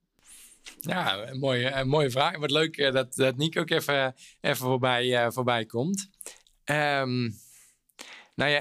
Ja, 0.81 1.29
een 1.29 1.39
mooie, 1.39 1.71
een 1.71 1.89
mooie 1.89 2.11
vraag. 2.11 2.39
Wat 2.39 2.51
leuk 2.51 2.77
eh, 2.77 2.93
dat, 2.93 3.15
dat 3.15 3.37
Nick 3.37 3.59
ook 3.59 3.71
even, 3.71 4.15
even 4.41 4.57
voorbij, 4.57 5.25
uh, 5.25 5.31
voorbij 5.31 5.67
komt. 5.67 6.09
Um, 6.65 7.39
nou 8.35 8.51
ja, 8.51 8.61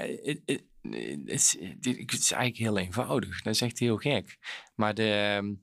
het, 0.92 1.28
is, 1.28 1.56
het, 1.60 2.12
is, 2.12 2.32
eigenlijk 2.32 2.56
heel 2.56 2.78
eenvoudig. 2.78 3.42
Dat 3.42 3.54
is 3.54 3.60
echt 3.60 3.78
heel 3.78 3.96
gek. 3.96 4.38
Maar 4.74 4.94
de, 4.94 5.10
ehm, 5.10 5.54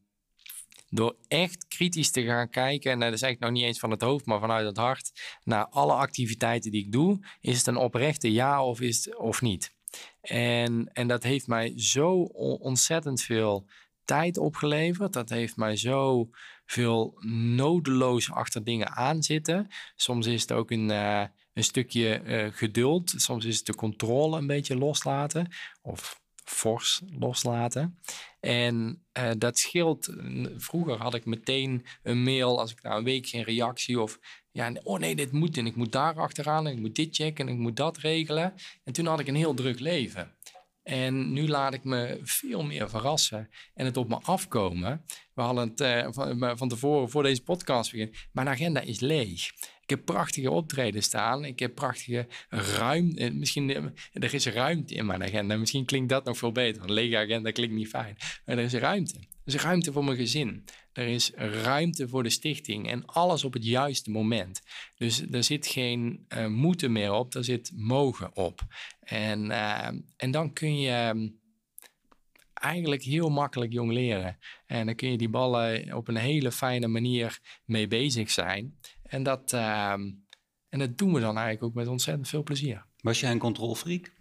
door 0.89 1.15
echt 1.27 1.67
kritisch 1.67 2.11
te 2.11 2.23
gaan 2.23 2.49
kijken, 2.49 2.91
en 2.91 2.99
dat 2.99 3.13
is 3.13 3.21
eigenlijk 3.21 3.51
nog 3.51 3.61
niet 3.61 3.69
eens 3.69 3.79
van 3.79 3.91
het 3.91 4.01
hoofd, 4.01 4.25
maar 4.25 4.39
vanuit 4.39 4.65
het 4.65 4.77
hart, 4.77 5.37
naar 5.43 5.67
alle 5.67 5.93
activiteiten 5.93 6.71
die 6.71 6.85
ik 6.85 6.91
doe, 6.91 7.27
is 7.41 7.57
het 7.57 7.67
een 7.67 7.77
oprechte 7.77 8.31
ja 8.31 8.65
of, 8.65 8.81
is 8.81 9.05
het, 9.05 9.15
of 9.15 9.41
niet? 9.41 9.73
En, 10.21 10.89
en 10.93 11.07
dat 11.07 11.23
heeft 11.23 11.47
mij 11.47 11.73
zo 11.75 12.21
ontzettend 12.59 13.21
veel 13.21 13.67
tijd 14.05 14.37
opgeleverd. 14.37 15.13
Dat 15.13 15.29
heeft 15.29 15.55
mij 15.55 15.75
zo 15.75 16.29
veel 16.65 17.13
nodeloos 17.55 18.31
achter 18.31 18.63
dingen 18.63 18.89
aanzitten. 18.89 19.67
Soms 19.95 20.25
is 20.25 20.41
het 20.41 20.51
ook 20.51 20.71
een, 20.71 20.89
uh, 20.89 21.23
een 21.53 21.63
stukje 21.63 22.21
uh, 22.23 22.47
geduld. 22.51 23.13
Soms 23.15 23.45
is 23.45 23.57
het 23.57 23.65
de 23.65 23.75
controle 23.75 24.37
een 24.37 24.47
beetje 24.47 24.77
loslaten. 24.77 25.47
Of 25.81 26.21
fors 26.43 27.01
loslaten. 27.19 27.99
En 28.39 29.03
uh, 29.17 29.31
dat 29.37 29.57
scheelt. 29.57 30.13
Vroeger 30.57 30.97
had 30.97 31.13
ik 31.13 31.25
meteen 31.25 31.85
een 32.03 32.23
mail 32.23 32.59
als 32.59 32.71
ik 32.71 32.81
na 32.81 32.95
een 32.95 33.03
week 33.03 33.27
geen 33.27 33.43
reactie 33.43 34.01
of 34.01 34.19
ja, 34.51 34.71
oh 34.83 34.99
nee, 34.99 35.15
dit 35.15 35.31
moet 35.31 35.57
en 35.57 35.65
ik 35.65 35.75
moet 35.75 35.91
daar 35.91 36.15
achteraan 36.15 36.67
en 36.67 36.73
ik 36.73 36.79
moet 36.79 36.95
dit 36.95 37.15
checken 37.15 37.47
en 37.47 37.53
ik 37.53 37.59
moet 37.59 37.75
dat 37.75 37.97
regelen. 37.97 38.53
En 38.83 38.93
toen 38.93 39.05
had 39.05 39.19
ik 39.19 39.27
een 39.27 39.35
heel 39.35 39.53
druk 39.53 39.79
leven. 39.79 40.35
En 40.83 41.33
nu 41.33 41.47
laat 41.47 41.73
ik 41.73 41.83
me 41.83 42.19
veel 42.21 42.63
meer 42.63 42.89
verrassen 42.89 43.49
en 43.73 43.85
het 43.85 43.97
op 43.97 44.09
me 44.09 44.19
afkomen. 44.21 45.05
We 45.33 45.41
hadden 45.41 45.69
het 45.69 45.81
uh, 45.81 46.07
van, 46.11 46.57
van 46.57 46.69
tevoren, 46.69 47.09
voor 47.09 47.23
deze 47.23 47.43
podcast 47.43 47.91
beginnen. 47.91 48.15
Mijn 48.31 48.49
agenda 48.49 48.79
is 48.79 48.99
leeg. 48.99 49.51
Ik 49.83 49.89
heb 49.89 50.05
prachtige 50.05 50.51
optreden 50.51 51.03
staan. 51.03 51.45
Ik 51.45 51.59
heb 51.59 51.75
prachtige 51.75 52.27
ruimte. 52.49 53.19
Eh, 53.19 53.31
misschien 53.31 53.69
eh, 53.69 53.83
er 54.11 54.33
is 54.33 54.45
ruimte 54.45 54.93
in 54.93 55.05
mijn 55.05 55.23
agenda. 55.23 55.57
Misschien 55.57 55.85
klinkt 55.85 56.09
dat 56.09 56.23
nog 56.23 56.37
veel 56.37 56.51
beter. 56.51 56.83
Een 56.83 56.91
lege 56.91 57.17
agenda 57.17 57.51
klinkt 57.51 57.75
niet 57.75 57.87
fijn. 57.87 58.17
Maar 58.45 58.57
er 58.57 58.63
is 58.63 58.73
ruimte. 58.73 59.15
Er 59.15 59.53
is 59.53 59.61
ruimte 59.61 59.91
voor 59.91 60.03
mijn 60.03 60.17
gezin. 60.17 60.63
Er 60.93 61.07
is 61.07 61.31
ruimte 61.35 62.07
voor 62.07 62.23
de 62.23 62.29
stichting. 62.29 62.89
En 62.89 63.05
alles 63.05 63.43
op 63.43 63.53
het 63.53 63.65
juiste 63.65 64.11
moment. 64.11 64.61
Dus 64.97 65.21
er 65.31 65.43
zit 65.43 65.67
geen 65.67 66.25
uh, 66.29 66.47
moeten 66.47 66.91
meer 66.91 67.11
op. 67.11 67.35
Er 67.35 67.43
zit 67.43 67.71
mogen 67.75 68.35
op. 68.35 68.61
En, 68.99 69.51
en 70.17 70.31
dan 70.31 70.53
kun 70.53 70.79
je 70.79 70.89
ehm, 70.89 71.27
eigenlijk 72.53 73.03
heel 73.03 73.29
makkelijk 73.29 73.71
jong 73.73 73.91
leren. 73.91 74.37
En 74.65 74.85
dan 74.85 74.95
kun 74.95 75.11
je 75.11 75.17
die 75.17 75.29
ballen 75.29 75.95
op 75.95 76.07
een 76.07 76.15
hele 76.15 76.51
fijne 76.51 76.87
manier 76.87 77.39
mee 77.65 77.87
bezig 77.87 78.31
zijn. 78.31 78.77
En 79.13 79.23
dat, 79.23 79.53
ehm, 79.53 80.11
en 80.69 80.79
dat 80.79 80.97
doen 80.97 81.13
we 81.13 81.19
dan 81.19 81.37
eigenlijk 81.37 81.63
ook 81.63 81.73
met 81.73 81.87
ontzettend 81.87 82.27
veel 82.27 82.43
plezier. 82.43 82.85
Was 83.01 83.19
jij 83.19 83.31
een 83.31 83.39
controlfreak? 83.39 84.11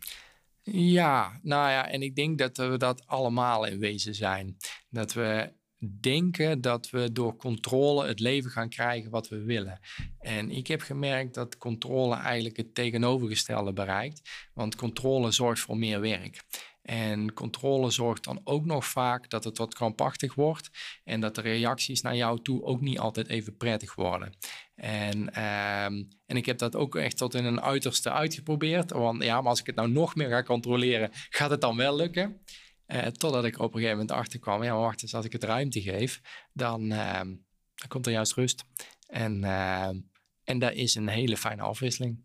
Ja, 0.62 1.40
nou 1.43 1.70
ja, 1.70 1.88
en 1.88 2.03
ik 2.03 2.16
denk 2.16 2.38
dat 2.38 2.57
we 2.57 2.76
dat 2.76 3.07
allemaal 3.07 3.64
in 3.64 3.78
wezen 3.78 4.14
zijn. 4.14 4.57
Dat 4.88 5.12
we 5.12 5.53
denken 6.01 6.61
dat 6.61 6.90
we 6.90 7.12
door 7.12 7.36
controle 7.36 8.07
het 8.07 8.20
leven 8.20 8.51
gaan 8.51 8.68
krijgen 8.68 9.11
wat 9.11 9.28
we 9.28 9.43
willen. 9.43 9.80
En 10.18 10.51
ik 10.51 10.66
heb 10.66 10.80
gemerkt 10.80 11.34
dat 11.34 11.59
controle 11.59 12.16
eigenlijk 12.16 12.57
het 12.57 12.74
tegenovergestelde 12.74 13.72
bereikt. 13.72 14.30
Want 14.55 14.76
controle 14.76 15.30
zorgt 15.30 15.61
voor 15.61 15.76
meer 15.76 16.01
werk. 16.01 16.45
En 16.83 17.33
controle 17.33 17.91
zorgt 17.91 18.24
dan 18.24 18.41
ook 18.45 18.64
nog 18.64 18.87
vaak 18.87 19.30
dat 19.30 19.45
het 19.45 19.59
wat 19.59 19.74
krampachtig 19.74 20.35
wordt 20.35 20.70
en 21.05 21.20
dat 21.20 21.35
de 21.35 21.41
reacties 21.41 22.01
naar 22.01 22.16
jou 22.16 22.43
toe 22.43 22.62
ook 22.62 22.80
niet 22.80 22.99
altijd 22.99 23.28
even 23.28 23.57
prettig 23.57 23.95
worden. 23.95 24.33
En, 24.74 25.35
ehm, 25.35 26.03
en 26.26 26.37
ik 26.37 26.47
heb 26.47 26.59
dat 26.59 26.76
ook 26.76 26.97
echt 26.97 27.16
tot 27.16 27.35
in 27.35 27.45
een 27.45 27.61
uiterste 27.61 28.11
uitgeprobeerd. 28.11 28.91
Want 28.91 29.22
ja, 29.22 29.41
maar 29.41 29.51
als 29.51 29.61
ik 29.61 29.66
het 29.66 29.76
nou 29.76 29.91
nog 29.91 30.14
meer 30.14 30.28
ga 30.28 30.43
controleren, 30.43 31.11
gaat 31.12 31.51
het 31.51 31.61
dan 31.61 31.76
wel 31.76 31.97
lukken? 31.97 32.41
Uh, 32.87 33.07
totdat 33.07 33.45
ik 33.45 33.59
op 33.59 33.74
een 33.74 33.80
gegeven 33.80 33.99
moment 33.99 34.11
achter 34.11 34.39
kwam, 34.39 34.62
ja, 34.62 34.72
maar 34.72 34.83
wacht 34.83 35.03
eens, 35.03 35.14
als 35.14 35.24
ik 35.24 35.33
het 35.33 35.45
ruimte 35.45 35.80
geef, 35.80 36.20
dan, 36.53 36.93
ehm, 36.93 37.26
dan 37.74 37.89
komt 37.89 38.07
er 38.07 38.12
juist 38.12 38.35
rust. 38.35 38.64
En, 39.07 39.45
ehm, 39.45 40.01
en 40.45 40.59
dat 40.59 40.72
is 40.72 40.95
een 40.95 41.09
hele 41.09 41.37
fijne 41.37 41.62
afwisseling. 41.62 42.24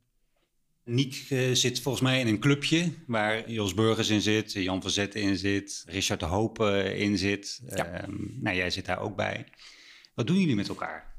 Niek 0.90 1.26
uh, 1.30 1.54
zit 1.54 1.82
volgens 1.82 2.04
mij 2.04 2.20
in 2.20 2.28
een 2.28 2.40
clubje 2.40 2.94
waar 3.08 3.52
Jos 3.52 3.74
Burgers 3.74 4.10
in 4.10 4.22
zit, 4.22 4.54
Jan 4.54 4.82
van 4.82 4.92
Zetten 4.92 5.22
in 5.22 5.38
zit, 5.38 5.84
Richard 5.88 6.20
de 6.20 6.26
Hoop 6.26 6.60
uh, 6.60 7.00
in 7.00 7.18
zit. 7.18 7.62
Ja. 7.76 8.06
nou, 8.40 8.56
jij 8.56 8.70
zit 8.70 8.86
daar 8.86 9.00
ook 9.00 9.16
bij. 9.16 9.46
Wat 10.14 10.28
doen 10.28 10.40
jullie 10.40 10.56
met 10.56 10.68
elkaar? 10.68 11.16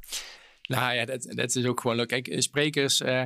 Nou 0.68 0.94
ja, 0.94 1.04
dat, 1.04 1.22
dat 1.30 1.56
is 1.56 1.64
ook 1.64 1.80
gewoon 1.80 1.96
leuk. 1.96 2.08
Kijk, 2.08 2.34
sprekers, 2.38 3.00
uh, 3.00 3.22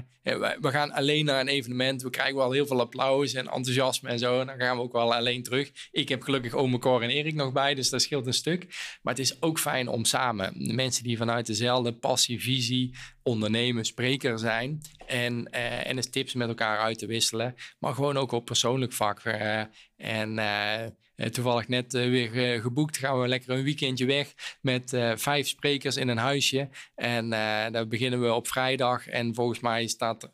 we 0.61 0.70
gaan 0.70 0.93
alleen 0.93 1.24
naar 1.24 1.40
een 1.40 1.49
evenement. 1.49 2.03
We 2.03 2.11
krijgen 2.11 2.36
wel 2.36 2.53
heel 2.53 2.66
veel 2.66 2.80
applaus 2.80 3.34
en 3.34 3.47
enthousiasme 3.47 4.09
en 4.09 4.18
zo. 4.18 4.40
En 4.40 4.47
dan 4.47 4.61
gaan 4.61 4.76
we 4.76 4.82
ook 4.82 4.93
wel 4.93 5.14
alleen 5.14 5.43
terug. 5.43 5.70
Ik 5.90 6.09
heb 6.09 6.22
gelukkig 6.22 6.55
ome 6.55 6.78
Cor 6.78 7.03
en 7.03 7.11
Erik 7.11 7.34
nog 7.34 7.53
bij, 7.53 7.74
dus 7.74 7.90
dat 7.90 8.03
scheelt 8.03 8.26
een 8.26 8.34
stuk. 8.34 8.66
Maar 9.03 9.14
het 9.14 9.22
is 9.22 9.43
ook 9.43 9.59
fijn 9.59 9.88
om 9.88 10.05
samen 10.05 10.74
mensen 10.74 11.05
die 11.05 11.16
vanuit 11.16 11.47
dezelfde 11.47 11.93
passie, 11.93 12.43
visie, 12.43 12.95
ondernemen, 13.22 13.84
spreker 13.84 14.38
zijn. 14.38 14.80
En, 15.06 15.48
uh, 15.54 15.86
en 15.86 15.96
eens 15.96 16.10
tips 16.10 16.34
met 16.34 16.48
elkaar 16.48 16.78
uit 16.78 16.98
te 16.98 17.06
wisselen. 17.06 17.54
Maar 17.78 17.94
gewoon 17.94 18.16
ook 18.16 18.32
op 18.32 18.44
persoonlijk 18.44 18.92
vlak. 18.92 19.24
Uh, 19.24 19.60
en 19.96 20.38
uh, 20.38 21.26
toevallig 21.30 21.68
net 21.68 21.92
weer 21.92 22.60
geboekt. 22.60 22.96
Gaan 22.96 23.20
we 23.20 23.28
lekker 23.28 23.50
een 23.50 23.64
weekendje 23.64 24.06
weg 24.06 24.34
met 24.60 24.96
vijf 25.14 25.48
sprekers 25.48 25.96
in 25.96 26.08
een 26.08 26.18
huisje. 26.18 26.68
En 26.94 27.30
daar 27.72 27.88
beginnen 27.88 28.20
we 28.20 28.32
op 28.32 28.48
vrijdag. 28.48 29.08
En 29.08 29.34
volgens 29.34 29.60
mij 29.60 29.86
staat 29.86 30.22
er 30.22 30.30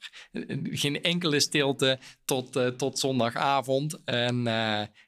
geen 0.70 1.02
enkele 1.02 1.40
stilte 1.40 1.98
tot, 2.24 2.78
tot 2.78 2.98
zondagavond. 2.98 4.04
En 4.04 4.42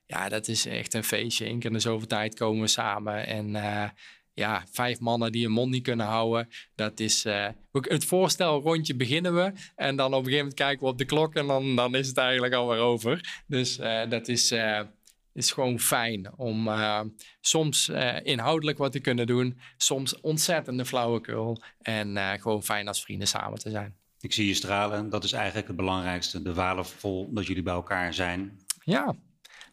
ja, 0.06 0.28
dat 0.28 0.48
is 0.48 0.66
echt 0.66 0.94
een 0.94 1.04
feestje. 1.04 1.46
Eén 1.46 1.58
keer 1.58 1.72
in 1.72 1.80
zoveel 1.80 2.08
tijd 2.08 2.34
komen 2.34 2.60
we 2.60 2.68
samen. 2.68 3.26
En 3.26 3.54
ja, 4.40 4.64
vijf 4.70 5.00
mannen 5.00 5.32
die 5.32 5.44
hun 5.44 5.52
mond 5.52 5.70
niet 5.70 5.82
kunnen 5.82 6.06
houden. 6.06 6.48
Dat 6.74 7.00
is 7.00 7.24
uh, 7.26 7.46
het 7.72 8.04
voorstel 8.04 8.60
rondje 8.60 8.96
beginnen 8.96 9.34
we. 9.34 9.52
En 9.76 9.96
dan 9.96 10.06
op 10.06 10.18
een 10.18 10.24
gegeven 10.24 10.38
moment 10.38 10.54
kijken 10.54 10.84
we 10.84 10.92
op 10.92 10.98
de 10.98 11.04
klok 11.04 11.34
en 11.34 11.46
dan, 11.46 11.76
dan 11.76 11.94
is 11.94 12.08
het 12.08 12.16
eigenlijk 12.16 12.54
alweer 12.54 12.78
over. 12.78 13.42
Dus 13.46 13.78
uh, 13.78 14.08
dat 14.08 14.28
is, 14.28 14.52
uh, 14.52 14.80
is 15.32 15.52
gewoon 15.52 15.78
fijn 15.78 16.38
om 16.38 16.70
soms 17.40 17.88
inhoudelijk 18.22 18.78
wat 18.78 18.92
te 18.92 19.00
kunnen 19.00 19.26
doen. 19.26 19.58
Soms 19.76 20.20
ontzettende 20.20 20.84
flauwekul. 20.84 21.62
En 21.80 22.40
gewoon 22.40 22.62
fijn 22.62 22.88
als 22.88 23.02
vrienden 23.02 23.28
samen 23.28 23.58
te 23.58 23.70
zijn. 23.70 23.96
Ik 24.20 24.32
zie 24.32 24.46
je 24.46 24.54
stralen. 24.54 25.10
Dat 25.10 25.24
is 25.24 25.32
eigenlijk 25.32 25.66
het 25.66 25.76
belangrijkste. 25.76 26.42
De 26.42 26.54
waardevol 26.54 27.32
dat 27.32 27.46
jullie 27.46 27.62
bij 27.62 27.74
elkaar 27.74 28.14
zijn. 28.14 28.60
Ja, 28.84 29.16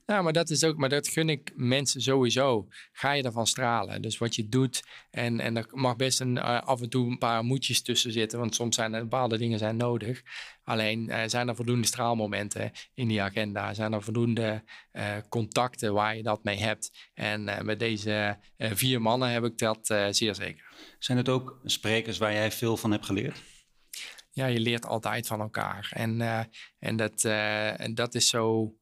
Nou, 0.07 0.23
maar 0.23 0.33
dat 0.33 0.49
is 0.49 0.63
ook, 0.63 0.77
maar 0.77 0.89
dat 0.89 1.07
gun 1.07 1.29
ik 1.29 1.51
mensen 1.55 2.01
sowieso. 2.01 2.67
Ga 2.91 3.11
je 3.11 3.23
ervan 3.23 3.47
stralen. 3.47 4.01
Dus 4.01 4.17
wat 4.17 4.35
je 4.35 4.49
doet, 4.49 4.83
en, 5.09 5.39
en 5.39 5.57
er 5.57 5.67
mag 5.71 5.95
best 5.95 6.19
een, 6.19 6.35
uh, 6.35 6.61
af 6.61 6.81
en 6.81 6.89
toe 6.89 7.09
een 7.09 7.17
paar 7.17 7.43
moedjes 7.43 7.81
tussen 7.81 8.11
zitten, 8.11 8.39
want 8.39 8.55
soms 8.55 8.75
zijn 8.75 8.93
er 8.93 9.01
bepaalde 9.01 9.37
dingen 9.37 9.59
zijn 9.59 9.77
nodig. 9.77 10.21
Alleen 10.63 11.09
uh, 11.09 11.21
zijn 11.25 11.47
er 11.47 11.55
voldoende 11.55 11.87
straalmomenten 11.87 12.71
in 12.93 13.07
die 13.07 13.21
agenda, 13.21 13.73
zijn 13.73 13.93
er 13.93 14.03
voldoende 14.03 14.63
uh, 14.93 15.15
contacten 15.29 15.93
waar 15.93 16.15
je 16.15 16.23
dat 16.23 16.43
mee 16.43 16.57
hebt. 16.57 17.09
En 17.13 17.65
met 17.65 17.79
deze 17.79 18.37
vier 18.57 19.01
mannen 19.01 19.29
heb 19.29 19.43
ik 19.43 19.57
dat 19.57 19.87
zeer 20.11 20.35
zeker. 20.35 20.65
Zijn 20.99 21.17
het 21.17 21.29
ook 21.29 21.59
sprekers 21.63 22.17
waar 22.17 22.33
jij 22.33 22.51
veel 22.51 22.77
van 22.77 22.91
hebt 22.91 23.05
geleerd? 23.05 23.41
Ja, 24.31 24.45
je 24.45 24.59
leert 24.59 24.85
altijd 24.85 25.27
van 25.27 25.39
elkaar. 25.39 25.89
En, 25.93 26.21
en, 26.79 26.95
dat, 26.95 27.23
en 27.23 27.95
dat 27.95 28.15
is 28.15 28.27
zo 28.27 28.75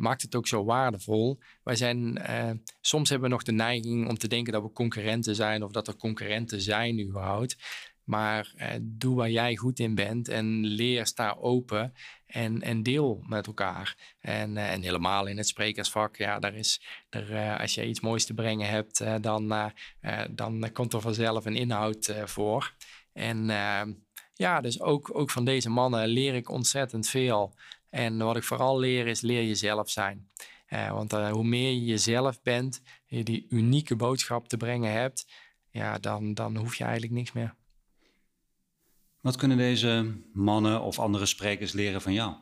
maakt 0.00 0.22
het 0.22 0.34
ook 0.34 0.46
zo 0.46 0.64
waardevol. 0.64 1.38
Wij 1.62 1.76
zijn, 1.76 2.18
uh, 2.18 2.50
soms 2.80 3.08
hebben 3.08 3.28
we 3.28 3.34
nog 3.34 3.44
de 3.44 3.52
neiging 3.52 4.08
om 4.08 4.18
te 4.18 4.28
denken 4.28 4.52
dat 4.52 4.62
we 4.62 4.72
concurrenten 4.72 5.34
zijn 5.34 5.62
of 5.62 5.70
dat 5.70 5.88
er 5.88 5.96
concurrenten 5.96 6.60
zijn 6.60 7.00
überhaupt. 7.00 7.56
Maar 8.04 8.52
uh, 8.56 8.66
doe 8.80 9.16
waar 9.16 9.30
jij 9.30 9.56
goed 9.56 9.78
in 9.78 9.94
bent 9.94 10.28
en 10.28 10.66
leer, 10.66 11.06
sta 11.06 11.36
open 11.40 11.94
en, 12.26 12.62
en 12.62 12.82
deel 12.82 13.24
met 13.26 13.46
elkaar. 13.46 14.16
En, 14.20 14.56
uh, 14.56 14.72
en 14.72 14.82
helemaal 14.82 15.26
in 15.26 15.36
het 15.36 15.48
sprekersvak, 15.48 16.16
ja, 16.16 16.38
daar 16.38 16.54
is, 16.54 16.82
er, 17.10 17.58
als 17.58 17.74
je 17.74 17.86
iets 17.86 18.00
moois 18.00 18.24
te 18.24 18.34
brengen 18.34 18.68
hebt, 18.68 19.04
dan, 19.20 19.72
dan 20.30 20.70
komt 20.72 20.92
er 20.92 21.00
vanzelf 21.00 21.44
een 21.44 21.56
inhoud 21.56 22.14
voor. 22.24 22.74
En 23.12 23.46
ja, 24.34 24.60
dus 24.60 24.80
ook, 24.80 25.14
ook 25.14 25.30
van 25.30 25.44
deze 25.44 25.70
mannen 25.70 26.08
leer 26.08 26.34
ik 26.34 26.50
ontzettend 26.50 27.08
veel. 27.08 27.54
En 27.90 28.18
wat 28.18 28.36
ik 28.36 28.42
vooral 28.42 28.78
leer 28.78 29.06
is 29.06 29.20
leer 29.20 29.44
jezelf 29.44 29.90
zijn. 29.90 30.28
Uh, 30.68 30.90
want 30.90 31.12
uh, 31.12 31.30
hoe 31.30 31.44
meer 31.44 31.72
je 31.72 31.84
jezelf 31.84 32.42
bent, 32.42 32.82
je 33.06 33.22
die 33.22 33.46
unieke 33.48 33.96
boodschap 33.96 34.48
te 34.48 34.56
brengen 34.56 34.92
hebt, 34.92 35.26
ja, 35.70 35.98
dan, 35.98 36.34
dan 36.34 36.56
hoef 36.56 36.74
je 36.74 36.84
eigenlijk 36.84 37.12
niks 37.12 37.32
meer. 37.32 37.54
Wat 39.20 39.36
kunnen 39.36 39.56
deze 39.56 40.14
mannen 40.32 40.80
of 40.80 40.98
andere 40.98 41.26
sprekers 41.26 41.72
leren 41.72 42.02
van 42.02 42.12
jou? 42.12 42.34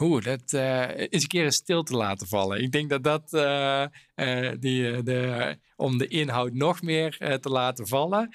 Oeh, 0.00 0.24
dat 0.24 0.52
uh, 0.52 0.96
is 0.96 1.22
een 1.22 1.28
keer 1.28 1.52
stil 1.52 1.82
te 1.82 1.96
laten 1.96 2.26
vallen. 2.26 2.62
Ik 2.62 2.72
denk 2.72 2.90
dat 2.90 3.04
dat, 3.04 3.32
uh, 3.32 3.84
uh, 4.16 4.52
die, 4.58 5.02
de, 5.02 5.58
om 5.76 5.98
de 5.98 6.08
inhoud 6.08 6.52
nog 6.52 6.82
meer 6.82 7.38
te 7.40 7.48
laten 7.48 7.86
vallen, 7.86 8.30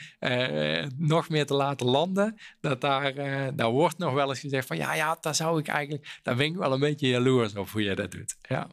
nog 0.97 1.29
meer 1.29 1.45
te 1.45 1.53
laten 1.53 1.85
landen, 1.85 2.37
dat 2.61 2.81
daar, 2.81 3.13
daar 3.55 3.69
wordt 3.69 3.97
nog 3.97 4.13
wel 4.13 4.29
eens 4.29 4.39
gezegd 4.39 4.67
van 4.67 4.77
ja, 4.77 4.95
ja, 4.95 5.17
daar 5.21 5.35
zou 5.35 5.59
ik 5.59 5.67
eigenlijk, 5.67 6.19
daar 6.23 6.35
ben 6.35 6.45
ik 6.45 6.55
wel 6.55 6.73
een 6.73 6.79
beetje 6.79 7.07
jaloers 7.07 7.55
op 7.55 7.69
hoe 7.69 7.83
jij 7.83 7.95
dat 7.95 8.11
doet. 8.11 8.35
Ja. 8.41 8.67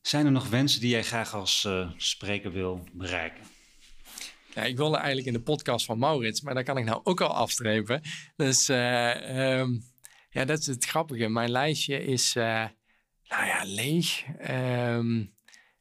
Zijn 0.00 0.26
er 0.26 0.32
nog 0.32 0.48
wensen 0.48 0.80
die 0.80 0.90
jij 0.90 1.04
graag 1.04 1.34
als 1.34 1.68
spreker 1.96 2.52
wil 2.52 2.84
bereiken? 2.92 3.44
Ja, 4.54 4.62
ik 4.62 4.76
wilde 4.76 4.96
eigenlijk 4.96 5.26
in 5.26 5.32
de 5.32 5.40
podcast 5.40 5.86
van 5.86 5.98
Maurits, 5.98 6.40
maar 6.40 6.54
daar 6.54 6.64
kan 6.64 6.78
ik 6.78 6.84
nou 6.84 7.00
ook 7.04 7.20
al 7.20 7.34
afstrepen. 7.34 8.02
Dus 8.36 8.68
um, 8.68 9.84
ja, 10.36 10.44
dat 10.44 10.58
is 10.58 10.66
het 10.66 10.84
grappige. 10.84 11.28
Mijn 11.28 11.50
lijstje 11.50 12.04
is, 12.04 12.36
uh, 12.36 12.44
nou 13.28 13.46
ja, 13.46 13.62
leeg. 13.64 14.24
Um, 14.50 15.34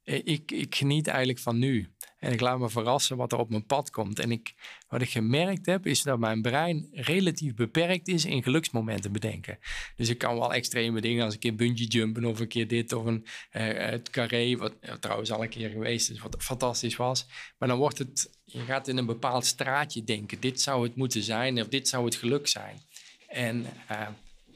ik, 0.04 0.52
ik 0.52 0.76
geniet 0.76 1.08
eigenlijk 1.08 1.40
van 1.40 1.60
nu. 1.60 1.90
En 2.20 2.32
ik 2.32 2.40
laat 2.40 2.60
me 2.60 2.70
verrassen 2.70 3.18
wat 3.18 3.32
er 3.32 3.38
op 3.38 3.50
mijn 3.50 3.66
pad 3.66 3.90
komt. 3.90 4.20
En 4.20 4.32
ik, 4.32 4.54
wat 4.88 5.02
ik 5.02 5.10
gemerkt 5.10 5.66
heb, 5.66 5.86
is 5.86 6.04
dat 6.04 6.20
mijn 6.20 6.42
brein 6.42 6.88
relatief 6.92 7.54
beperkt 7.54 8.08
is 8.08 8.26
in 8.26 8.44
geluksmomenten 8.44 9.12
bedenken. 9.12 9.60
Dus 9.96 10.10
ik 10.10 10.18
kan 10.18 10.40
wel 10.40 10.54
extreme 10.54 11.02
dingen 11.02 11.26
als 11.26 11.34
een 11.34 11.40
keer 11.40 11.56
bungee 11.56 11.88
jumpen 11.88 12.26
of 12.26 12.40
een 12.40 12.48
keer 12.48 12.68
dit 12.68 12.94
of 12.94 13.06
een 13.06 13.26
uh, 13.52 13.64
het 13.74 14.10
carré, 14.10 14.58
wat 14.58 14.74
trouwens 15.00 15.32
al 15.32 15.44
een 15.44 15.50
keer 15.50 15.70
geweest 15.70 16.10
is, 16.10 16.20
wat 16.20 16.36
fantastisch 16.40 16.96
was. 16.96 17.26
Maar 17.58 17.70
dan 17.70 17.78
wordt 17.78 17.98
het, 17.98 18.40
je 18.44 18.60
gaat 18.60 18.88
in 18.88 18.98
een 18.98 19.06
bepaald 19.06 19.46
straatje 19.46 20.04
denken. 20.04 20.40
Dit 20.40 20.62
zou 20.62 20.84
het 20.84 20.96
moeten 20.96 21.24
zijn 21.24 21.62
of 21.62 21.68
dit 21.68 21.88
zou 21.88 22.06
het 22.06 22.16
geluk 22.16 22.48
zijn. 22.48 22.82
En 23.28 23.66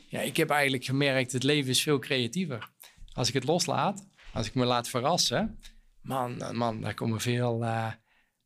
ja, 0.09 0.19
ik 0.19 0.37
heb 0.37 0.49
eigenlijk 0.49 0.85
gemerkt, 0.85 1.31
het 1.31 1.43
leven 1.43 1.69
is 1.69 1.81
veel 1.81 1.99
creatiever. 1.99 2.69
Als 3.13 3.27
ik 3.27 3.33
het 3.33 3.43
loslaat, 3.43 4.07
als 4.33 4.47
ik 4.47 4.53
me 4.53 4.65
laat 4.65 4.89
verrassen, 4.89 5.59
man, 6.01 6.43
man, 6.51 6.81
daar 6.81 6.93
komen 6.93 7.21
veel, 7.21 7.63
uh, 7.63 7.91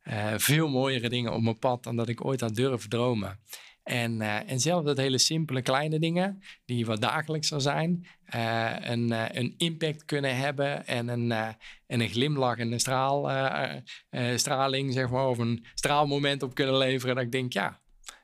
uh, 0.04 0.34
veel 0.38 0.68
mooiere 0.68 1.10
dingen 1.10 1.34
op 1.34 1.42
mijn 1.42 1.60
pad 1.60 1.84
dan 1.84 1.96
dat 1.96 2.10
ik 2.10 2.26
ooit 2.26 2.42
had 2.42 2.56
durven 2.56 2.90
dromen. 2.90 3.40
En, 3.84 4.22
uh, 4.22 4.52
en 4.52 4.60
zelfs 4.60 4.86
dat 4.86 4.98
hele 4.98 5.18
simpele 5.18 5.62
kleine 5.62 6.00
dingen, 6.00 6.44
die 6.66 6.86
wat 6.86 7.02
dagelijkser 7.02 7.62
zijn, 7.62 8.08
een, 8.26 9.38
een 9.38 9.54
impact 9.58 10.06
kunnen 10.06 10.38
hebben 10.38 10.88
en 10.88 11.08
een, 11.08 11.32
en 11.88 12.02
een 12.02 12.10
glimlach 12.10 12.58
en 12.58 12.72
een 12.72 12.80
straal, 12.80 13.30
straling, 14.36 14.94
zeg 14.94 15.10
maar, 15.10 15.28
of 15.28 15.38
een 15.38 15.66
straalmoment 15.74 16.44
op 16.44 16.54
kunnen 16.54 16.78
leveren. 16.78 17.16
Dat 17.16 17.24
ik 17.24 17.32
denk, 17.32 17.54
ja, 17.54 17.82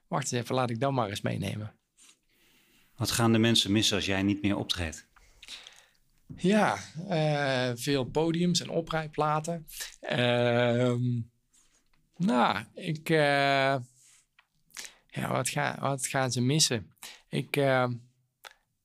wacht 0.07 0.31
eens 0.31 0.41
even, 0.41 0.55
laat 0.55 0.69
ik 0.69 0.79
dat 0.79 0.91
maar 0.91 1.09
eens 1.09 1.21
meenemen. 1.21 1.78
Wat 3.00 3.12
gaan 3.12 3.32
de 3.32 3.38
mensen 3.38 3.72
missen 3.72 3.95
als 3.95 4.06
jij 4.06 4.24
niet 4.24 4.41
meer 4.41 4.58
optreedt? 4.58 5.08
Ja, 6.36 6.78
uh, 7.10 7.72
veel 7.76 8.04
podiums 8.04 8.62
en 8.62 8.70
oprijplaten. 8.70 9.68
Uh, 10.02 10.95
nou, 12.18 12.66
ik. 12.74 13.10
Uh, 13.10 13.76
ja, 15.08 15.32
wat, 15.32 15.50
ga, 15.50 15.78
wat 15.80 16.08
gaan 16.08 16.32
ze 16.32 16.41
missen? 16.41 16.93
Ik, 17.30 17.56
ehm, 17.56 17.93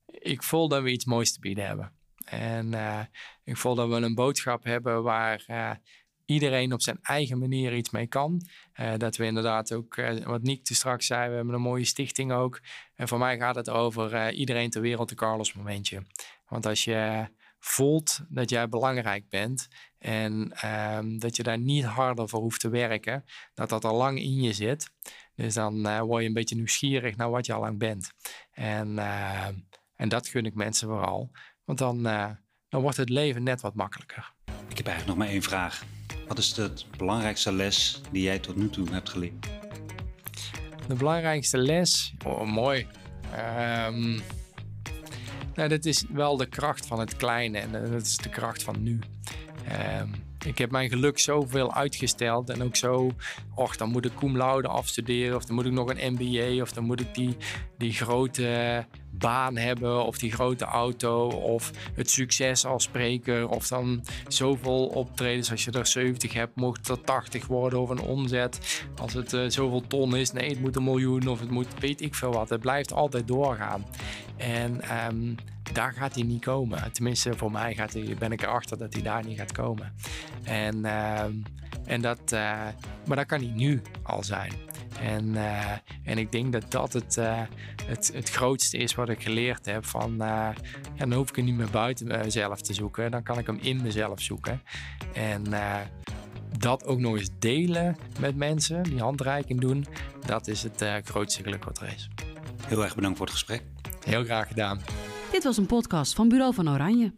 ik 0.05 0.43
voel 0.43 0.67
dat 0.67 0.83
we 0.83 0.91
iets 0.91 1.05
moois 1.05 1.33
te 1.33 1.39
bieden 1.39 1.65
hebben. 1.65 1.91
En 2.25 2.73
eh, 2.73 3.01
ik 3.43 3.57
voel 3.57 3.75
dat 3.75 3.89
we 3.89 3.95
een 3.95 4.15
boodschap 4.15 4.63
hebben 4.63 5.03
waar 5.03 5.45
iedereen 6.25 6.73
op 6.73 6.81
zijn 6.81 6.99
eigen 7.01 7.39
manier 7.39 7.75
iets 7.75 7.89
mee 7.89 8.07
kan. 8.07 8.47
Uh, 8.79 8.93
dat 8.97 9.15
we 9.15 9.25
inderdaad 9.25 9.73
ook, 9.73 9.97
uh, 9.97 10.25
wat 10.25 10.41
Niek 10.41 10.63
te 10.63 10.75
straks 10.75 11.05
zei, 11.05 11.29
we 11.29 11.35
hebben 11.35 11.53
een 11.53 11.61
mooie 11.61 11.85
stichting 11.85 12.31
ook. 12.31 12.61
En 12.95 13.07
voor 13.07 13.17
mij 13.17 13.37
gaat 13.37 13.55
het 13.55 13.69
over 13.69 14.13
uh, 14.13 14.37
iedereen 14.37 14.69
ter 14.69 14.81
wereld 14.81 15.11
een 15.11 15.17
Carlos 15.17 15.53
momentje. 15.53 16.05
Want 16.47 16.65
als 16.65 16.83
je 16.83 17.27
voelt 17.59 18.19
dat 18.29 18.49
jij 18.49 18.69
belangrijk 18.69 19.29
bent 19.29 19.67
en 19.97 20.51
ehm, 20.51 21.17
dat 21.17 21.35
je 21.35 21.43
daar 21.43 21.59
niet 21.59 21.83
harder 21.83 22.29
voor 22.29 22.39
hoeft 22.39 22.59
te 22.59 22.69
werken, 22.69 23.25
dat 23.53 23.69
dat 23.69 23.85
al 23.85 23.95
lang 23.95 24.19
in 24.19 24.41
je 24.41 24.53
zit. 24.53 24.91
Dus 25.35 25.53
dan 25.53 25.99
word 25.99 26.21
je 26.21 26.27
een 26.27 26.33
beetje 26.33 26.55
nieuwsgierig 26.55 27.15
naar 27.15 27.29
wat 27.29 27.45
je 27.45 27.53
al 27.53 27.59
lang 27.59 27.79
bent. 27.79 28.11
En, 28.51 28.99
en 29.95 30.09
dat 30.09 30.27
gun 30.27 30.45
ik 30.45 30.55
mensen 30.55 30.87
vooral. 30.87 31.31
Want 31.63 31.79
dan, 31.79 32.03
dan 32.69 32.81
wordt 32.81 32.97
het 32.97 33.09
leven 33.09 33.43
net 33.43 33.61
wat 33.61 33.75
makkelijker. 33.75 34.33
Ik 34.75 34.85
heb 34.85 34.89
eigenlijk 34.89 35.17
nog 35.17 35.27
maar 35.27 35.35
één 35.35 35.43
vraag. 35.43 35.85
Wat 36.27 36.37
is 36.37 36.53
de 36.53 36.71
belangrijkste 36.97 37.53
les 37.53 38.01
die 38.11 38.23
jij 38.23 38.39
tot 38.39 38.55
nu 38.55 38.69
toe 38.69 38.89
hebt 38.89 39.09
geleerd? 39.09 39.47
De 40.87 40.95
belangrijkste 40.95 41.57
les? 41.57 42.13
Oh, 42.25 42.41
mooi. 42.41 42.87
Um, 43.87 44.21
nou, 45.53 45.69
dat 45.69 45.85
is 45.85 46.05
wel 46.09 46.37
de 46.37 46.45
kracht 46.45 46.85
van 46.85 46.99
het 46.99 47.15
kleine 47.15 47.57
en 47.57 47.71
dat 47.71 48.01
is 48.01 48.17
de 48.17 48.29
kracht 48.29 48.63
van 48.63 48.83
nu. 48.83 48.99
Um, 49.99 50.24
ik 50.45 50.57
heb 50.57 50.71
mijn 50.71 50.89
geluk 50.89 51.19
zoveel 51.19 51.73
uitgesteld 51.73 52.49
en 52.49 52.63
ook 52.63 52.75
zo, 52.75 53.11
och, 53.55 53.75
dan 53.75 53.89
moet 53.89 54.05
ik 54.05 54.15
cum 54.15 54.37
laude 54.37 54.67
afstuderen 54.67 55.35
of 55.35 55.45
dan 55.45 55.55
moet 55.55 55.65
ik 55.65 55.71
nog 55.71 55.89
een 55.89 56.13
MBA 56.13 56.61
of 56.61 56.71
dan 56.71 56.83
moet 56.83 57.01
ik 57.01 57.15
die, 57.15 57.37
die 57.77 57.93
grote 57.93 58.85
baan 59.17 59.57
hebben 59.57 60.05
of 60.05 60.17
die 60.17 60.31
grote 60.31 60.65
auto 60.65 61.27
of 61.27 61.71
het 61.93 62.09
succes 62.09 62.65
als 62.65 62.83
spreker 62.83 63.49
of 63.49 63.67
dan 63.67 64.03
zoveel 64.27 64.85
optredens. 64.85 65.51
Als 65.51 65.65
je 65.65 65.71
er 65.71 65.87
70 65.87 66.33
hebt, 66.33 66.55
mocht 66.55 66.87
er 66.87 67.01
80 67.01 67.47
worden 67.47 67.79
of 67.79 67.89
een 67.89 68.01
omzet. 68.01 68.85
Als 69.01 69.13
het 69.13 69.33
uh, 69.33 69.49
zoveel 69.49 69.87
ton 69.87 70.15
is, 70.15 70.31
nee, 70.31 70.49
het 70.49 70.61
moet 70.61 70.75
een 70.75 70.83
miljoen 70.83 71.27
of 71.27 71.39
het 71.39 71.49
moet 71.49 71.79
weet 71.79 72.01
ik 72.01 72.15
veel 72.15 72.31
wat. 72.31 72.49
Het 72.49 72.59
blijft 72.59 72.93
altijd 72.93 73.27
doorgaan. 73.27 73.85
En 74.37 74.81
um, 75.07 75.35
daar 75.73 75.93
gaat 75.93 76.15
hij 76.15 76.23
niet 76.23 76.43
komen. 76.43 76.91
Tenminste, 76.91 77.33
voor 77.33 77.51
mij 77.51 77.75
gaat 77.75 77.93
hij, 77.93 78.15
ben 78.19 78.31
ik 78.31 78.41
erachter 78.41 78.77
dat 78.77 78.93
hij 78.93 79.01
daar 79.01 79.25
niet 79.25 79.37
gaat 79.37 79.51
komen. 79.51 79.93
En, 80.43 80.77
uh, 80.77 81.23
en 81.85 82.01
dat, 82.01 82.19
uh, 82.33 82.67
maar 83.05 83.17
dat 83.17 83.25
kan 83.25 83.39
hij 83.39 83.51
nu 83.55 83.81
al 84.03 84.23
zijn. 84.23 84.53
En, 84.99 85.25
uh, 85.25 85.71
en 86.03 86.17
ik 86.17 86.31
denk 86.31 86.51
dat 86.51 86.71
dat 86.71 86.93
het, 86.93 87.15
het, 87.85 88.11
het 88.13 88.29
grootste 88.29 88.77
is 88.77 88.95
wat 88.95 89.09
ik 89.09 89.23
geleerd 89.23 89.65
heb. 89.65 89.85
Van, 89.85 90.15
ja, 90.17 90.53
dan 90.97 91.13
hoef 91.13 91.29
ik 91.29 91.35
hem 91.35 91.45
niet 91.45 91.55
meer 91.55 91.69
buiten 91.69 92.07
mezelf 92.07 92.61
te 92.61 92.73
zoeken. 92.73 93.11
Dan 93.11 93.23
kan 93.23 93.39
ik 93.39 93.45
hem 93.45 93.59
in 93.61 93.81
mezelf 93.81 94.21
zoeken. 94.21 94.61
En 95.13 95.43
dat 96.57 96.85
ook 96.85 96.99
nog 96.99 97.17
eens 97.17 97.29
delen 97.39 97.97
met 98.19 98.35
mensen, 98.35 98.83
die 98.83 98.99
handreiking 98.99 99.61
doen, 99.61 99.85
dat 100.25 100.47
is 100.47 100.63
het 100.63 100.83
grootste 101.03 101.43
geluk 101.43 101.63
wat 101.63 101.81
er 101.81 101.93
is. 101.93 102.09
Heel 102.67 102.83
erg 102.83 102.95
bedankt 102.95 103.17
voor 103.17 103.25
het 103.25 103.35
gesprek. 103.35 103.63
Heel 104.03 104.23
graag 104.23 104.47
gedaan. 104.47 104.81
Dit 105.35 105.43
was 105.43 105.57
een 105.57 105.65
podcast 105.65 106.15
van 106.15 106.29
Bureau 106.29 106.53
van 106.53 106.69
Oranje. 106.69 107.11